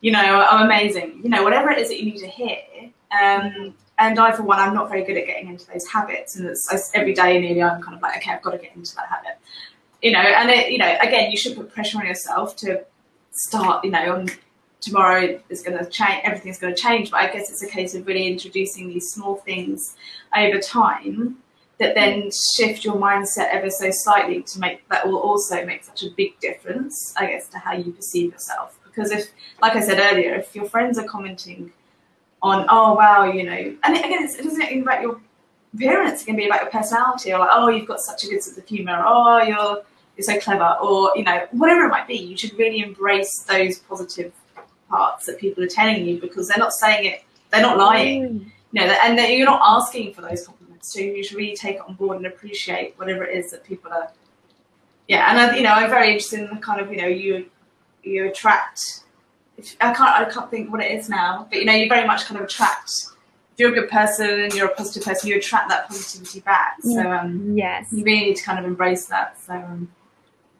you 0.00 0.10
know, 0.10 0.46
I'm 0.50 0.64
amazing. 0.64 1.20
You 1.22 1.30
know, 1.30 1.42
whatever 1.42 1.70
it 1.70 1.78
is 1.78 1.88
that 1.88 1.98
you 1.98 2.06
need 2.12 2.18
to 2.18 2.28
hear. 2.28 2.58
Um, 3.20 3.74
and 3.98 4.18
I, 4.18 4.32
for 4.32 4.42
one, 4.42 4.58
I'm 4.58 4.74
not 4.74 4.88
very 4.88 5.04
good 5.04 5.16
at 5.16 5.26
getting 5.26 5.48
into 5.48 5.66
those 5.66 5.86
habits, 5.86 6.36
and 6.36 6.46
it's, 6.46 6.90
every 6.94 7.14
day 7.14 7.40
nearly 7.40 7.62
I'm 7.62 7.82
kind 7.82 7.96
of 7.96 8.02
like, 8.02 8.18
okay, 8.18 8.32
I've 8.32 8.42
got 8.42 8.50
to 8.52 8.58
get 8.58 8.74
into 8.76 8.94
that 8.96 9.08
habit. 9.08 9.38
You 10.02 10.12
know, 10.12 10.20
and 10.20 10.50
it, 10.50 10.70
you 10.70 10.78
know, 10.78 10.96
again, 11.00 11.30
you 11.30 11.36
should 11.36 11.56
put 11.56 11.72
pressure 11.72 11.98
on 11.98 12.06
yourself 12.06 12.56
to 12.56 12.84
start. 13.32 13.84
You 13.84 13.90
know, 13.90 14.14
on 14.14 14.28
tomorrow 14.80 15.40
is 15.48 15.62
going 15.62 15.78
to 15.78 15.90
change, 15.90 16.20
everything's 16.24 16.58
going 16.58 16.74
to 16.74 16.80
change. 16.80 17.10
But 17.10 17.20
I 17.20 17.32
guess 17.32 17.50
it's 17.50 17.62
a 17.62 17.68
case 17.68 17.94
of 17.94 18.06
really 18.06 18.26
introducing 18.26 18.88
these 18.88 19.08
small 19.08 19.36
things 19.36 19.96
over 20.36 20.58
time 20.58 21.38
that 21.78 21.94
then 21.94 22.30
shift 22.56 22.84
your 22.84 22.96
mindset 22.96 23.48
ever 23.50 23.70
so 23.70 23.90
slightly 23.90 24.42
to 24.42 24.58
make 24.58 24.86
that 24.88 25.06
will 25.06 25.18
also 25.18 25.64
make 25.64 25.84
such 25.84 26.02
a 26.04 26.10
big 26.16 26.38
difference, 26.40 27.14
I 27.18 27.26
guess, 27.26 27.48
to 27.48 27.58
how 27.58 27.72
you 27.72 27.92
perceive 27.92 28.32
yourself. 28.32 28.78
Because 28.84 29.10
if, 29.10 29.30
like 29.60 29.76
I 29.76 29.80
said 29.80 29.98
earlier, 29.98 30.34
if 30.34 30.54
your 30.54 30.66
friends 30.66 30.98
are 30.98 31.04
commenting 31.04 31.72
on 32.42 32.66
oh 32.68 32.94
wow 32.94 33.24
you 33.24 33.44
know. 33.44 33.76
And 33.84 33.96
again 33.96 34.24
it's, 34.24 34.36
it 34.36 34.44
doesn't 34.44 34.62
even 34.62 34.82
about 34.82 35.02
your 35.02 35.20
appearance. 35.74 36.22
It 36.22 36.26
can 36.26 36.36
be 36.36 36.46
about 36.46 36.62
your 36.62 36.70
personality 36.70 37.32
or 37.32 37.38
like 37.38 37.50
oh 37.52 37.68
you've 37.68 37.88
got 37.88 38.00
such 38.00 38.24
a 38.24 38.28
good 38.28 38.42
sense 38.42 38.58
of 38.58 38.66
humor 38.66 39.02
oh 39.06 39.42
you're 39.42 39.82
you're 40.16 40.24
so 40.24 40.38
clever. 40.40 40.76
Or 40.80 41.12
you 41.16 41.24
know 41.24 41.46
whatever 41.52 41.86
it 41.86 41.90
might 41.90 42.06
be 42.06 42.16
you 42.16 42.36
should 42.36 42.56
really 42.58 42.80
embrace 42.80 43.44
those 43.48 43.78
positive 43.80 44.32
parts 44.88 45.26
that 45.26 45.38
people 45.38 45.64
are 45.64 45.68
telling 45.68 46.06
you 46.06 46.20
because 46.20 46.48
they're 46.48 46.58
not 46.58 46.72
saying 46.72 47.06
it. 47.06 47.24
They're 47.50 47.62
not 47.62 47.78
lying. 47.78 48.22
Mm. 48.22 48.52
you 48.72 48.80
know 48.80 48.96
and 49.02 49.18
you're 49.18 49.46
not 49.46 49.62
asking 49.64 50.14
for 50.14 50.22
those 50.22 50.46
compliments. 50.46 50.92
So 50.92 51.00
you 51.00 51.24
should 51.24 51.36
really 51.36 51.56
take 51.56 51.76
it 51.76 51.82
on 51.82 51.94
board 51.94 52.18
and 52.18 52.26
appreciate 52.26 52.98
whatever 52.98 53.24
it 53.24 53.36
is 53.36 53.50
that 53.50 53.64
people 53.64 53.92
are 53.92 54.10
yeah. 55.08 55.30
And 55.30 55.38
I, 55.38 55.56
you 55.56 55.62
know 55.62 55.70
i'm 55.70 55.90
very 55.90 56.08
interested 56.08 56.40
in 56.40 56.54
the 56.54 56.60
kind 56.60 56.80
of 56.80 56.90
you 56.90 56.98
know 56.98 57.06
you 57.06 57.46
you 58.02 58.28
attract 58.28 59.02
i 59.80 59.92
can't 59.92 60.00
i 60.00 60.24
can't 60.30 60.50
think 60.50 60.70
what 60.70 60.82
it 60.82 60.90
is 60.90 61.08
now 61.08 61.46
but 61.50 61.58
you 61.58 61.64
know 61.64 61.72
you 61.72 61.88
very 61.88 62.06
much 62.06 62.24
kind 62.24 62.38
of 62.38 62.46
attract 62.46 62.90
if 63.52 63.58
you're 63.58 63.70
a 63.70 63.74
good 63.74 63.88
person 63.88 64.40
and 64.40 64.54
you're 64.54 64.66
a 64.66 64.74
positive 64.74 65.02
person 65.02 65.28
you 65.28 65.36
attract 65.36 65.68
that 65.68 65.88
positivity 65.88 66.40
back 66.40 66.76
so 66.82 67.10
um 67.10 67.56
Yes. 67.56 67.86
you 67.92 68.04
really 68.04 68.26
need 68.26 68.36
to 68.36 68.42
kind 68.42 68.58
of 68.58 68.64
embrace 68.64 69.06
that 69.06 69.40
so 69.40 69.54
um 69.54 69.90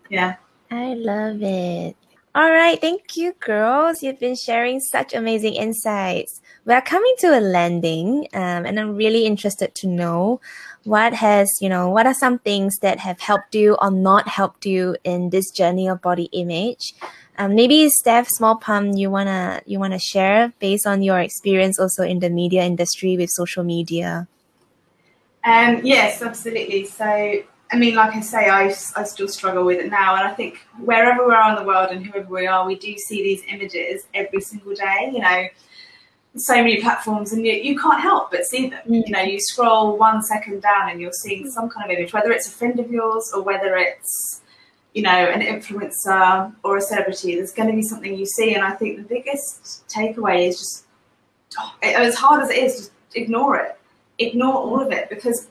yeah 0.08 0.36
I 0.70 0.94
love 0.94 1.42
it. 1.42 1.96
All 2.34 2.50
right, 2.50 2.78
thank 2.78 3.16
you, 3.16 3.32
girls. 3.40 4.02
You've 4.02 4.20
been 4.20 4.36
sharing 4.36 4.78
such 4.78 5.14
amazing 5.14 5.54
insights. 5.54 6.42
We 6.66 6.74
are 6.74 6.82
coming 6.82 7.14
to 7.20 7.28
a 7.28 7.40
landing, 7.40 8.28
um, 8.34 8.66
and 8.66 8.78
I'm 8.78 8.94
really 8.94 9.24
interested 9.24 9.74
to 9.76 9.86
know 9.86 10.40
what 10.84 11.14
has, 11.14 11.50
you 11.62 11.70
know, 11.70 11.88
what 11.88 12.06
are 12.06 12.12
some 12.12 12.38
things 12.40 12.76
that 12.82 12.98
have 12.98 13.20
helped 13.20 13.54
you 13.54 13.76
or 13.80 13.90
not 13.90 14.28
helped 14.28 14.66
you 14.66 14.96
in 15.02 15.30
this 15.30 15.50
journey 15.50 15.88
of 15.88 16.02
body 16.02 16.28
image. 16.32 16.94
Um, 17.38 17.54
maybe 17.54 17.88
Steph 17.90 18.28
Small 18.28 18.56
Pump, 18.56 18.96
you 18.96 19.10
wanna 19.10 19.60
you 19.66 19.78
wanna 19.78 19.98
share 19.98 20.52
based 20.58 20.86
on 20.86 21.02
your 21.02 21.18
experience 21.20 21.78
also 21.78 22.02
in 22.02 22.20
the 22.20 22.30
media 22.30 22.62
industry 22.62 23.16
with 23.16 23.30
social 23.30 23.62
media. 23.62 24.26
Um, 25.44 25.80
yes, 25.84 26.22
absolutely. 26.22 26.86
So, 26.86 27.04
I 27.04 27.76
mean, 27.76 27.94
like 27.94 28.14
I 28.14 28.20
say, 28.20 28.48
I, 28.48 28.74
I 28.96 29.04
still 29.04 29.28
struggle 29.28 29.64
with 29.64 29.78
it 29.78 29.90
now. 29.90 30.16
And 30.16 30.26
I 30.26 30.32
think 30.32 30.58
wherever 30.78 31.26
we 31.26 31.34
are 31.34 31.50
in 31.50 31.56
the 31.56 31.64
world 31.64 31.90
and 31.90 32.04
whoever 32.04 32.28
we 32.28 32.46
are, 32.46 32.66
we 32.66 32.74
do 32.76 32.96
see 32.96 33.22
these 33.22 33.42
images 33.48 34.06
every 34.14 34.40
single 34.40 34.74
day, 34.74 35.10
you 35.12 35.20
know, 35.20 35.46
so 36.36 36.54
many 36.56 36.80
platforms, 36.80 37.32
and 37.32 37.46
you, 37.46 37.52
you 37.52 37.78
can't 37.78 38.00
help 38.00 38.30
but 38.30 38.44
see 38.44 38.68
them. 38.68 38.80
Mm. 38.88 39.06
You 39.06 39.12
know, 39.12 39.20
you 39.22 39.38
scroll 39.40 39.96
one 39.96 40.22
second 40.22 40.62
down 40.62 40.90
and 40.90 41.00
you're 41.00 41.12
seeing 41.12 41.50
some 41.50 41.68
kind 41.68 41.90
of 41.90 41.96
image, 41.96 42.12
whether 42.12 42.30
it's 42.32 42.48
a 42.48 42.50
friend 42.50 42.80
of 42.80 42.90
yours 42.90 43.30
or 43.34 43.42
whether 43.42 43.76
it's, 43.76 44.42
you 44.96 45.02
know, 45.02 45.10
an 45.10 45.42
influencer 45.42 46.54
or 46.64 46.78
a 46.78 46.80
celebrity, 46.80 47.36
there's 47.36 47.52
going 47.52 47.68
to 47.68 47.76
be 47.76 47.82
something 47.82 48.18
you 48.22 48.26
see. 48.26 48.54
And 48.54 48.64
I 48.64 48.72
think 48.72 48.96
the 48.96 49.02
biggest 49.16 49.84
takeaway 49.88 50.48
is 50.48 50.58
just, 50.58 50.86
oh, 51.60 51.74
as 51.82 52.14
hard 52.14 52.42
as 52.42 52.50
it 52.50 52.58
is, 52.64 52.76
just 52.78 52.92
ignore 53.14 53.56
it 53.56 53.78
ignore 54.18 54.54
all 54.54 54.80
of 54.80 54.92
it 54.92 55.08
because 55.08 55.48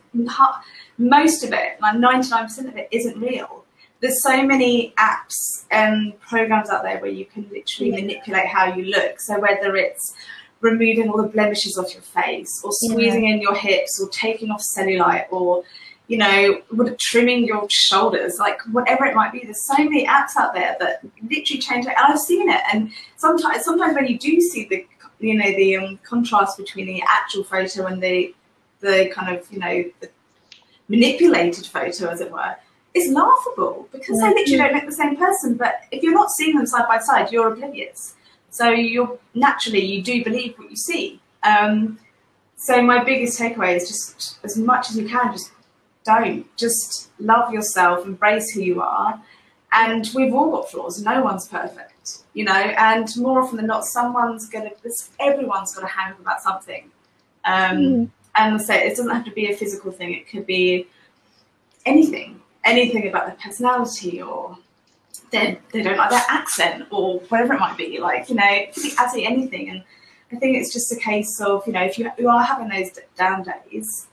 most 0.97 1.43
of 1.43 1.53
it, 1.53 1.79
like 1.81 1.95
99% 1.95 2.67
of 2.67 2.75
it, 2.75 2.87
isn't 2.91 3.19
real. 3.19 3.63
There's 3.99 4.21
so 4.23 4.43
many 4.43 4.93
apps 4.97 5.65
and 5.71 6.19
programs 6.19 6.69
out 6.69 6.83
there 6.83 6.99
where 6.99 7.11
you 7.11 7.25
can 7.25 7.47
literally 7.51 7.91
Yeah. 7.91 8.01
manipulate 8.01 8.47
how 8.47 8.73
you 8.73 8.85
look. 8.85 9.19
So 9.21 9.39
whether 9.39 9.75
it's 9.75 10.15
removing 10.61 11.09
all 11.09 11.21
the 11.21 11.27
blemishes 11.27 11.77
off 11.77 11.93
your 11.93 12.01
face, 12.01 12.49
or 12.63 12.71
Yeah. 12.81 12.93
squeezing 12.93 13.27
in 13.27 13.41
your 13.41 13.55
hips, 13.55 13.99
or 14.01 14.09
taking 14.09 14.49
off 14.51 14.63
cellulite, 14.75 15.27
or 15.31 15.63
you 16.07 16.17
know, 16.17 16.61
what- 16.69 16.97
trimming 16.99 17.45
your 17.45 17.65
shoulders, 17.69 18.37
like 18.39 18.59
whatever 18.71 19.05
it 19.05 19.15
might 19.15 19.31
be. 19.31 19.41
There's 19.43 19.65
so 19.65 19.77
many 19.77 20.05
apps 20.05 20.35
out 20.37 20.53
there 20.53 20.75
that 20.79 21.01
literally 21.29 21.61
change 21.61 21.85
it, 21.85 21.93
and 21.97 22.13
I've 22.13 22.19
seen 22.19 22.49
it. 22.49 22.61
And 22.71 22.91
sometimes, 23.17 23.65
sometimes 23.65 23.95
when 23.95 24.07
you 24.07 24.17
do 24.17 24.39
see 24.39 24.65
the, 24.65 24.85
you 25.19 25.35
know, 25.35 25.51
the 25.51 25.77
um, 25.77 25.99
contrast 26.03 26.57
between 26.57 26.85
the 26.85 27.01
actual 27.09 27.43
photo 27.43 27.87
and 27.87 28.01
the 28.01 28.33
the 28.81 29.09
kind 29.13 29.35
of 29.35 29.51
you 29.51 29.59
know 29.59 29.83
the 30.01 30.09
manipulated 30.87 31.65
photo 31.65 32.07
as 32.09 32.21
it 32.21 32.31
were 32.31 32.55
it's 32.93 33.11
laughable 33.11 33.87
because 33.91 34.19
they 34.19 34.29
literally 34.29 34.57
don't 34.57 34.73
look 34.73 34.85
the 34.85 34.91
same 34.91 35.15
person 35.15 35.55
but 35.55 35.81
if 35.91 36.03
you're 36.03 36.13
not 36.13 36.29
seeing 36.29 36.55
them 36.55 36.65
side 36.65 36.87
by 36.87 36.99
side 36.99 37.31
you're 37.31 37.51
oblivious 37.51 38.15
so 38.51 38.69
you're 38.69 39.17
naturally 39.33 39.83
you 39.83 40.01
do 40.01 40.23
believe 40.23 40.57
what 40.57 40.69
you 40.69 40.75
see 40.75 41.19
um, 41.43 41.99
so 42.55 42.81
my 42.81 43.03
biggest 43.03 43.39
takeaway 43.39 43.75
is 43.75 43.87
just 43.87 44.39
as 44.43 44.57
much 44.57 44.89
as 44.89 44.97
you 44.97 45.07
can 45.07 45.31
just 45.31 45.51
don't. 46.05 46.45
Just 46.57 47.09
love 47.19 47.51
yourself 47.51 48.05
embrace 48.05 48.51
who 48.51 48.61
you 48.61 48.81
are. 48.81 49.21
And 49.71 50.09
we've 50.15 50.33
all 50.33 50.51
got 50.51 50.71
flaws 50.71 51.01
no 51.03 51.21
one's 51.21 51.47
perfect 51.47 51.95
you 52.35 52.43
know? 52.43 52.53
And 52.53 53.09
more 53.17 53.41
often 53.41 53.57
than 53.57 53.65
not 53.65 53.85
someone's 53.85 54.47
gonna 54.47 54.69
this 54.83 55.09
everyone's 55.19 55.73
got 55.73 55.83
a 55.83 55.87
hang 55.87 56.13
about 56.19 56.41
something. 56.41 56.91
Um, 57.45 58.11
and 58.35 58.61
so 58.61 58.73
it 58.73 58.89
doesn't 58.89 59.09
have 59.09 59.25
to 59.25 59.31
be 59.31 59.49
a 59.49 59.55
physical 59.55 59.91
thing 59.91 60.13
it 60.13 60.29
could 60.29 60.45
be 60.45 60.87
anything. 61.85 62.41
Anything 62.63 63.07
about 63.07 63.27
their 63.27 63.37
personality 63.41 64.21
or 64.21 64.57
they, 65.31 65.59
they 65.71 65.81
don't 65.81 65.97
like 65.97 66.09
their 66.09 66.23
accent 66.27 66.87
or 66.91 67.19
whatever 67.29 67.53
it 67.53 67.59
might 67.59 67.77
be 67.77 67.99
like 67.99 68.29
you 68.29 68.35
know 68.35 68.43
it 68.45 68.73
could 68.73 68.83
be 68.83 68.93
absolutely 68.97 69.31
anything. 69.31 69.69
And 69.69 69.83
i 70.31 70.35
think 70.35 70.57
it's 70.57 70.73
just 70.73 70.91
a 70.91 70.95
case 70.95 71.39
of 71.39 71.65
you 71.67 71.73
know 71.73 71.83
if 71.83 71.97
you, 71.97 72.11
you 72.17 72.27
are 72.27 72.43
having 72.43 72.67
those 72.67 72.89
down 73.15 73.43
days 73.43 74.07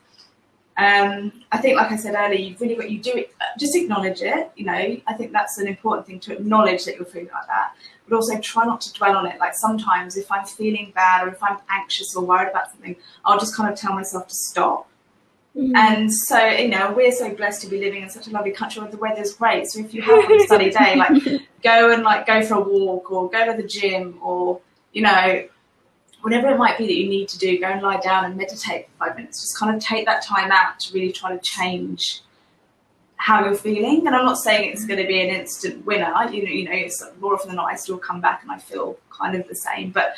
um, 0.78 1.32
I 1.52 1.58
think, 1.58 1.76
like 1.76 1.92
I 1.92 1.96
said 1.96 2.14
earlier, 2.14 2.38
you've 2.38 2.60
really 2.60 2.76
got 2.76 2.90
you 2.90 2.98
do 2.98 3.12
it. 3.14 3.34
Just 3.58 3.76
acknowledge 3.76 4.22
it. 4.22 4.50
You 4.56 4.64
know, 4.64 4.72
I 5.06 5.14
think 5.14 5.32
that's 5.32 5.58
an 5.58 5.68
important 5.68 6.06
thing 6.06 6.20
to 6.20 6.32
acknowledge 6.32 6.84
that 6.86 6.96
you're 6.96 7.04
feeling 7.04 7.30
like 7.32 7.46
that, 7.46 7.74
but 8.08 8.16
also 8.16 8.38
try 8.40 8.64
not 8.64 8.80
to 8.82 8.92
dwell 8.94 9.16
on 9.16 9.26
it. 9.26 9.38
Like 9.38 9.54
sometimes, 9.54 10.16
if 10.16 10.32
I'm 10.32 10.46
feeling 10.46 10.92
bad 10.94 11.26
or 11.26 11.30
if 11.30 11.42
I'm 11.42 11.58
anxious 11.68 12.16
or 12.16 12.24
worried 12.24 12.48
about 12.48 12.70
something, 12.70 12.96
I'll 13.24 13.38
just 13.38 13.54
kind 13.54 13.70
of 13.70 13.78
tell 13.78 13.92
myself 13.92 14.28
to 14.28 14.34
stop. 14.34 14.88
And 15.54 16.10
so, 16.10 16.38
you 16.46 16.68
know, 16.68 16.92
we're 16.96 17.12
so 17.12 17.34
blessed 17.34 17.60
to 17.62 17.68
be 17.68 17.78
living 17.78 18.02
in 18.02 18.08
such 18.08 18.26
a 18.26 18.30
lovely 18.30 18.52
country 18.52 18.80
where 18.80 18.90
the 18.90 18.96
weather's 18.96 19.34
great. 19.34 19.66
So 19.66 19.80
if 19.80 19.92
you 19.92 20.00
have 20.00 20.30
a 20.30 20.46
sunny 20.46 20.70
day, 20.70 20.96
like 20.96 21.22
go 21.62 21.92
and 21.92 22.02
like 22.02 22.26
go 22.26 22.42
for 22.42 22.54
a 22.54 22.60
walk 22.60 23.12
or 23.12 23.28
go 23.28 23.44
to 23.44 23.60
the 23.60 23.68
gym 23.68 24.18
or 24.22 24.60
you 24.94 25.02
know 25.02 25.46
whatever 26.22 26.48
it 26.48 26.56
might 26.56 26.78
be 26.78 26.86
that 26.86 26.94
you 26.94 27.08
need 27.08 27.28
to 27.28 27.38
do, 27.38 27.58
go 27.58 27.66
and 27.66 27.82
lie 27.82 28.00
down 28.00 28.24
and 28.24 28.36
meditate 28.36 28.86
for 28.86 29.06
five 29.06 29.16
minutes. 29.16 29.40
Just 29.40 29.58
kind 29.58 29.74
of 29.74 29.82
take 29.82 30.06
that 30.06 30.24
time 30.24 30.50
out 30.50 30.80
to 30.80 30.94
really 30.94 31.12
try 31.12 31.36
to 31.36 31.40
change 31.42 32.22
how 33.16 33.44
you're 33.44 33.54
feeling. 33.54 34.06
And 34.06 34.16
I'm 34.16 34.24
not 34.24 34.38
saying 34.38 34.72
it's 34.72 34.84
going 34.84 35.00
to 35.00 35.06
be 35.06 35.20
an 35.20 35.28
instant 35.28 35.84
winner. 35.84 36.12
You 36.30 36.44
know, 36.44 36.50
you 36.50 36.64
know, 36.64 36.72
it's 36.72 37.04
more 37.20 37.34
often 37.34 37.48
than 37.48 37.56
not, 37.56 37.66
I 37.66 37.76
still 37.76 37.98
come 37.98 38.20
back 38.20 38.42
and 38.42 38.50
I 38.50 38.58
feel 38.58 38.98
kind 39.10 39.36
of 39.36 39.46
the 39.48 39.54
same. 39.54 39.90
But 39.90 40.14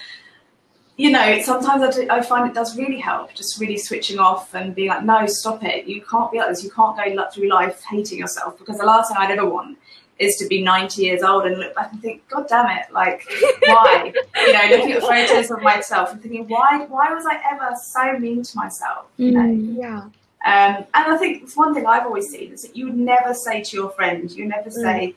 you 0.96 1.10
know, 1.10 1.40
sometimes 1.42 1.82
I, 1.82 1.90
do, 1.90 2.08
I 2.08 2.22
find 2.22 2.48
it 2.48 2.54
does 2.54 2.78
really 2.78 3.00
help, 3.00 3.34
just 3.34 3.58
really 3.58 3.76
switching 3.76 4.20
off 4.20 4.54
and 4.54 4.74
being 4.76 4.90
like, 4.90 5.02
no, 5.02 5.26
stop 5.26 5.64
it. 5.64 5.86
You 5.86 6.02
can't 6.02 6.30
be 6.30 6.38
like 6.38 6.50
this. 6.50 6.62
You 6.62 6.70
can't 6.70 6.96
go 6.96 7.30
through 7.32 7.48
life 7.48 7.82
hating 7.82 8.18
yourself 8.18 8.58
because 8.58 8.78
the 8.78 8.86
last 8.86 9.08
thing 9.08 9.16
I'd 9.18 9.32
ever 9.32 9.48
want 9.48 9.76
is 10.18 10.36
to 10.36 10.46
be 10.46 10.62
90 10.62 11.02
years 11.02 11.22
old 11.22 11.44
and 11.44 11.58
look 11.58 11.74
back 11.74 11.92
and 11.92 12.00
think, 12.00 12.26
God 12.28 12.46
damn 12.48 12.70
it, 12.78 12.86
like, 12.92 13.22
why? 13.66 14.12
you 14.46 14.52
know, 14.52 14.76
looking 14.76 14.92
at 14.92 15.00
photos 15.02 15.50
of 15.50 15.60
myself 15.62 16.12
and 16.12 16.22
thinking, 16.22 16.46
why, 16.48 16.86
why 16.88 17.12
was 17.12 17.26
I 17.26 17.40
ever 17.52 17.74
so 17.82 18.18
mean 18.18 18.42
to 18.42 18.56
myself? 18.56 19.06
You 19.16 19.32
know, 19.32 19.40
Mm. 19.40 19.76
Yeah. 19.76 19.96
um, 19.98 20.84
and 20.94 21.12
I 21.12 21.16
think 21.18 21.42
it's 21.42 21.56
one 21.56 21.74
thing 21.74 21.86
I've 21.86 22.06
always 22.06 22.28
seen 22.30 22.52
is 22.52 22.62
that 22.62 22.76
you 22.76 22.86
would 22.86 22.96
never 22.96 23.34
say 23.34 23.62
to 23.62 23.76
your 23.76 23.90
friend, 23.90 24.30
you 24.30 24.46
never 24.46 24.70
say, 24.70 25.14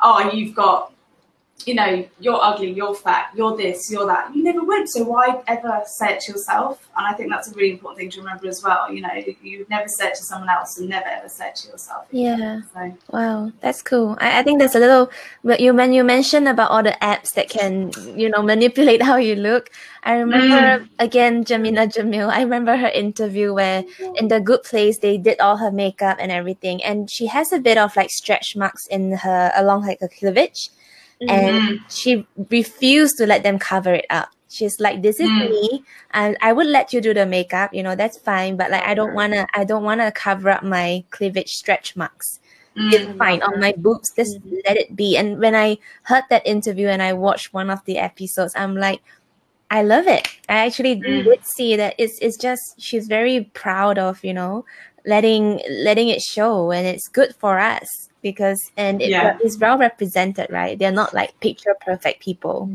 oh, 0.00 0.30
you've 0.32 0.54
got, 0.54 0.92
you 1.66 1.74
know, 1.74 2.06
you're 2.20 2.40
ugly, 2.40 2.70
you're 2.70 2.94
fat, 2.94 3.30
you're 3.34 3.56
this, 3.56 3.90
you're 3.90 4.06
that. 4.06 4.34
You 4.34 4.42
never 4.42 4.62
would. 4.62 4.88
So 4.88 5.04
why 5.04 5.42
ever 5.46 5.82
say 5.86 6.14
it 6.14 6.20
to 6.20 6.32
yourself? 6.32 6.88
And 6.96 7.06
I 7.06 7.12
think 7.12 7.30
that's 7.30 7.50
a 7.50 7.54
really 7.54 7.72
important 7.72 7.98
thing 7.98 8.10
to 8.10 8.20
remember 8.20 8.48
as 8.48 8.62
well. 8.62 8.92
You 8.92 9.02
know, 9.02 9.10
you 9.42 9.66
never 9.68 9.88
say 9.88 10.08
it 10.08 10.14
to 10.16 10.22
someone 10.22 10.48
else 10.48 10.78
and 10.78 10.88
never 10.88 11.06
ever 11.06 11.28
say 11.28 11.48
it 11.48 11.56
to 11.56 11.68
yourself. 11.68 12.06
Yeah. 12.10 12.60
So 12.72 12.96
Wow, 13.10 13.52
that's 13.60 13.82
cool. 13.82 14.16
I, 14.20 14.40
I 14.40 14.42
think 14.42 14.58
there's 14.60 14.74
a 14.74 14.80
little 14.80 15.10
when 15.42 15.60
you 15.60 15.74
when 15.74 15.92
you 15.92 16.04
mentioned 16.04 16.48
about 16.48 16.70
all 16.70 16.82
the 16.82 16.96
apps 17.02 17.34
that 17.34 17.48
can 17.50 17.90
you 18.16 18.28
know 18.28 18.42
manipulate 18.42 19.02
how 19.10 19.16
you 19.16 19.34
look. 19.34 19.70
I 20.04 20.14
remember 20.14 20.84
mm. 20.84 20.88
again 20.98 21.44
Jameela 21.44 21.92
Jamil. 21.92 22.30
I 22.30 22.42
remember 22.42 22.76
her 22.76 22.88
interview 22.88 23.52
where 23.52 23.84
in 24.16 24.28
the 24.28 24.40
Good 24.40 24.62
Place 24.62 24.98
they 24.98 25.18
did 25.18 25.40
all 25.40 25.56
her 25.56 25.72
makeup 25.72 26.16
and 26.20 26.32
everything, 26.32 26.82
and 26.82 27.10
she 27.10 27.26
has 27.26 27.52
a 27.52 27.58
bit 27.58 27.78
of 27.78 27.94
like 27.96 28.10
stretch 28.10 28.56
marks 28.56 28.86
in 28.86 29.12
her 29.12 29.52
along 29.54 29.82
like 29.86 30.00
her 30.00 30.08
cleavage, 30.08 30.70
and 31.26 31.80
she 31.88 32.26
refused 32.50 33.16
to 33.18 33.26
let 33.26 33.42
them 33.42 33.58
cover 33.58 33.94
it 33.94 34.06
up. 34.10 34.28
She's 34.48 34.80
like, 34.80 35.02
"This 35.02 35.20
is 35.20 35.28
Mm. 35.28 35.50
me, 35.50 35.84
and 36.12 36.36
I 36.40 36.52
would 36.52 36.66
let 36.66 36.92
you 36.92 37.00
do 37.00 37.12
the 37.12 37.26
makeup. 37.26 37.74
You 37.74 37.82
know, 37.82 37.94
that's 37.96 38.18
fine, 38.18 38.56
but 38.56 38.70
like 38.70 38.84
I 38.84 38.94
don't 38.94 39.12
wanna, 39.14 39.46
I 39.54 39.64
don't 39.64 39.84
wanna 39.84 40.10
cover 40.12 40.50
up 40.50 40.62
my 40.62 41.04
cleavage 41.10 41.50
stretch 41.50 41.96
marks." 41.96 42.40
it's 42.90 43.04
mm, 43.04 43.18
fine 43.18 43.42
on 43.42 43.60
my 43.60 43.74
boobs 43.76 44.08
just 44.16 44.38
let 44.64 44.76
it 44.76 44.94
be 44.96 45.16
and 45.16 45.38
when 45.40 45.54
i 45.54 45.76
heard 46.04 46.24
that 46.30 46.46
interview 46.46 46.86
and 46.88 47.02
i 47.02 47.12
watched 47.12 47.52
one 47.52 47.70
of 47.70 47.84
the 47.84 47.98
episodes 47.98 48.54
i'm 48.56 48.74
like 48.76 49.00
i 49.70 49.82
love 49.82 50.06
it 50.06 50.26
i 50.48 50.64
actually 50.66 50.96
Mm. 50.96 51.24
did 51.24 51.44
see 51.44 51.76
that 51.76 51.94
it's 51.98 52.18
it's 52.20 52.36
just 52.36 52.62
she's 52.78 53.06
very 53.06 53.44
proud 53.54 53.98
of 53.98 54.24
you 54.24 54.32
know 54.32 54.64
letting 55.06 55.60
letting 55.70 56.08
it 56.08 56.22
show 56.22 56.70
and 56.70 56.86
it's 56.86 57.08
good 57.08 57.34
for 57.36 57.58
us 57.58 58.07
because 58.22 58.70
and 58.76 59.00
it 59.02 59.10
Yeah. 59.10 59.38
is 59.44 59.58
well 59.58 59.78
represented 59.78 60.48
right 60.50 60.78
they're 60.78 60.90
not 60.92 61.14
like 61.14 61.38
picture 61.40 61.74
perfect 61.84 62.22
people 62.22 62.68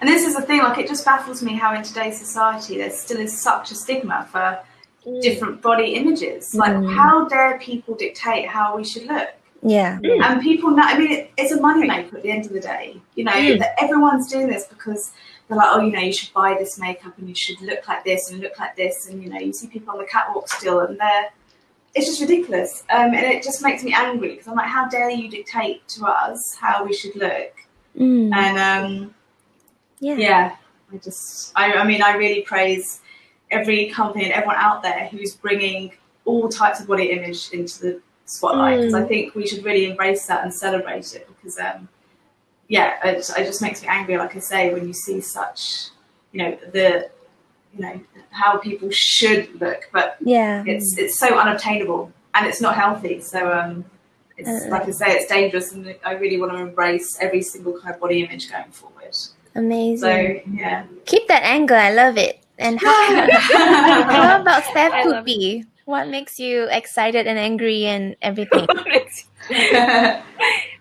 and 0.00 0.08
this 0.08 0.24
is 0.26 0.36
the 0.36 0.42
thing. 0.42 0.58
Like, 0.60 0.78
it 0.78 0.86
just 0.86 1.04
baffles 1.04 1.42
me 1.42 1.54
how 1.54 1.74
in 1.74 1.82
today's 1.82 2.18
society 2.18 2.76
there 2.76 2.90
still 2.90 3.18
is 3.18 3.40
such 3.40 3.70
a 3.72 3.74
stigma 3.74 4.28
for 4.30 4.58
Mm. 5.06 5.22
different 5.22 5.62
body 5.62 5.94
images. 5.94 6.54
Like, 6.54 6.72
Mm. 6.76 6.94
how 6.94 7.24
dare 7.26 7.58
people 7.58 7.94
dictate 7.94 8.46
how 8.48 8.76
we 8.76 8.84
should 8.84 9.06
look? 9.06 9.28
Yeah. 9.62 9.98
And 10.24 10.42
people 10.42 10.70
know. 10.70 10.82
I 10.84 10.98
mean, 10.98 11.10
it, 11.10 11.30
it's 11.36 11.52
a 11.52 11.60
money 11.60 11.86
maker 11.86 12.16
at 12.18 12.22
the 12.22 12.30
end 12.30 12.44
of 12.46 12.52
the 12.52 12.60
day. 12.60 13.00
You 13.16 13.24
know, 13.24 13.32
Mm. 13.32 13.58
that 13.60 13.74
everyone's 13.82 14.30
doing 14.30 14.46
this 14.48 14.66
because 14.66 15.10
they're 15.48 15.56
like, 15.56 15.70
oh, 15.72 15.80
you 15.80 15.90
know, 15.90 16.00
you 16.00 16.12
should 16.12 16.32
buy 16.34 16.54
this 16.58 16.78
makeup 16.78 17.14
and 17.18 17.28
you 17.28 17.34
should 17.34 17.60
look 17.62 17.88
like 17.88 18.04
this 18.04 18.30
and 18.30 18.40
look 18.40 18.58
like 18.58 18.76
this, 18.76 19.08
and 19.08 19.22
you 19.22 19.30
know, 19.30 19.38
you 19.40 19.52
see 19.52 19.66
people 19.68 19.90
on 19.94 19.98
the 19.98 20.04
catwalk 20.04 20.48
still, 20.52 20.80
and 20.80 20.98
they're. 21.00 21.30
It's 21.94 22.06
just 22.06 22.20
ridiculous, 22.20 22.84
um, 22.90 23.14
and 23.14 23.26
it 23.26 23.42
just 23.42 23.62
makes 23.62 23.82
me 23.82 23.92
angry 23.92 24.30
because 24.30 24.46
I'm 24.46 24.54
like, 24.54 24.68
how 24.68 24.88
dare 24.88 25.10
you 25.10 25.28
dictate 25.30 25.86
to 25.88 26.06
us 26.06 26.54
how 26.54 26.84
we 26.84 26.92
should 26.92 27.16
look? 27.16 27.52
Mm. 27.98 28.32
And 28.32 28.58
um, 28.58 29.14
yeah. 29.98 30.14
yeah, 30.16 30.56
I 30.92 30.96
just, 30.98 31.52
I, 31.56 31.72
I 31.72 31.84
mean, 31.84 32.02
I 32.02 32.14
really 32.16 32.42
praise 32.42 33.00
every 33.50 33.88
company 33.88 34.24
and 34.24 34.32
everyone 34.32 34.56
out 34.56 34.82
there 34.82 35.08
who's 35.08 35.34
bringing 35.34 35.92
all 36.24 36.48
types 36.48 36.80
of 36.80 36.86
body 36.86 37.10
image 37.10 37.50
into 37.50 37.80
the 37.80 38.02
spotlight 38.26 38.78
because 38.78 38.94
I 38.94 39.04
think 39.04 39.34
we 39.34 39.46
should 39.46 39.64
really 39.64 39.90
embrace 39.90 40.26
that 40.26 40.44
and 40.44 40.52
celebrate 40.52 41.14
it 41.14 41.26
because, 41.28 41.58
um, 41.58 41.88
yeah, 42.68 42.98
it, 43.06 43.16
it 43.16 43.44
just 43.46 43.62
makes 43.62 43.82
me 43.82 43.88
angry, 43.88 44.18
like 44.18 44.36
I 44.36 44.40
say, 44.40 44.72
when 44.72 44.86
you 44.86 44.92
see 44.92 45.20
such, 45.20 45.88
you 46.32 46.42
know, 46.42 46.58
the, 46.72 47.10
you 47.74 47.80
know, 47.82 48.00
how 48.30 48.58
people 48.58 48.88
should 48.90 49.60
look, 49.60 49.88
but 49.92 50.16
Yeah. 50.20 50.62
it's 50.66 50.96
it's 50.98 51.18
so 51.18 51.38
unobtainable 51.38 52.12
and 52.34 52.46
it's 52.46 52.60
not 52.60 52.74
healthy. 52.74 53.20
So 53.20 53.50
um, 53.52 53.84
it's 54.36 54.48
Uh. 54.48 54.68
like 54.70 54.86
I 54.86 54.90
say, 54.90 55.06
it's 55.16 55.26
dangerous, 55.26 55.72
and 55.72 55.94
I 56.04 56.12
really 56.12 56.38
want 56.40 56.52
to 56.52 56.58
embrace 56.58 57.18
every 57.20 57.42
single 57.42 57.78
kind 57.80 57.94
of 57.94 58.00
body 58.00 58.22
image 58.24 58.50
going 58.50 58.70
forward. 58.70 59.16
Amazing. 59.54 59.98
So 59.98 60.52
yeah. 60.52 60.84
Keep 61.06 61.28
that 61.28 61.42
anger. 61.42 61.74
I 61.74 61.92
love 61.92 62.16
it. 62.16 62.40
And 62.58 62.78
how, 62.80 63.30
how 63.30 64.40
about 64.40 64.64
Steph 64.64 64.92
I 64.92 65.04
love 65.04 65.24
Poopy? 65.24 65.64
What 65.84 66.08
makes 66.08 66.38
you 66.38 66.64
excited 66.70 67.26
and 67.26 67.38
angry 67.38 67.86
and 67.86 68.16
everything? 68.20 68.66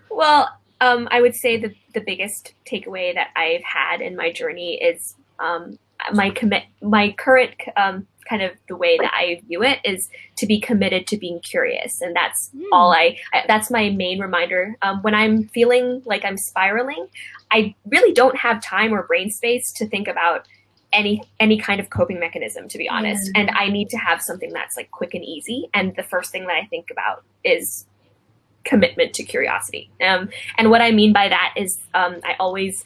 well, 0.09 0.49
um, 0.81 1.07
I 1.11 1.21
would 1.21 1.35
say 1.35 1.57
the 1.57 1.73
the 1.93 2.01
biggest 2.01 2.53
takeaway 2.65 3.13
that 3.13 3.29
I've 3.35 3.63
had 3.63 4.01
in 4.01 4.15
my 4.15 4.31
journey 4.31 4.75
is 4.75 5.15
um, 5.39 5.79
my 6.13 6.29
commit 6.29 6.63
my 6.81 7.13
current 7.17 7.51
um, 7.75 8.07
kind 8.27 8.41
of 8.41 8.51
the 8.67 8.75
way 8.75 8.97
that 8.97 9.13
I 9.13 9.41
view 9.47 9.63
it 9.63 9.79
is 9.83 10.09
to 10.37 10.45
be 10.45 10.59
committed 10.59 11.07
to 11.07 11.17
being 11.17 11.39
curious, 11.39 12.01
and 12.01 12.15
that's 12.15 12.51
all 12.71 12.91
I, 12.91 13.17
I. 13.33 13.43
That's 13.47 13.71
my 13.71 13.89
main 13.89 14.19
reminder. 14.19 14.75
Um, 14.81 15.01
when 15.01 15.15
I'm 15.15 15.45
feeling 15.45 16.01
like 16.05 16.25
I'm 16.25 16.37
spiraling, 16.37 17.07
I 17.51 17.75
really 17.85 18.13
don't 18.13 18.37
have 18.37 18.61
time 18.61 18.93
or 18.93 19.03
brain 19.03 19.29
space 19.31 19.71
to 19.73 19.87
think 19.87 20.07
about 20.07 20.47
any 20.93 21.21
any 21.39 21.57
kind 21.57 21.79
of 21.79 21.89
coping 21.89 22.19
mechanism 22.19 22.67
to 22.69 22.77
be 22.77 22.87
honest. 22.89 23.29
And 23.35 23.49
i 23.51 23.67
need 23.67 23.89
to 23.89 23.97
have 23.97 24.21
something 24.21 24.51
that's 24.53 24.77
like 24.77 24.91
quick 24.91 25.13
and 25.13 25.23
easy. 25.23 25.69
And 25.73 25.95
the 25.95 26.03
first 26.03 26.31
thing 26.31 26.45
that 26.47 26.55
i 26.55 26.65
think 26.65 26.89
about 26.91 27.23
is 27.43 27.85
commitment 28.63 29.13
to 29.13 29.23
curiosity. 29.23 29.89
Um, 30.05 30.29
and 30.57 30.69
what 30.69 30.81
i 30.81 30.91
mean 30.91 31.13
by 31.13 31.27
that 31.29 31.53
is 31.57 31.77
um, 31.93 32.19
i 32.23 32.35
always 32.39 32.83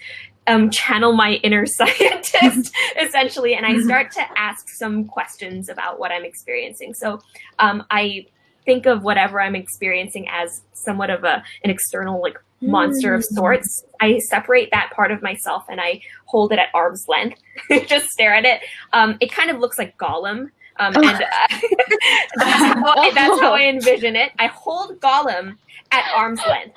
um, 0.47 0.69
channel 0.69 1.13
my 1.13 1.33
inner 1.43 1.65
scientist 1.77 2.75
essentially 2.99 3.53
and 3.53 3.65
i 3.65 3.79
start 3.81 4.11
to 4.11 4.21
ask 4.37 4.65
some 4.77 5.05
questions 5.05 5.69
about 5.69 5.99
what 5.99 6.11
i'm 6.11 6.25
experiencing 6.25 6.93
so 6.93 7.19
um, 7.59 7.83
i 7.91 8.25
think 8.65 8.85
of 8.85 9.03
whatever 9.03 9.39
i'm 9.41 9.55
experiencing 9.55 10.27
as 10.29 10.61
somewhat 10.73 11.09
of 11.09 11.23
a 11.23 11.43
an 11.63 11.69
external 11.69 12.21
like 12.21 12.37
monster 12.63 13.15
of 13.15 13.21
Mm. 13.21 13.35
sorts 13.35 13.83
i 13.99 14.19
separate 14.29 14.69
that 14.71 14.91
part 14.95 15.11
of 15.11 15.21
myself 15.23 15.63
and 15.67 15.81
i 15.81 15.99
hold 16.25 16.51
it 16.51 16.59
at 16.59 16.69
arm's 16.75 17.05
length 17.07 17.41
just 17.87 18.07
stare 18.07 18.35
at 18.35 18.45
it 18.45 18.61
um, 18.93 19.17
it 19.19 19.31
kind 19.31 19.49
of 19.49 19.59
looks 19.59 19.79
like 19.79 19.97
gollum 19.97 20.49
um, 20.79 20.95
and 20.95 21.05
uh, 21.05 21.47
that's, 22.37 22.63
how 22.63 22.95
I, 22.97 23.11
that's 23.13 23.39
how 23.39 23.53
I 23.53 23.63
envision 23.63 24.15
it. 24.15 24.31
I 24.39 24.47
hold 24.47 24.99
Gollum 24.99 25.57
at 25.91 26.11
arm's 26.15 26.41
length. 26.47 26.75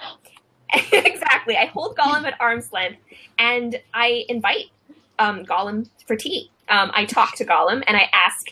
exactly. 0.93 1.57
I 1.57 1.67
hold 1.67 1.97
Gollum 1.97 2.25
at 2.25 2.41
arm's 2.41 2.73
length 2.73 3.01
and 3.39 3.81
I 3.93 4.25
invite 4.29 4.67
um, 5.19 5.45
Gollum 5.45 5.89
for 6.07 6.17
tea. 6.17 6.51
Um, 6.69 6.91
I 6.95 7.05
talk 7.05 7.37
to 7.37 7.45
Gollum 7.45 7.83
and 7.87 7.97
I 7.97 8.09
ask, 8.15 8.49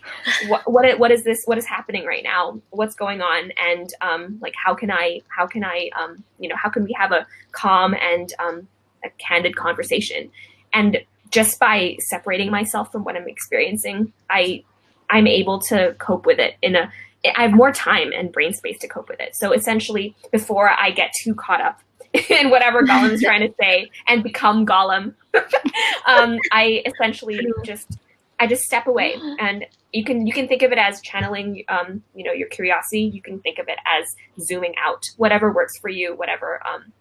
what, 0.48 0.70
what, 0.70 0.98
what 0.98 1.10
is 1.10 1.24
this? 1.24 1.42
What 1.46 1.56
is 1.56 1.64
happening 1.64 2.04
right 2.04 2.22
now? 2.22 2.60
What's 2.70 2.94
going 2.94 3.22
on? 3.22 3.52
And 3.56 3.92
um, 4.02 4.38
like, 4.42 4.54
how 4.54 4.74
can 4.74 4.90
I, 4.90 5.22
how 5.28 5.46
can 5.46 5.64
I, 5.64 5.90
um, 5.98 6.22
you 6.38 6.48
know, 6.48 6.56
how 6.56 6.68
can 6.68 6.84
we 6.84 6.92
have 6.92 7.12
a 7.12 7.26
calm 7.52 7.94
and 7.94 8.32
um, 8.38 8.68
a 9.02 9.08
candid 9.18 9.56
conversation? 9.56 10.30
And 10.74 10.98
just 11.30 11.58
by 11.58 11.96
separating 12.00 12.50
myself 12.50 12.92
from 12.92 13.04
what 13.04 13.16
I'm 13.16 13.28
experiencing, 13.28 14.12
I, 14.28 14.62
I'm 15.08 15.26
able 15.26 15.60
to 15.60 15.96
cope 15.98 16.26
with 16.26 16.38
it 16.38 16.56
in 16.60 16.76
a, 16.76 16.92
I 17.24 17.42
have 17.42 17.52
more 17.52 17.72
time 17.72 18.12
and 18.12 18.30
brain 18.30 18.52
space 18.52 18.78
to 18.80 18.88
cope 18.88 19.08
with 19.08 19.20
it. 19.20 19.36
So 19.36 19.52
essentially, 19.52 20.14
before 20.30 20.68
I 20.68 20.90
get 20.90 21.12
too 21.22 21.34
caught 21.34 21.60
up 21.60 21.80
in 22.30 22.50
whatever 22.50 22.82
Gollum's 22.82 23.22
trying 23.24 23.40
to 23.40 23.54
say 23.60 23.90
and 24.06 24.22
become 24.22 24.66
Gollum, 24.66 25.14
um, 26.06 26.38
I 26.52 26.82
essentially 26.86 27.40
just 27.64 27.98
I 28.38 28.46
just 28.46 28.62
step 28.62 28.86
away, 28.86 29.16
and 29.38 29.64
you 29.92 30.04
can 30.04 30.26
you 30.26 30.32
can 30.32 30.48
think 30.48 30.62
of 30.62 30.72
it 30.72 30.78
as 30.78 31.00
channeling, 31.00 31.64
um, 31.68 32.02
you 32.14 32.24
know, 32.24 32.32
your 32.32 32.48
curiosity. 32.48 33.02
You 33.02 33.22
can 33.22 33.40
think 33.40 33.58
of 33.58 33.68
it 33.68 33.78
as 33.86 34.04
zooming 34.44 34.74
out, 34.84 35.04
whatever 35.16 35.52
works 35.52 35.78
for 35.78 35.88
you, 35.88 36.16
whatever, 36.16 36.60
um, 36.66 36.92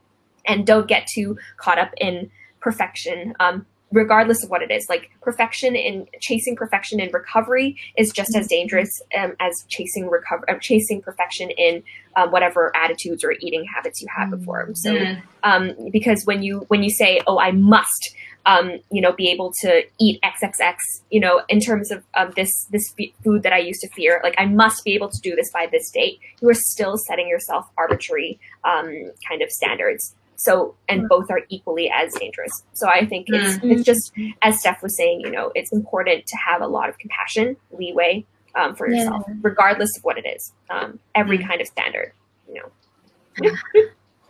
and 0.46 0.68
don't 0.68 0.88
get 0.88 1.08
too 1.08 1.38
caught 1.58 1.80
up 1.80 1.92
in 1.98 2.30
perfection. 2.60 3.34
Um, 3.40 3.66
regardless 3.92 4.44
of 4.44 4.50
what 4.50 4.62
it 4.62 4.72
is 4.72 4.86
like 4.90 5.12
perfection 5.22 5.76
in 5.76 6.08
chasing 6.22 6.56
perfection 6.56 7.00
in 7.00 7.10
recovery 7.12 7.78
is 7.98 8.12
just 8.12 8.36
as 8.36 8.48
dangerous 8.48 8.90
um, 9.18 9.34
as 9.40 9.66
chasing 9.68 10.10
recover 10.10 10.50
uh, 10.50 10.58
chasing 10.60 11.02
perfection 11.02 11.50
in 11.52 11.84
um, 12.16 12.32
whatever 12.32 12.76
attitudes 12.76 13.24
or 13.24 13.34
eating 13.42 13.66
habits 13.66 14.02
you 14.02 14.08
had 14.16 14.30
before. 14.30 14.70
So 14.76 14.92
Mm. 14.92 15.22
um, 15.44 15.90
because 15.92 16.24
when 16.26 16.44
you 16.44 16.60
when 16.68 16.84
you 16.84 16.90
say 16.90 17.22
oh 17.26 17.40
i 17.40 17.52
must 17.52 18.16
um, 18.46 18.80
you 18.92 19.02
know 19.02 19.12
be 19.14 19.30
able 19.32 19.52
to 19.62 19.84
eat 20.00 20.20
xxx 20.22 20.76
you 21.10 21.20
know 21.20 21.42
in 21.50 21.60
terms 21.60 21.92
of 21.92 22.04
um, 22.16 22.32
this 22.36 22.66
this 22.72 22.94
food 23.24 23.44
that 23.44 23.54
i 23.54 23.58
used 23.58 23.82
to 23.82 23.90
fear 23.90 24.20
like 24.24 24.36
i 24.38 24.46
must 24.46 24.84
be 24.84 24.94
able 24.94 25.10
to 25.10 25.20
do 25.22 25.36
this 25.36 25.50
by 25.52 25.68
this 25.72 25.90
date 25.92 26.20
you 26.42 26.50
are 26.50 26.54
still 26.54 26.98
setting 26.98 27.28
yourself 27.28 27.66
arbitrary 27.78 28.40
um, 28.64 28.88
kind 29.28 29.42
of 29.42 29.50
standards 29.50 30.14
so 30.42 30.76
and 30.90 31.08
both 31.08 31.30
are 31.30 31.42
equally 31.50 31.88
as 31.94 32.14
dangerous 32.16 32.64
so 32.74 32.88
i 32.88 33.06
think 33.06 33.28
it's 33.30 33.60
it's 33.64 33.84
just 33.84 34.12
as 34.42 34.60
steph 34.60 34.82
was 34.82 34.96
saying 34.98 35.22
you 35.22 35.30
know 35.30 35.52
it's 35.54 35.72
important 35.72 36.26
to 36.26 36.36
have 36.36 36.62
a 36.62 36.68
lot 36.68 36.90
of 36.90 36.98
compassion 36.98 37.56
leeway 37.78 38.26
um, 38.56 38.76
for 38.76 38.90
Yeah. 38.90 39.04
yourself 39.04 39.24
regardless 39.44 39.96
of 39.98 40.04
what 40.04 40.18
it 40.18 40.26
is 40.26 40.52
um, 40.72 41.00
every 41.14 41.38
kind 41.38 41.62
of 41.62 41.68
standard 41.68 42.14
you 42.48 42.56
know 42.60 43.50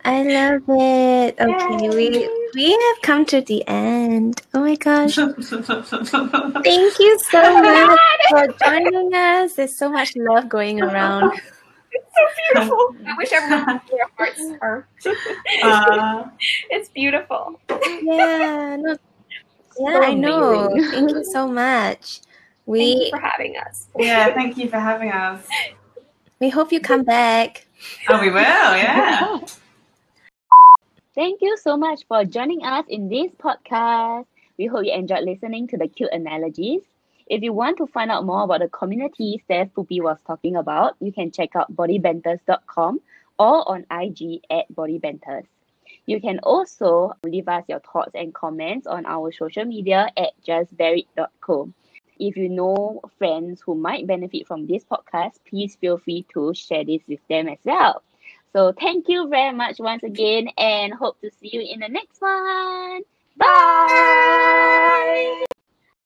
I 0.04 0.24
love 0.24 0.64
it. 0.68 1.40
Okay, 1.40 1.90
we 1.90 2.28
we 2.56 2.72
have 2.72 3.02
come 3.04 3.24
to 3.28 3.40
the 3.42 3.64
end. 3.68 4.42
Oh 4.52 4.62
my 4.62 4.76
gosh. 4.76 5.14
Thank 5.16 7.00
you 7.00 7.20
so 7.20 7.62
much 7.62 8.00
for 8.30 8.48
joining 8.66 9.14
us. 9.14 9.54
There's 9.54 9.78
so 9.78 9.92
much 9.92 10.16
love 10.16 10.50
going 10.50 10.82
around. 10.82 11.32
beautiful 11.92 12.96
i 13.08 13.18
wish 13.18 13.32
everyone 13.34 13.66
knew 13.68 13.80
their 13.92 14.08
hearts 14.18 14.42
are 14.62 14.88
Uh, 15.64 16.26
it's 16.70 16.90
beautiful 16.90 17.60
Yeah, 18.02 18.78
no, 18.80 18.98
yeah, 19.80 19.94
So 19.94 20.04
I 20.04 20.14
know. 20.14 20.68
amazing. 20.70 20.92
Thank 20.92 21.12
you 21.12 21.24
so 21.26 21.48
much. 21.48 22.22
We 22.66 22.80
thank 22.80 23.00
you 23.00 23.06
We 23.06 23.10
for 23.12 23.20
having 23.20 23.54
us 23.58 23.88
yeah, 24.00 24.34
thank 24.34 24.58
you 24.58 24.70
for 24.70 24.80
having 24.80 25.12
us. 25.12 25.46
we 26.40 26.50
hope 26.50 26.72
you 26.72 26.80
come 26.80 27.04
back. 27.04 27.68
Oh, 28.10 28.20
we 28.22 28.30
will. 28.30 28.72
Yeah. 28.78 29.38
Thank 31.14 31.42
you 31.42 31.58
so 31.58 31.76
much 31.76 32.08
for 32.08 32.24
joining 32.24 32.64
us 32.64 32.86
in 32.88 33.10
this 33.10 33.32
podcast. 33.36 34.26
We 34.58 34.66
hope 34.68 34.86
you 34.86 34.94
enjoyed 34.94 35.24
listening 35.26 35.68
to 35.70 35.78
the 35.78 35.88
cute 35.88 36.12
analogies. 36.14 36.82
If 37.32 37.44
you 37.44 37.54
want 37.54 37.78
to 37.78 37.88
find 37.88 38.12
out 38.12 38.26
more 38.26 38.44
about 38.44 38.60
the 38.60 38.68
community 38.68 39.42
Steph 39.46 39.70
Pupi 39.70 40.02
was 40.02 40.18
talking 40.28 40.58
about, 40.58 40.98
you 41.00 41.14
can 41.14 41.32
check 41.32 41.56
out 41.56 41.74
bodybanters.com 41.74 43.00
or 43.40 43.72
on 43.72 43.86
IG 43.90 44.42
at 44.52 44.70
bodybanters. 44.76 45.46
You 46.06 46.20
can 46.20 46.40
also 46.40 47.14
leave 47.24 47.48
us 47.48 47.64
your 47.70 47.80
thoughts 47.80 48.12
and 48.16 48.34
comments 48.34 48.86
on 48.86 49.06
our 49.06 49.32
social 49.32 49.64
media 49.64 50.10
at 50.18 50.34
justburied.co. 50.46 51.72
If 52.20 52.36
you 52.36 52.50
know 52.50 53.00
friends 53.18 53.62
who 53.66 53.76
might 53.76 54.06
benefit 54.06 54.46
from 54.46 54.68
this 54.68 54.84
podcast, 54.84 55.36
please 55.50 55.78
feel 55.78 56.00
free 56.00 56.26
to 56.34 56.54
share 56.54 56.84
this 56.84 57.02
with 57.08 57.26
them 57.30 57.48
as 57.48 57.60
well. 57.64 58.04
So 58.52 58.74
thank 58.74 59.08
you 59.08 59.30
very 59.30 59.56
much 59.56 59.80
once 59.80 60.04
again 60.04 60.50
and 60.58 60.94
hope 60.94 61.22
to 61.22 61.32
see 61.40 61.52
you 61.54 61.62
in 61.62 61.80
the 61.80 61.88
next 61.88 62.22
one. 62.22 63.04
Bye. 63.38 65.46